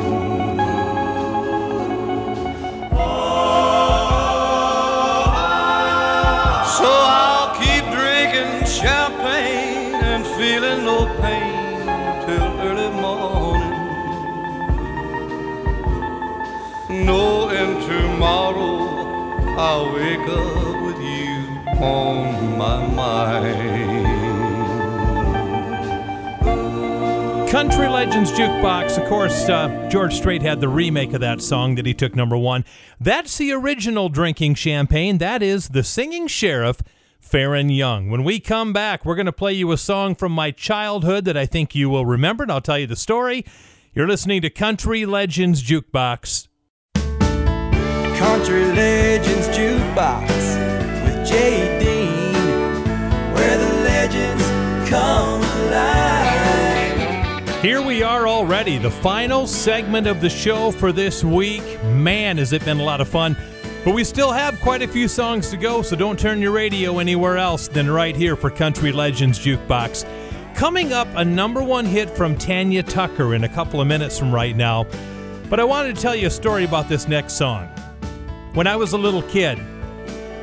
Tomorrow 18.23 19.57
I'll 19.57 19.93
wake 19.93 20.29
up 20.29 20.85
with 20.85 20.97
you 20.97 21.83
on 21.83 22.57
my 22.57 22.87
mind. 22.87 24.07
Country 27.49 27.89
Legends 27.89 28.31
Jukebox. 28.31 28.97
Of 28.97 29.09
course, 29.09 29.49
uh, 29.49 29.89
George 29.91 30.13
Strait 30.13 30.41
had 30.41 30.61
the 30.61 30.69
remake 30.69 31.11
of 31.11 31.19
that 31.19 31.41
song 31.41 31.75
that 31.75 31.85
he 31.85 31.93
took 31.93 32.15
number 32.15 32.37
one. 32.37 32.63
That's 32.97 33.37
the 33.37 33.51
original 33.51 34.07
drinking 34.07 34.55
champagne. 34.55 35.17
That 35.17 35.43
is 35.43 35.67
the 35.67 35.83
singing 35.83 36.27
sheriff, 36.27 36.81
Faron 37.21 37.75
Young. 37.75 38.09
When 38.09 38.23
we 38.23 38.39
come 38.39 38.71
back, 38.71 39.03
we're 39.03 39.15
going 39.15 39.25
to 39.25 39.33
play 39.33 39.51
you 39.51 39.69
a 39.73 39.77
song 39.77 40.15
from 40.15 40.31
my 40.31 40.51
childhood 40.51 41.25
that 41.25 41.35
I 41.35 41.45
think 41.45 41.75
you 41.75 41.89
will 41.89 42.05
remember, 42.05 42.43
and 42.43 42.53
I'll 42.53 42.61
tell 42.61 42.79
you 42.79 42.87
the 42.87 42.95
story. 42.95 43.43
You're 43.93 44.07
listening 44.07 44.41
to 44.43 44.49
Country 44.49 45.05
Legends 45.05 45.61
Jukebox. 45.61 46.47
Country 48.17 48.65
Legends 48.65 49.47
Jukebox 49.49 50.27
with 51.03 51.27
Jay 51.27 51.79
Dean, 51.79 52.33
where 53.33 53.57
the 53.57 53.73
legends 53.83 54.43
come 54.89 55.41
alive. 55.41 56.03
Here 57.61 57.81
we 57.81 58.03
are 58.03 58.27
already, 58.27 58.77
the 58.77 58.91
final 58.91 59.47
segment 59.47 60.05
of 60.07 60.21
the 60.21 60.29
show 60.29 60.71
for 60.71 60.91
this 60.91 61.23
week. 61.23 61.63
Man, 61.83 62.37
has 62.37 62.53
it 62.53 62.63
been 62.65 62.79
a 62.79 62.83
lot 62.83 63.01
of 63.01 63.07
fun. 63.07 63.35
But 63.83 63.93
we 63.93 64.03
still 64.03 64.31
have 64.31 64.59
quite 64.61 64.81
a 64.81 64.87
few 64.87 65.07
songs 65.07 65.49
to 65.49 65.57
go, 65.57 65.81
so 65.81 65.95
don't 65.95 66.17
turn 66.17 66.41
your 66.41 66.51
radio 66.51 66.99
anywhere 66.99 67.37
else 67.37 67.67
than 67.67 67.89
right 67.89 68.15
here 68.15 68.35
for 68.35 68.49
Country 68.49 68.91
Legends 68.91 69.39
Jukebox. 69.39 70.05
Coming 70.55 70.93
up, 70.93 71.07
a 71.15 71.25
number 71.25 71.63
one 71.63 71.85
hit 71.85 72.09
from 72.09 72.37
Tanya 72.37 72.83
Tucker 72.83 73.33
in 73.33 73.43
a 73.43 73.49
couple 73.49 73.81
of 73.81 73.87
minutes 73.87 74.19
from 74.19 74.33
right 74.33 74.55
now. 74.55 74.85
But 75.49 75.59
I 75.59 75.63
wanted 75.63 75.95
to 75.95 76.01
tell 76.01 76.15
you 76.15 76.27
a 76.27 76.31
story 76.31 76.63
about 76.63 76.87
this 76.87 77.07
next 77.07 77.33
song. 77.33 77.72
When 78.53 78.67
I 78.67 78.75
was 78.75 78.93
a 78.93 78.99
little 78.99 79.23
kid, 79.23 79.59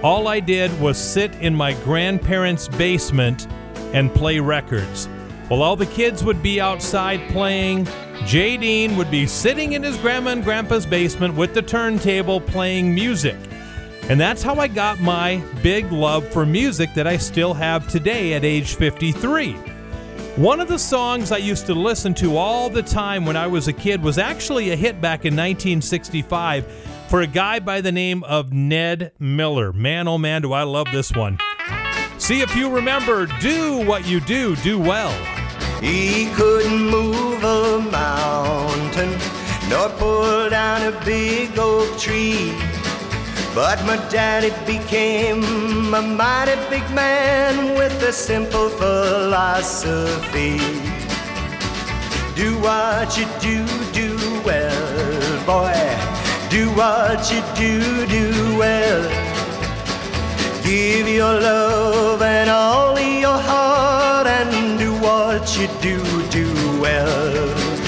all 0.02 0.26
I 0.26 0.40
did 0.40 0.80
was 0.80 0.98
sit 0.98 1.32
in 1.36 1.54
my 1.54 1.74
grandparents' 1.84 2.66
basement 2.66 3.46
and 3.94 4.12
play 4.12 4.40
records. 4.40 5.06
While 5.46 5.62
all 5.62 5.76
the 5.76 5.86
kids 5.86 6.24
would 6.24 6.42
be 6.42 6.60
outside 6.60 7.20
playing, 7.30 7.86
Jay 8.26 8.56
Dean 8.56 8.96
would 8.96 9.12
be 9.12 9.28
sitting 9.28 9.74
in 9.74 9.84
his 9.84 9.96
grandma 9.98 10.30
and 10.30 10.42
grandpa's 10.42 10.86
basement 10.86 11.36
with 11.36 11.54
the 11.54 11.62
turntable 11.62 12.40
playing 12.40 12.92
music. 12.92 13.36
And 14.08 14.20
that's 14.20 14.42
how 14.42 14.56
I 14.56 14.66
got 14.66 14.98
my 14.98 15.40
big 15.62 15.92
love 15.92 16.26
for 16.32 16.44
music 16.44 16.92
that 16.94 17.06
I 17.06 17.16
still 17.16 17.54
have 17.54 17.86
today 17.86 18.34
at 18.34 18.44
age 18.44 18.74
53. 18.74 19.52
One 20.34 20.58
of 20.58 20.66
the 20.66 20.80
songs 20.80 21.30
I 21.30 21.36
used 21.36 21.66
to 21.66 21.74
listen 21.74 22.14
to 22.14 22.36
all 22.36 22.70
the 22.70 22.82
time 22.82 23.24
when 23.24 23.36
I 23.36 23.46
was 23.46 23.68
a 23.68 23.72
kid 23.72 24.02
was 24.02 24.18
actually 24.18 24.70
a 24.70 24.76
hit 24.76 25.00
back 25.00 25.24
in 25.24 25.34
1965 25.34 26.66
for 27.10 27.20
a 27.22 27.26
guy 27.26 27.58
by 27.58 27.80
the 27.80 27.90
name 27.90 28.22
of 28.22 28.52
Ned 28.52 29.10
Miller. 29.18 29.72
Man, 29.72 30.06
oh 30.06 30.16
man, 30.16 30.42
do 30.42 30.52
I 30.52 30.62
love 30.62 30.86
this 30.92 31.10
one. 31.10 31.40
See 32.18 32.40
if 32.40 32.54
you 32.54 32.70
remember 32.70 33.26
Do 33.40 33.84
What 33.84 34.06
You 34.06 34.20
Do, 34.20 34.54
Do 34.56 34.78
Well. 34.78 35.10
He 35.80 36.30
couldn't 36.34 36.88
move 36.88 37.42
a 37.42 37.80
mountain 37.90 39.10
nor 39.68 39.88
pull 39.88 40.50
down 40.50 40.82
a 40.82 41.04
big 41.04 41.58
oak 41.58 41.98
tree. 41.98 42.54
But 43.56 43.84
my 43.84 43.96
daddy 44.08 44.52
became 44.64 45.92
a 45.92 46.02
mighty 46.02 46.54
big 46.70 46.88
man 46.94 47.74
with 47.76 48.00
a 48.04 48.12
simple 48.12 48.68
philosophy. 48.68 50.58
Do 52.36 52.56
what 52.60 53.18
you 53.18 53.26
do, 53.40 53.66
do 53.92 54.16
well, 54.44 55.44
boy. 55.44 56.19
Do 56.50 56.68
what 56.74 57.30
you 57.32 57.40
do, 57.54 58.06
do 58.06 58.58
well. 58.58 59.02
Give 60.64 61.08
your 61.08 61.40
love 61.40 62.22
and 62.22 62.50
all 62.50 62.98
your 62.98 63.38
heart 63.38 64.26
and 64.26 64.76
do 64.76 64.92
what 64.98 65.56
you 65.56 65.68
do, 65.80 65.98
do 66.28 66.48
well. 66.80 67.80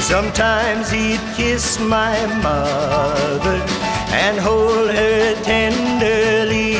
Sometimes 0.00 0.90
he'd 0.90 1.20
kiss 1.36 1.78
my 1.78 2.16
mother 2.42 3.60
and 4.10 4.38
hold 4.38 4.90
her 4.90 5.34
tenderly. 5.42 6.74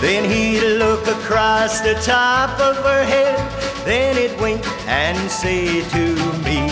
Then 0.00 0.28
he'd 0.30 0.78
look 0.78 1.06
across 1.06 1.80
the 1.80 1.94
top 1.94 2.60
of 2.60 2.76
her 2.84 3.04
head, 3.04 3.53
then 3.84 4.16
he'd 4.16 4.40
wink 4.40 4.64
and 4.88 5.30
say 5.30 5.82
to 5.90 6.14
me, 6.42 6.68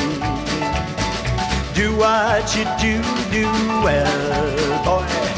Do 1.75 1.95
what 1.97 2.57
you 2.57 2.65
do, 2.81 3.03
do 3.31 3.47
well, 3.85 4.85
boy. 4.85 5.33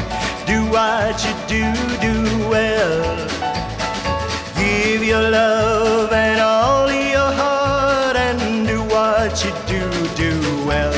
Do 0.47 0.65
what 0.71 1.17
you 1.25 1.35
do, 1.49 1.65
do 2.01 2.49
well. 2.49 3.17
Give 4.57 5.03
your 5.03 5.31
love 5.31 6.13
and 6.13 6.41
all 6.41 6.93
your 6.93 7.33
heart 7.33 8.17
and 8.17 8.69
do 8.69 8.83
what 8.85 9.45
you 9.45 9.53
do, 9.67 9.83
do 10.15 10.67
well. 10.67 10.93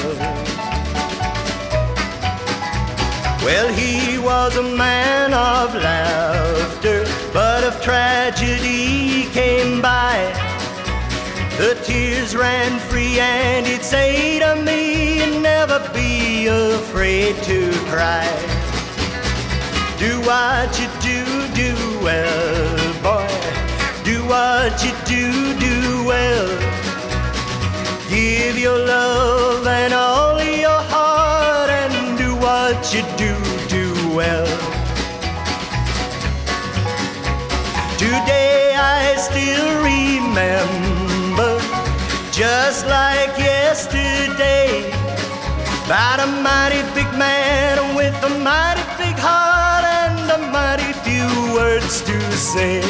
Well, 3.42 3.72
he 3.72 4.18
was 4.18 4.56
a 4.56 4.62
man 4.62 5.32
of 5.32 5.74
laughter, 5.74 7.06
but 7.32 7.64
of 7.64 7.80
tragedy 7.80 9.26
came 9.32 9.80
by. 9.80 10.45
The 11.58 11.74
tears 11.84 12.36
ran 12.36 12.78
free, 12.90 13.18
and 13.18 13.66
he'd 13.66 13.82
say 13.82 14.38
to 14.40 14.56
me, 14.56 15.40
Never 15.40 15.78
be 15.94 16.46
afraid 16.48 17.34
to 17.44 17.72
cry. 17.90 18.28
Do 19.98 20.20
what 20.20 20.78
you 20.78 20.88
do, 21.00 21.24
do 21.54 21.74
well, 22.04 22.76
boy. 23.02 23.26
Do 24.04 24.22
what 24.28 24.84
you 24.84 24.92
do, 25.06 25.58
do 25.58 26.04
well. 26.04 26.48
Give 28.10 28.58
your 28.58 28.78
love 28.78 29.66
and 29.66 29.94
all 29.94 30.38
your 30.42 30.80
heart 30.92 31.70
and 31.70 32.18
do 32.18 32.36
what 32.36 32.94
you 32.94 33.02
do, 33.16 33.34
do 33.68 34.14
well. 34.14 34.46
Today 37.98 38.74
I 38.76 39.16
still 39.16 39.68
remember, 39.82 40.95
just 42.36 42.84
like 42.86 43.38
yesterday, 43.38 44.90
about 45.86 46.20
a 46.20 46.26
mighty 46.26 46.82
big 46.94 47.10
man 47.18 47.96
with 47.96 48.14
a 48.24 48.28
mighty 48.28 48.84
big 49.00 49.16
heart 49.16 49.84
and 49.84 50.30
a 50.30 50.52
mighty 50.52 50.92
few 51.00 51.54
words 51.54 52.02
to 52.02 52.20
say. 52.32 52.82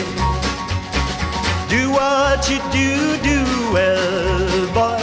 Do 1.68 1.92
what 1.92 2.50
you 2.50 2.58
do, 2.74 3.22
do 3.22 3.38
well, 3.72 4.66
boy. 4.74 4.98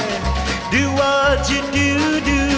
Do 0.71 0.91
what 0.91 1.49
you 1.49 1.61
do, 1.71 2.19
do 2.25 2.52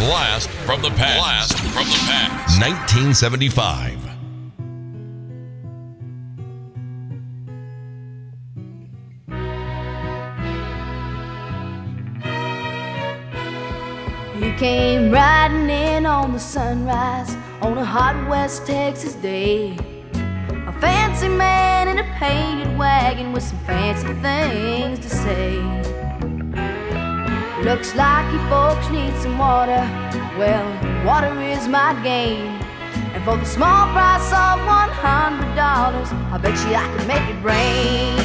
blast 0.00 0.48
from 0.64 0.80
the 0.80 0.88
past. 0.90 1.18
Blast 1.18 1.58
from 1.74 1.84
the 1.84 2.00
past. 2.08 2.58
1975. 2.58 3.98
He 14.42 14.56
came 14.56 15.10
riding 15.10 15.68
in 15.68 16.06
on 16.06 16.32
the 16.32 16.38
sunrise 16.38 17.36
on 17.60 17.76
a 17.76 17.84
hot 17.84 18.26
West 18.26 18.66
Texas 18.66 19.14
day. 19.16 19.76
A 20.66 20.72
fancy 20.80 21.28
man 21.28 21.88
in 21.88 21.98
a 21.98 22.04
painted 22.18 22.78
wagon 22.78 23.34
with 23.34 23.42
some 23.42 23.58
fancy 23.66 24.14
things 24.22 24.98
to 25.00 25.10
say. 25.10 25.99
Looks 27.62 27.94
like 27.94 28.32
you 28.32 28.38
folks 28.48 28.88
need 28.88 29.14
some 29.20 29.36
water. 29.36 29.84
Well, 30.38 30.64
water 31.04 31.38
is 31.42 31.68
my 31.68 31.92
game. 32.02 32.56
And 33.12 33.22
for 33.22 33.36
the 33.36 33.44
small 33.44 33.92
price 33.92 34.32
of 34.32 34.64
$100, 34.64 34.96
I 35.60 36.38
bet 36.40 36.56
you 36.64 36.74
I 36.74 36.88
could 36.96 37.06
make 37.06 37.20
it 37.28 37.36
rain. 37.44 38.16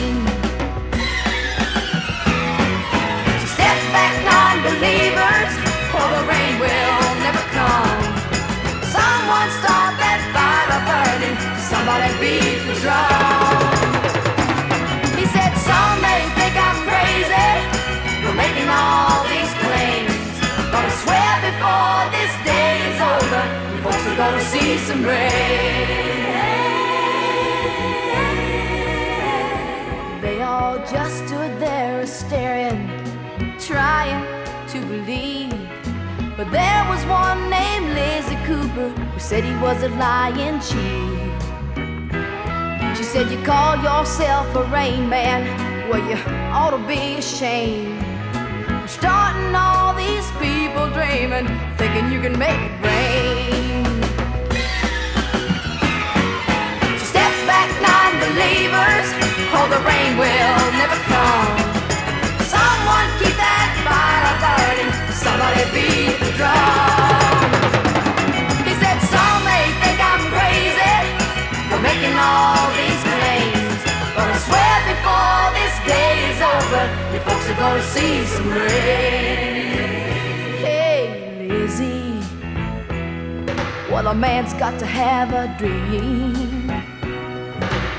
So 3.42 3.48
step 3.60 3.76
back, 3.92 4.16
non 4.24 4.56
believers, 4.64 5.52
or 5.92 6.08
the 6.16 6.24
rain 6.32 6.56
will 6.56 7.04
never 7.20 7.44
come. 7.52 8.02
Someone 8.88 9.50
start 9.60 10.00
that 10.00 10.24
fire 10.32 10.80
burning, 10.88 11.36
somebody 11.60 12.08
beat 12.24 12.64
the 12.72 12.80
drum. 12.80 13.75
All 18.76 19.24
these 19.34 19.54
claims. 19.64 20.36
I 20.80 20.84
swear 21.02 21.32
before 21.50 22.02
this 22.16 22.34
day 22.52 22.74
is 22.90 23.00
over, 23.14 23.44
you 23.72 23.80
folks 23.86 24.06
are 24.12 24.18
gonna 24.24 24.46
see 24.54 24.78
some 24.88 25.04
rain. 25.04 26.26
They 30.22 30.42
all 30.42 30.78
just 30.94 31.16
stood 31.28 31.54
there 31.60 32.06
staring, 32.06 32.82
trying 33.60 34.22
to 34.72 34.80
believe. 34.94 35.54
But 36.38 36.52
there 36.52 36.84
was 36.90 37.02
one 37.06 37.50
named 37.50 37.88
Lizzie 38.00 38.42
Cooper 38.46 38.90
who 38.90 39.20
said 39.20 39.44
he 39.44 39.56
was 39.62 39.82
a 39.84 39.90
lying 39.90 40.60
chief. 40.60 41.16
She 42.98 43.04
said, 43.04 43.32
You 43.32 43.42
call 43.46 43.78
yourself 43.78 44.54
a 44.56 44.64
rain 44.66 45.08
man? 45.08 45.42
Well, 45.90 46.04
you 46.10 46.18
ought 46.52 46.72
to 46.72 46.88
be 46.88 47.18
ashamed. 47.18 47.95
Starting 48.98 49.54
all 49.54 49.94
these 49.94 50.32
people 50.40 50.90
dreaming, 50.92 51.48
thinking 51.78 52.12
you 52.14 52.22
can 52.22 52.38
make 52.40 52.56
it 52.56 52.76
rain. 52.82 53.84
So 57.00 57.06
step 57.12 57.34
back, 57.52 57.70
non 57.84 58.12
believers, 58.24 59.08
or 59.52 59.66
the 59.68 59.82
rain 59.84 60.16
will 60.16 60.64
never 60.80 61.00
come. 61.12 61.56
Someone 62.48 63.08
keep 63.20 63.36
that 63.36 63.70
fire 63.84 64.36
burning, 64.44 64.92
somebody 65.12 65.64
beat 65.76 66.16
the 66.24 66.32
drum. 66.40 67.36
He 68.64 68.74
said, 68.80 68.98
Some 69.12 69.40
may 69.44 69.66
think 69.84 70.00
I'm 70.00 70.24
crazy 70.32 70.96
for 71.68 71.80
making 71.84 72.16
all 72.16 72.64
these 72.80 72.95
over, 76.76 77.14
you 77.14 77.20
folks 77.22 77.50
are 77.50 77.56
gonna 77.56 77.82
see 77.84 78.26
some 78.26 78.50
rain. 78.50 79.76
Hey, 80.66 81.48
Lizzie. 81.50 82.20
Well, 83.92 84.08
a 84.08 84.16
man's 84.16 84.54
got 84.54 84.80
to 84.80 84.86
have 84.86 85.34
a 85.34 85.46
dream. 85.58 86.70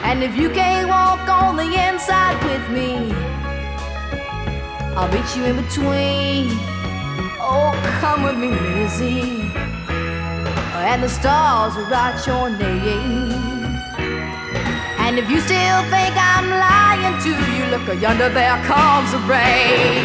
And 0.09 0.23
if 0.23 0.36
you 0.36 0.51
can't 0.51 0.89
walk 0.89 1.28
on 1.28 1.57
the 1.57 1.70
inside 1.89 2.39
with 2.44 2.66
me, 2.70 3.12
I'll 4.97 5.09
meet 5.09 5.28
you 5.36 5.44
in 5.44 5.57
between. 5.65 6.51
Oh, 7.40 7.73
come 8.01 8.23
with 8.23 8.36
me, 8.36 8.48
Lizzie. 8.48 9.53
And 10.90 11.03
the 11.03 11.09
stars 11.09 11.74
will 11.77 11.86
write 11.86 12.24
your 12.27 12.48
name. 12.51 13.47
And 15.05 15.19
if 15.19 15.31
you 15.31 15.40
still 15.40 15.82
think 15.94 16.15
I'm 16.36 16.50
lying 16.50 17.16
to 17.22 17.30
you, 17.56 17.64
look 17.72 17.88
yonder, 17.98 18.28
there 18.28 18.62
comes 18.64 19.10
the 19.12 19.18
rain. 19.20 20.04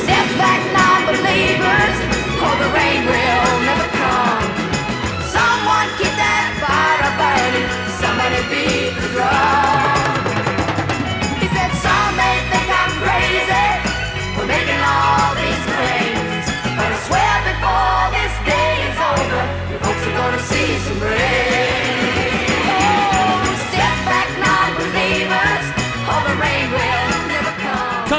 Step 0.00 0.26
back, 0.40 0.60
non-believers, 0.72 1.96
or 2.40 2.54
the 2.62 2.68
rain 2.72 3.04
will 3.04 3.56
never 3.68 3.88
come. 4.00 4.44
Someone 5.36 5.88
keep 5.98 6.14
that 6.16 6.56
fire 6.56 7.12
burning, 7.20 7.68
somebody 8.00 8.40
beat 8.48 8.96
the 8.98 9.08
drum. 9.12 9.99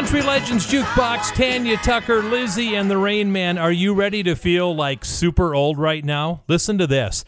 Country 0.01 0.23
Legends 0.23 0.65
Jukebox, 0.65 1.31
Tanya 1.35 1.77
Tucker, 1.77 2.23
Lizzie, 2.23 2.73
and 2.73 2.89
the 2.89 2.97
Rain 2.97 3.31
Man. 3.31 3.59
Are 3.59 3.71
you 3.71 3.93
ready 3.93 4.23
to 4.23 4.35
feel 4.35 4.75
like 4.75 5.05
super 5.05 5.53
old 5.53 5.77
right 5.77 6.03
now? 6.03 6.41
Listen 6.47 6.79
to 6.79 6.87
this. 6.87 7.23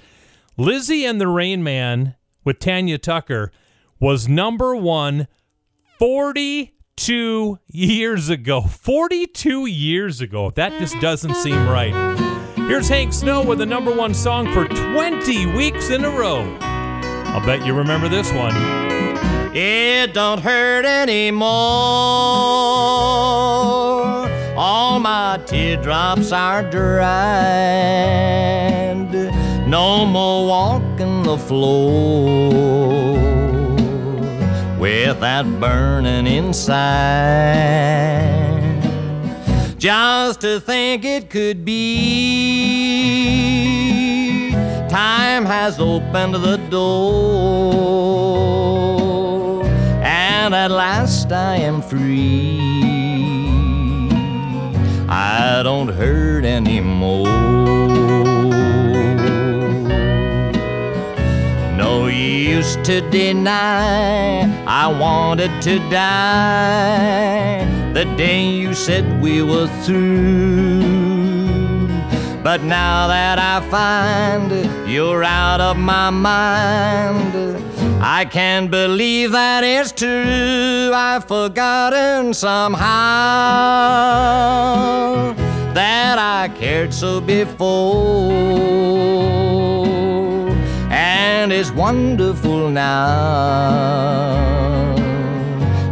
Lizzie 0.58 1.06
and 1.06 1.22
the 1.22 1.28
Rain 1.28 1.62
Man 1.62 2.16
with 2.44 2.58
Tanya 2.58 2.98
Tucker 2.98 3.52
was 4.00 4.28
number 4.28 4.76
one 4.76 5.28
42 6.00 7.60
years 7.68 8.30
ago. 8.30 8.62
42 8.62 9.68
years 9.68 10.20
ago. 10.20 10.50
That 10.50 10.72
just 10.80 11.00
doesn't 11.00 11.36
seem 11.36 11.70
right. 11.70 11.94
Here's 12.56 12.90
Hank 12.90 13.14
Snow 13.14 13.46
with 13.46 13.60
the 13.60 13.68
number 13.68 13.96
one 13.96 14.16
song 14.16 14.52
for 14.52 14.66
20 14.66 15.46
weeks 15.56 15.92
in 15.92 16.04
a 16.04 16.10
row. 16.10 16.42
I'll 16.60 17.46
bet 17.46 17.68
you 17.68 17.76
remember 17.76 18.10
this 18.10 18.34
one. 18.34 18.93
It 19.56 20.14
don't 20.14 20.42
hurt 20.42 20.86
anymore. 20.86 21.48
All 24.58 25.00
my 25.00 25.40
teardrops 25.46 26.32
are 26.32 26.64
dried. 26.64 26.94
No 29.68 30.06
more 30.06 30.48
walking 30.48 31.24
the 31.24 31.38
floor 31.38 32.50
with 34.80 35.20
that 35.20 35.46
burning 35.60 36.28
inside. 36.28 36.74
Just 39.78 40.42
to 40.42 40.60
think 40.60 41.06
it 41.06 41.30
could 41.30 41.64
be. 41.64 42.94
Time 44.90 45.46
has 45.46 45.80
opened 45.80 46.36
the 46.36 46.58
door, 46.70 48.14
and 50.44 50.54
at 50.54 50.72
last 50.72 51.32
I 51.32 51.56
am 51.56 51.82
free. 51.82 52.60
I 55.08 55.62
don't 55.64 55.88
hurt 55.88 56.44
anymore. 56.44 57.30
No 61.78 62.08
use 62.08 62.76
to 62.84 63.00
deny 63.10 64.44
I 64.68 64.88
wanted 64.88 65.62
to 65.62 65.80
die 65.90 67.64
the 67.94 68.04
day 68.18 68.44
you 68.50 68.74
said 68.74 69.22
we 69.22 69.42
were 69.42 69.68
through. 69.86 70.84
But 72.44 72.64
now 72.64 73.08
that 73.08 73.40
I 73.40 73.62
find 73.72 74.52
you're 74.92 75.24
out 75.24 75.62
of 75.62 75.78
my 75.78 76.10
mind, 76.10 77.34
I 78.06 78.26
can't 78.26 78.70
believe 78.70 79.32
that 79.32 79.64
it's 79.64 79.94
true. 79.94 80.92
I've 80.94 81.24
forgotten 81.26 82.34
somehow 82.34 82.84
that 85.74 86.20
I 86.20 86.50
cared 86.50 86.94
so 86.94 87.22
before, 87.22 88.34
and 90.92 91.54
it's 91.54 91.72
wonderful 91.72 92.70
now. 92.70 92.94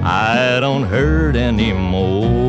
I 0.03 0.59
don't 0.59 0.83
hurt 0.83 1.37
anymore. 1.37 2.40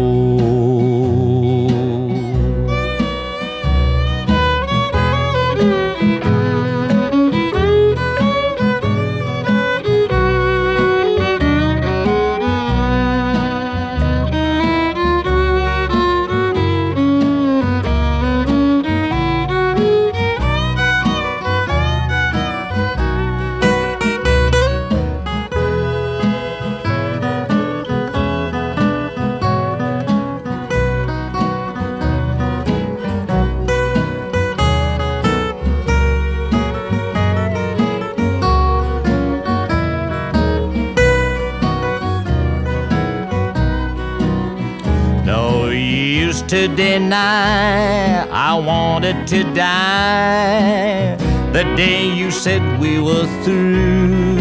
To 46.52 46.68
deny 46.68 48.28
I 48.28 48.52
wanted 48.52 49.26
to 49.28 49.42
die 49.54 51.16
the 51.50 51.64
day 51.76 52.06
you 52.06 52.30
said 52.30 52.60
we 52.78 53.00
were 53.00 53.24
through. 53.42 54.36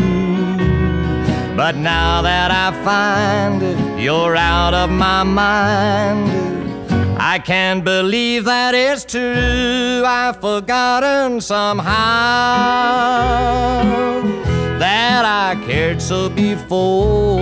But 1.55 1.77
now 1.77 2.21
that 2.21 2.51
I 2.51 2.73
find 2.83 3.61
you're 3.97 4.35
out 4.35 4.73
of 4.73 4.89
my 4.89 5.23
mind, 5.23 6.29
I 7.17 7.39
can't 7.39 7.81
believe 7.85 8.43
that 8.43 8.75
it's 8.75 9.05
true. 9.05 10.03
I've 10.05 10.41
forgotten 10.41 11.39
somehow 11.39 11.91
that 14.79 15.23
I 15.23 15.55
cared 15.65 16.01
so 16.01 16.27
before 16.27 17.39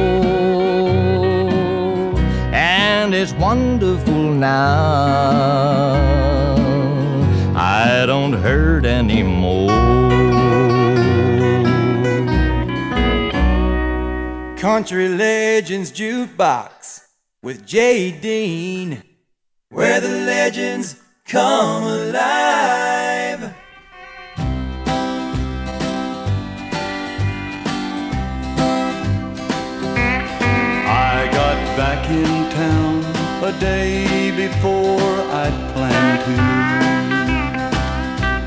and 2.60 3.16
it's 3.16 3.32
wonderful 3.34 4.34
now. 4.34 5.94
I 7.56 8.06
don't 8.06 8.34
hurt 8.34 8.86
anymore. 8.86 9.70
Country 14.58 15.08
Legends 15.08 15.90
Jukebox 15.94 17.06
with 17.42 17.66
Jay 17.66 18.12
Dean, 18.12 19.04
where 19.70 20.02
the 20.02 20.10
legends 20.10 20.98
come 21.26 21.84
alive. 21.84 23.56
Back 31.80 32.10
in 32.10 32.52
town 32.52 32.98
a 33.42 33.58
day 33.58 34.32
before 34.36 35.00
I'd 35.42 35.58
planned 35.74 36.20
to. 36.26 36.36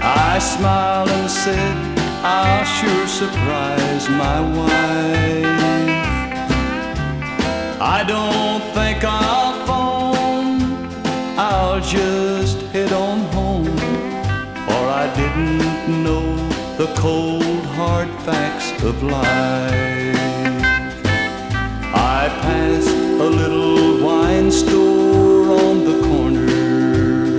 I 0.04 0.38
smiled 0.38 1.08
and 1.08 1.30
said, 1.30 1.76
I'll 2.22 2.66
sure 2.78 3.06
surprise 3.06 4.04
my 4.10 4.38
wife. 4.58 5.46
I 7.80 8.04
don't 8.06 8.62
think 8.76 8.98
I'll 9.02 9.54
phone, 9.66 10.60
I'll 11.38 11.80
just 11.80 12.60
head 12.74 12.92
on 12.92 13.20
home. 13.36 13.78
For 14.66 14.82
I 15.02 15.06
didn't 15.16 16.04
know 16.04 16.36
the 16.76 16.92
cold 16.98 17.64
hard 17.78 18.10
facts 18.26 18.68
of 18.82 19.02
life. 19.02 20.20
I 21.94 22.28
passed 22.42 23.01
a 23.22 23.30
little 23.30 24.02
wine 24.04 24.50
store 24.50 25.44
on 25.64 25.84
the 25.84 25.96
corner. 26.08 27.38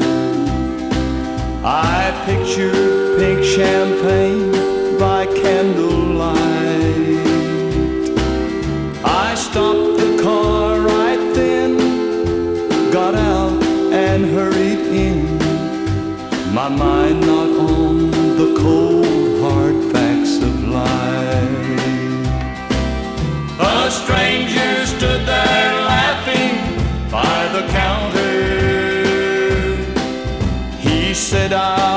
I 1.65 1.99
pictured 2.25 3.17
pink 3.17 3.43
champagne 3.43 4.51
by 4.97 5.25
candlelight. 5.25 6.37
I 9.03 9.35
stopped 9.35 9.97
the 10.03 10.11
car 10.23 10.79
right 10.79 11.23
then, 11.39 11.71
got 12.89 13.15
out 13.15 13.61
and 13.91 14.23
hurried 14.23 14.83
in. 15.05 15.37
My 16.53 16.69
mind 16.69 17.19
not 17.31 17.49
on 17.71 18.11
the 18.41 18.49
cold 18.57 19.41
hard 19.43 19.77
facts 19.91 20.37
of 20.37 20.55
life. 20.79 21.73
A 23.59 23.91
stranger 23.91 24.85
stood 24.85 25.25
there 25.27 25.62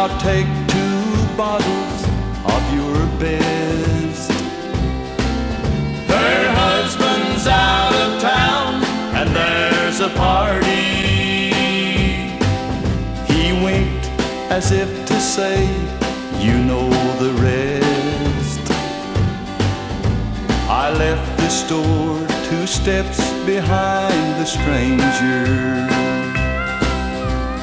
I'll 0.08 0.20
take 0.20 0.46
two 0.68 1.36
bottles 1.36 2.04
of 2.54 2.62
your 2.72 2.94
best. 3.18 4.30
Her 6.06 6.42
husband's 6.62 7.48
out 7.48 7.92
of 7.92 8.22
town 8.22 8.84
and 9.16 9.34
there's 9.34 9.98
a 9.98 10.10
party. 10.10 11.50
He 13.26 13.52
winked 13.64 14.06
as 14.48 14.70
if 14.70 14.88
to 15.06 15.18
say, 15.18 15.66
You 16.38 16.56
know 16.56 16.88
the 17.18 17.32
rest. 17.42 18.70
I 20.70 20.94
left 20.96 21.36
the 21.36 21.48
store 21.48 22.24
two 22.48 22.68
steps 22.68 23.18
behind 23.44 24.40
the 24.40 24.46
stranger. 24.46 25.46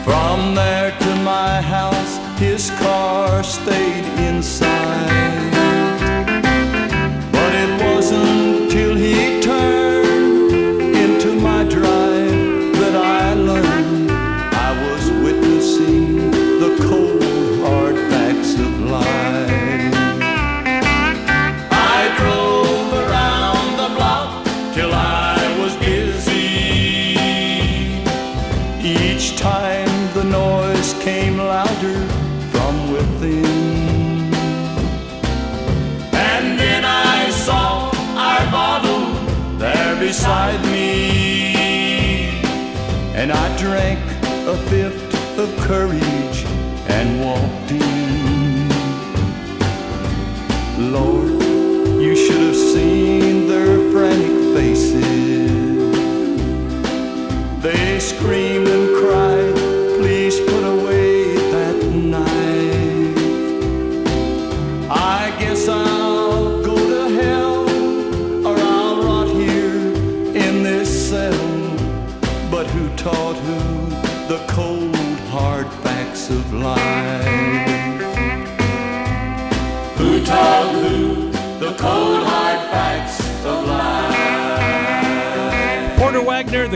From 0.04 0.56
there 0.56 0.92
to 1.00 1.16
my 1.24 1.62
house, 1.62 2.23
his 2.44 2.72
car 2.72 3.42
stayed 3.42 4.06
inside. 4.28 4.73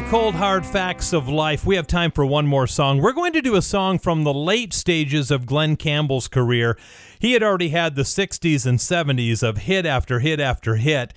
Cold 0.09 0.35
Hard 0.35 0.65
Facts 0.65 1.11
of 1.11 1.27
Life. 1.27 1.65
We 1.65 1.75
have 1.75 1.85
time 1.85 2.11
for 2.11 2.25
one 2.25 2.47
more 2.47 2.65
song. 2.65 3.01
We're 3.01 3.11
going 3.11 3.33
to 3.33 3.41
do 3.41 3.55
a 3.55 3.61
song 3.61 3.99
from 3.99 4.23
the 4.23 4.33
late 4.33 4.73
stages 4.73 5.31
of 5.31 5.45
Glen 5.45 5.75
Campbell's 5.75 6.29
career. 6.29 6.77
He 7.19 7.33
had 7.33 7.43
already 7.43 7.69
had 7.69 7.95
the 7.95 8.03
60s 8.03 8.65
and 8.65 8.79
70s 8.79 9.43
of 9.43 9.57
hit 9.57 9.85
after 9.85 10.19
hit 10.19 10.39
after 10.39 10.75
hit. 10.77 11.13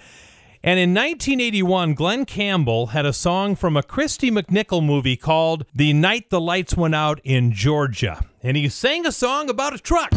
And 0.65 0.81
in 0.81 0.91
1981, 0.91 1.95
Glen 1.95 2.25
Campbell 2.25 2.89
had 2.89 3.07
a 3.07 3.13
song 3.13 3.55
from 3.55 3.77
a 3.77 3.83
Kristy 3.85 4.29
McNichol 4.29 4.85
movie 4.85 5.17
called 5.17 5.67
The 5.73 5.93
Night 5.93 6.29
the 6.31 6.41
Lights 6.41 6.77
Went 6.77 6.97
Out 6.97 7.21
in 7.23 7.53
Georgia. 7.53 8.25
And 8.43 8.57
he 8.57 8.69
sang 8.69 9.07
a 9.07 9.13
song 9.13 9.49
about 9.49 9.73
a 9.73 9.79
truck. 9.79 10.13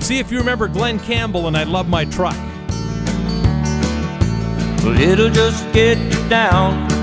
See 0.00 0.18
if 0.18 0.32
you 0.32 0.38
remember 0.38 0.66
Glen 0.66 0.98
Campbell 0.98 1.46
and 1.46 1.58
I 1.58 1.64
Love 1.64 1.90
My 1.90 2.06
Truck. 2.06 2.36
Well, 4.82 4.98
it'll 4.98 5.28
just 5.28 5.70
get 5.74 5.98
you 5.98 6.28
down 6.30 6.99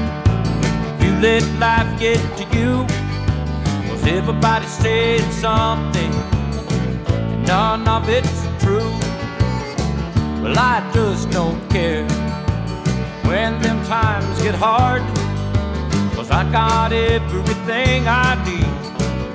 let 1.21 1.43
life 1.59 1.99
get 1.99 2.19
to 2.37 2.43
you. 2.57 2.85
Cause 3.89 4.05
everybody 4.07 4.65
said 4.67 5.21
something, 5.33 6.13
and 7.07 7.45
none 7.45 7.87
of 7.87 8.07
it's 8.09 8.41
true. 8.63 8.91
Well, 10.41 10.57
I 10.57 10.87
just 10.93 11.29
don't 11.31 11.59
care 11.69 12.07
when 13.25 13.59
them 13.61 13.83
times 13.85 14.41
get 14.41 14.55
hard. 14.55 15.01
Cause 16.15 16.29
I 16.31 16.43
got 16.51 16.93
everything 16.93 18.07
I 18.07 18.35
need 18.45 18.67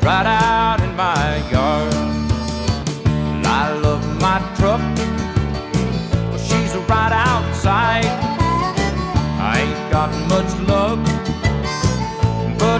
right 0.02 0.26
out 0.26 0.80
in 0.80 0.94
my 0.96 1.36
yard. 1.50 1.94
Well, 3.04 3.46
I 3.46 3.72
love 3.82 4.04
my 4.20 4.38
truck. 4.56 4.80
Well, 6.28 6.38
she's 6.38 6.74
right 6.88 7.12
outside. 7.12 8.06
I 9.44 9.60
ain't 9.62 9.90
got 9.90 10.10
much 10.28 10.50
luck, 10.68 10.98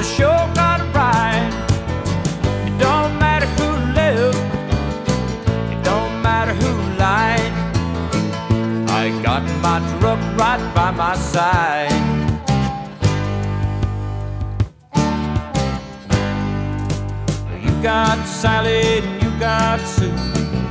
sure 0.02 0.48
got. 0.54 1.52
It 2.66 2.76
don't 2.78 3.16
matter 3.18 3.46
who 3.56 3.70
it 5.70 5.84
don't 5.84 6.20
matter 6.20 6.52
who 6.54 6.72
lied. 6.98 7.52
I 8.90 9.10
got 9.22 9.42
my 9.62 9.78
truck 10.00 10.18
right 10.36 10.74
by 10.74 10.90
my 10.90 11.14
side. 11.14 11.92
You 17.62 17.82
got 17.82 18.26
Sally 18.26 18.98
and 18.98 19.22
you 19.22 19.30
got 19.38 19.78
Sue. 19.80 20.12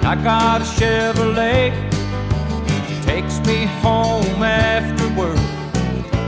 I 0.03 0.15
got 0.21 0.61
a 0.61 0.65
Chevrolet. 0.65 1.71
Takes 3.03 3.39
me 3.47 3.65
home 3.81 4.43
after 4.43 5.07
work. 5.19 5.39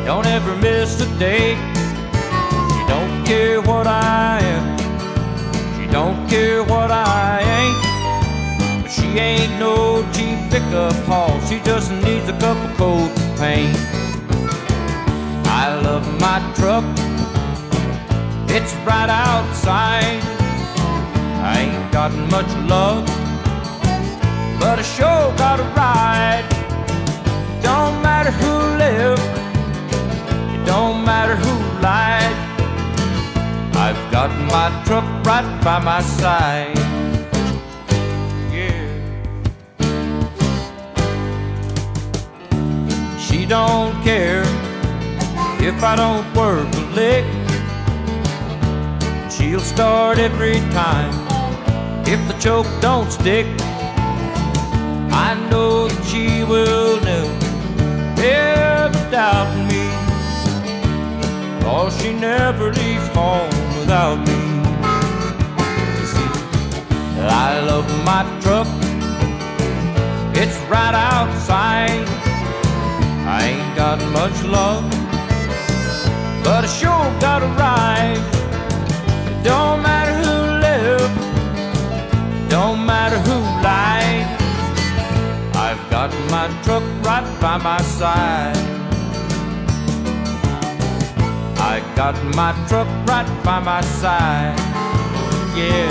Don't 0.06 0.26
ever 0.26 0.56
miss 0.56 1.02
a 1.02 1.20
day. 1.20 1.73
Don't 2.94 3.26
care 3.26 3.60
what 3.60 3.88
I 3.88 4.40
am. 4.54 4.66
She 5.76 5.88
don't 5.92 6.30
care 6.30 6.62
what 6.64 6.92
I 6.92 7.42
ain't. 7.58 8.84
But 8.84 8.92
she 8.92 9.08
ain't 9.18 9.54
no 9.60 10.04
cheap 10.14 10.38
pickup 10.52 10.94
haul. 11.10 11.42
She 11.48 11.60
just 11.62 11.92
needs 12.06 12.30
a 12.30 12.38
couple 12.44 12.70
coats 12.78 13.20
of 13.20 13.38
paint. 13.40 13.76
I 15.62 15.74
love 15.82 16.06
my 16.22 16.38
truck. 16.58 16.86
It's 18.56 18.74
right 18.86 19.10
outside. 19.10 20.22
I 21.50 21.54
ain't 21.64 21.92
got 21.92 22.12
much 22.36 22.52
love, 22.74 23.08
but 24.60 24.78
I 24.78 24.86
sure 24.96 25.26
got 25.44 25.60
a 25.60 25.68
ride. 25.82 26.46
Don't 27.64 28.04
matter 28.04 28.34
who 28.42 28.54
lived, 28.84 29.28
it 30.54 30.64
don't 30.64 31.04
matter 31.04 31.36
who 31.36 31.54
lied. 31.82 32.23
I've 33.86 34.12
got 34.14 34.30
my 34.48 34.70
truck 34.86 35.04
right 35.26 35.62
by 35.62 35.78
my 35.78 36.02
side. 36.02 36.78
Yeah. 38.50 38.80
She 43.20 43.46
don't 43.46 43.94
care 44.02 44.44
if 45.60 45.84
I 45.84 45.98
don't 45.98 46.26
work 46.34 46.66
a 46.74 46.86
lick. 46.96 47.26
She'll 49.30 49.60
start 49.60 50.18
every 50.18 50.60
time 50.72 51.14
if 52.08 52.26
the 52.30 52.36
choke 52.40 52.70
don't 52.80 53.12
stick. 53.12 53.48
I 55.12 55.36
know 55.52 55.90
that 55.90 56.06
she 56.06 56.46
will 56.46 57.02
never, 57.02 57.36
ever 58.24 59.12
doubt 59.12 59.52
me. 59.68 59.84
Cause 61.62 62.02
she 62.02 62.14
never 62.14 62.72
leaves 62.72 63.10
home 63.10 63.63
without 63.84 64.18
me. 64.28 64.40
You 66.00 66.06
see, 66.14 66.30
I 67.48 67.60
love 67.70 67.88
my 68.12 68.22
truck. 68.42 68.68
It's 70.42 70.58
right 70.74 70.96
outside. 71.12 72.06
I 73.38 73.40
ain't 73.50 73.76
got 73.76 73.98
much 74.20 74.38
love, 74.44 74.84
but 76.44 76.64
I 76.64 76.70
sure 76.80 77.08
got 77.20 77.40
a 77.44 77.50
ride. 77.64 78.24
It 79.32 79.44
don't 79.44 79.82
matter 79.90 80.16
who 80.24 80.36
lived, 80.68 81.16
don't 82.50 82.86
matter 82.86 83.20
who 83.28 83.38
lied. 83.68 84.28
I've 85.66 85.84
got 85.90 86.10
my 86.36 86.46
truck 86.64 86.84
right 87.08 87.28
by 87.42 87.58
my 87.58 87.82
side. 88.00 88.83
I 91.74 91.80
got 91.96 92.14
my 92.36 92.52
truck 92.68 92.88
right 93.08 93.44
by 93.44 93.60
my 93.60 93.82
side. 93.82 94.56
Yeah. 95.58 95.90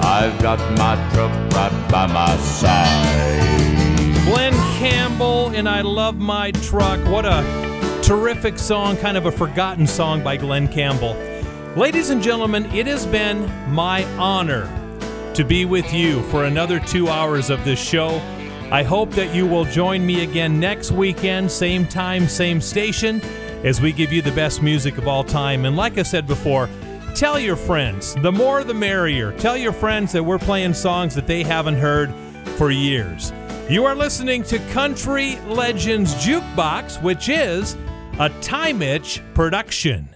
I've 0.00 0.40
got 0.40 0.58
my 0.78 0.94
truck 1.12 1.30
right 1.52 1.90
by 1.90 2.06
my 2.06 2.34
side. 2.38 4.24
Glen 4.24 4.54
Campbell 4.78 5.48
and 5.48 5.68
I 5.68 5.82
Love 5.82 6.16
My 6.16 6.50
Truck. 6.50 6.98
What 7.10 7.26
a 7.26 8.00
terrific 8.02 8.58
song, 8.58 8.96
kind 8.96 9.18
of 9.18 9.26
a 9.26 9.30
forgotten 9.30 9.86
song 9.86 10.24
by 10.24 10.38
Glen 10.38 10.66
Campbell. 10.68 11.14
Ladies 11.76 12.08
and 12.08 12.22
gentlemen, 12.22 12.64
it 12.72 12.86
has 12.86 13.04
been 13.04 13.44
my 13.70 14.02
honor 14.14 14.64
to 15.34 15.44
be 15.44 15.66
with 15.66 15.92
you 15.92 16.22
for 16.30 16.46
another 16.46 16.80
two 16.80 17.10
hours 17.10 17.50
of 17.50 17.62
this 17.66 17.78
show. 17.78 18.22
I 18.72 18.82
hope 18.82 19.10
that 19.10 19.34
you 19.34 19.46
will 19.46 19.66
join 19.66 20.06
me 20.06 20.22
again 20.22 20.58
next 20.58 20.90
weekend, 20.90 21.50
same 21.50 21.86
time, 21.86 22.26
same 22.28 22.62
station, 22.62 23.20
as 23.64 23.80
we 23.80 23.92
give 23.92 24.12
you 24.12 24.22
the 24.22 24.32
best 24.32 24.62
music 24.62 24.98
of 24.98 25.06
all 25.08 25.24
time. 25.24 25.64
And 25.64 25.76
like 25.76 25.98
I 25.98 26.02
said 26.02 26.26
before, 26.26 26.68
tell 27.14 27.38
your 27.38 27.56
friends. 27.56 28.14
The 28.16 28.32
more 28.32 28.64
the 28.64 28.74
merrier. 28.74 29.32
Tell 29.38 29.56
your 29.56 29.72
friends 29.72 30.12
that 30.12 30.22
we're 30.22 30.38
playing 30.38 30.74
songs 30.74 31.14
that 31.14 31.26
they 31.26 31.42
haven't 31.42 31.76
heard 31.76 32.12
for 32.56 32.70
years. 32.70 33.32
You 33.68 33.84
are 33.84 33.94
listening 33.94 34.42
to 34.44 34.58
Country 34.70 35.36
Legends 35.46 36.14
Jukebox, 36.14 37.02
which 37.02 37.28
is 37.28 37.76
a 38.18 38.30
Time 38.40 38.80
Itch 38.82 39.20
production. 39.34 40.15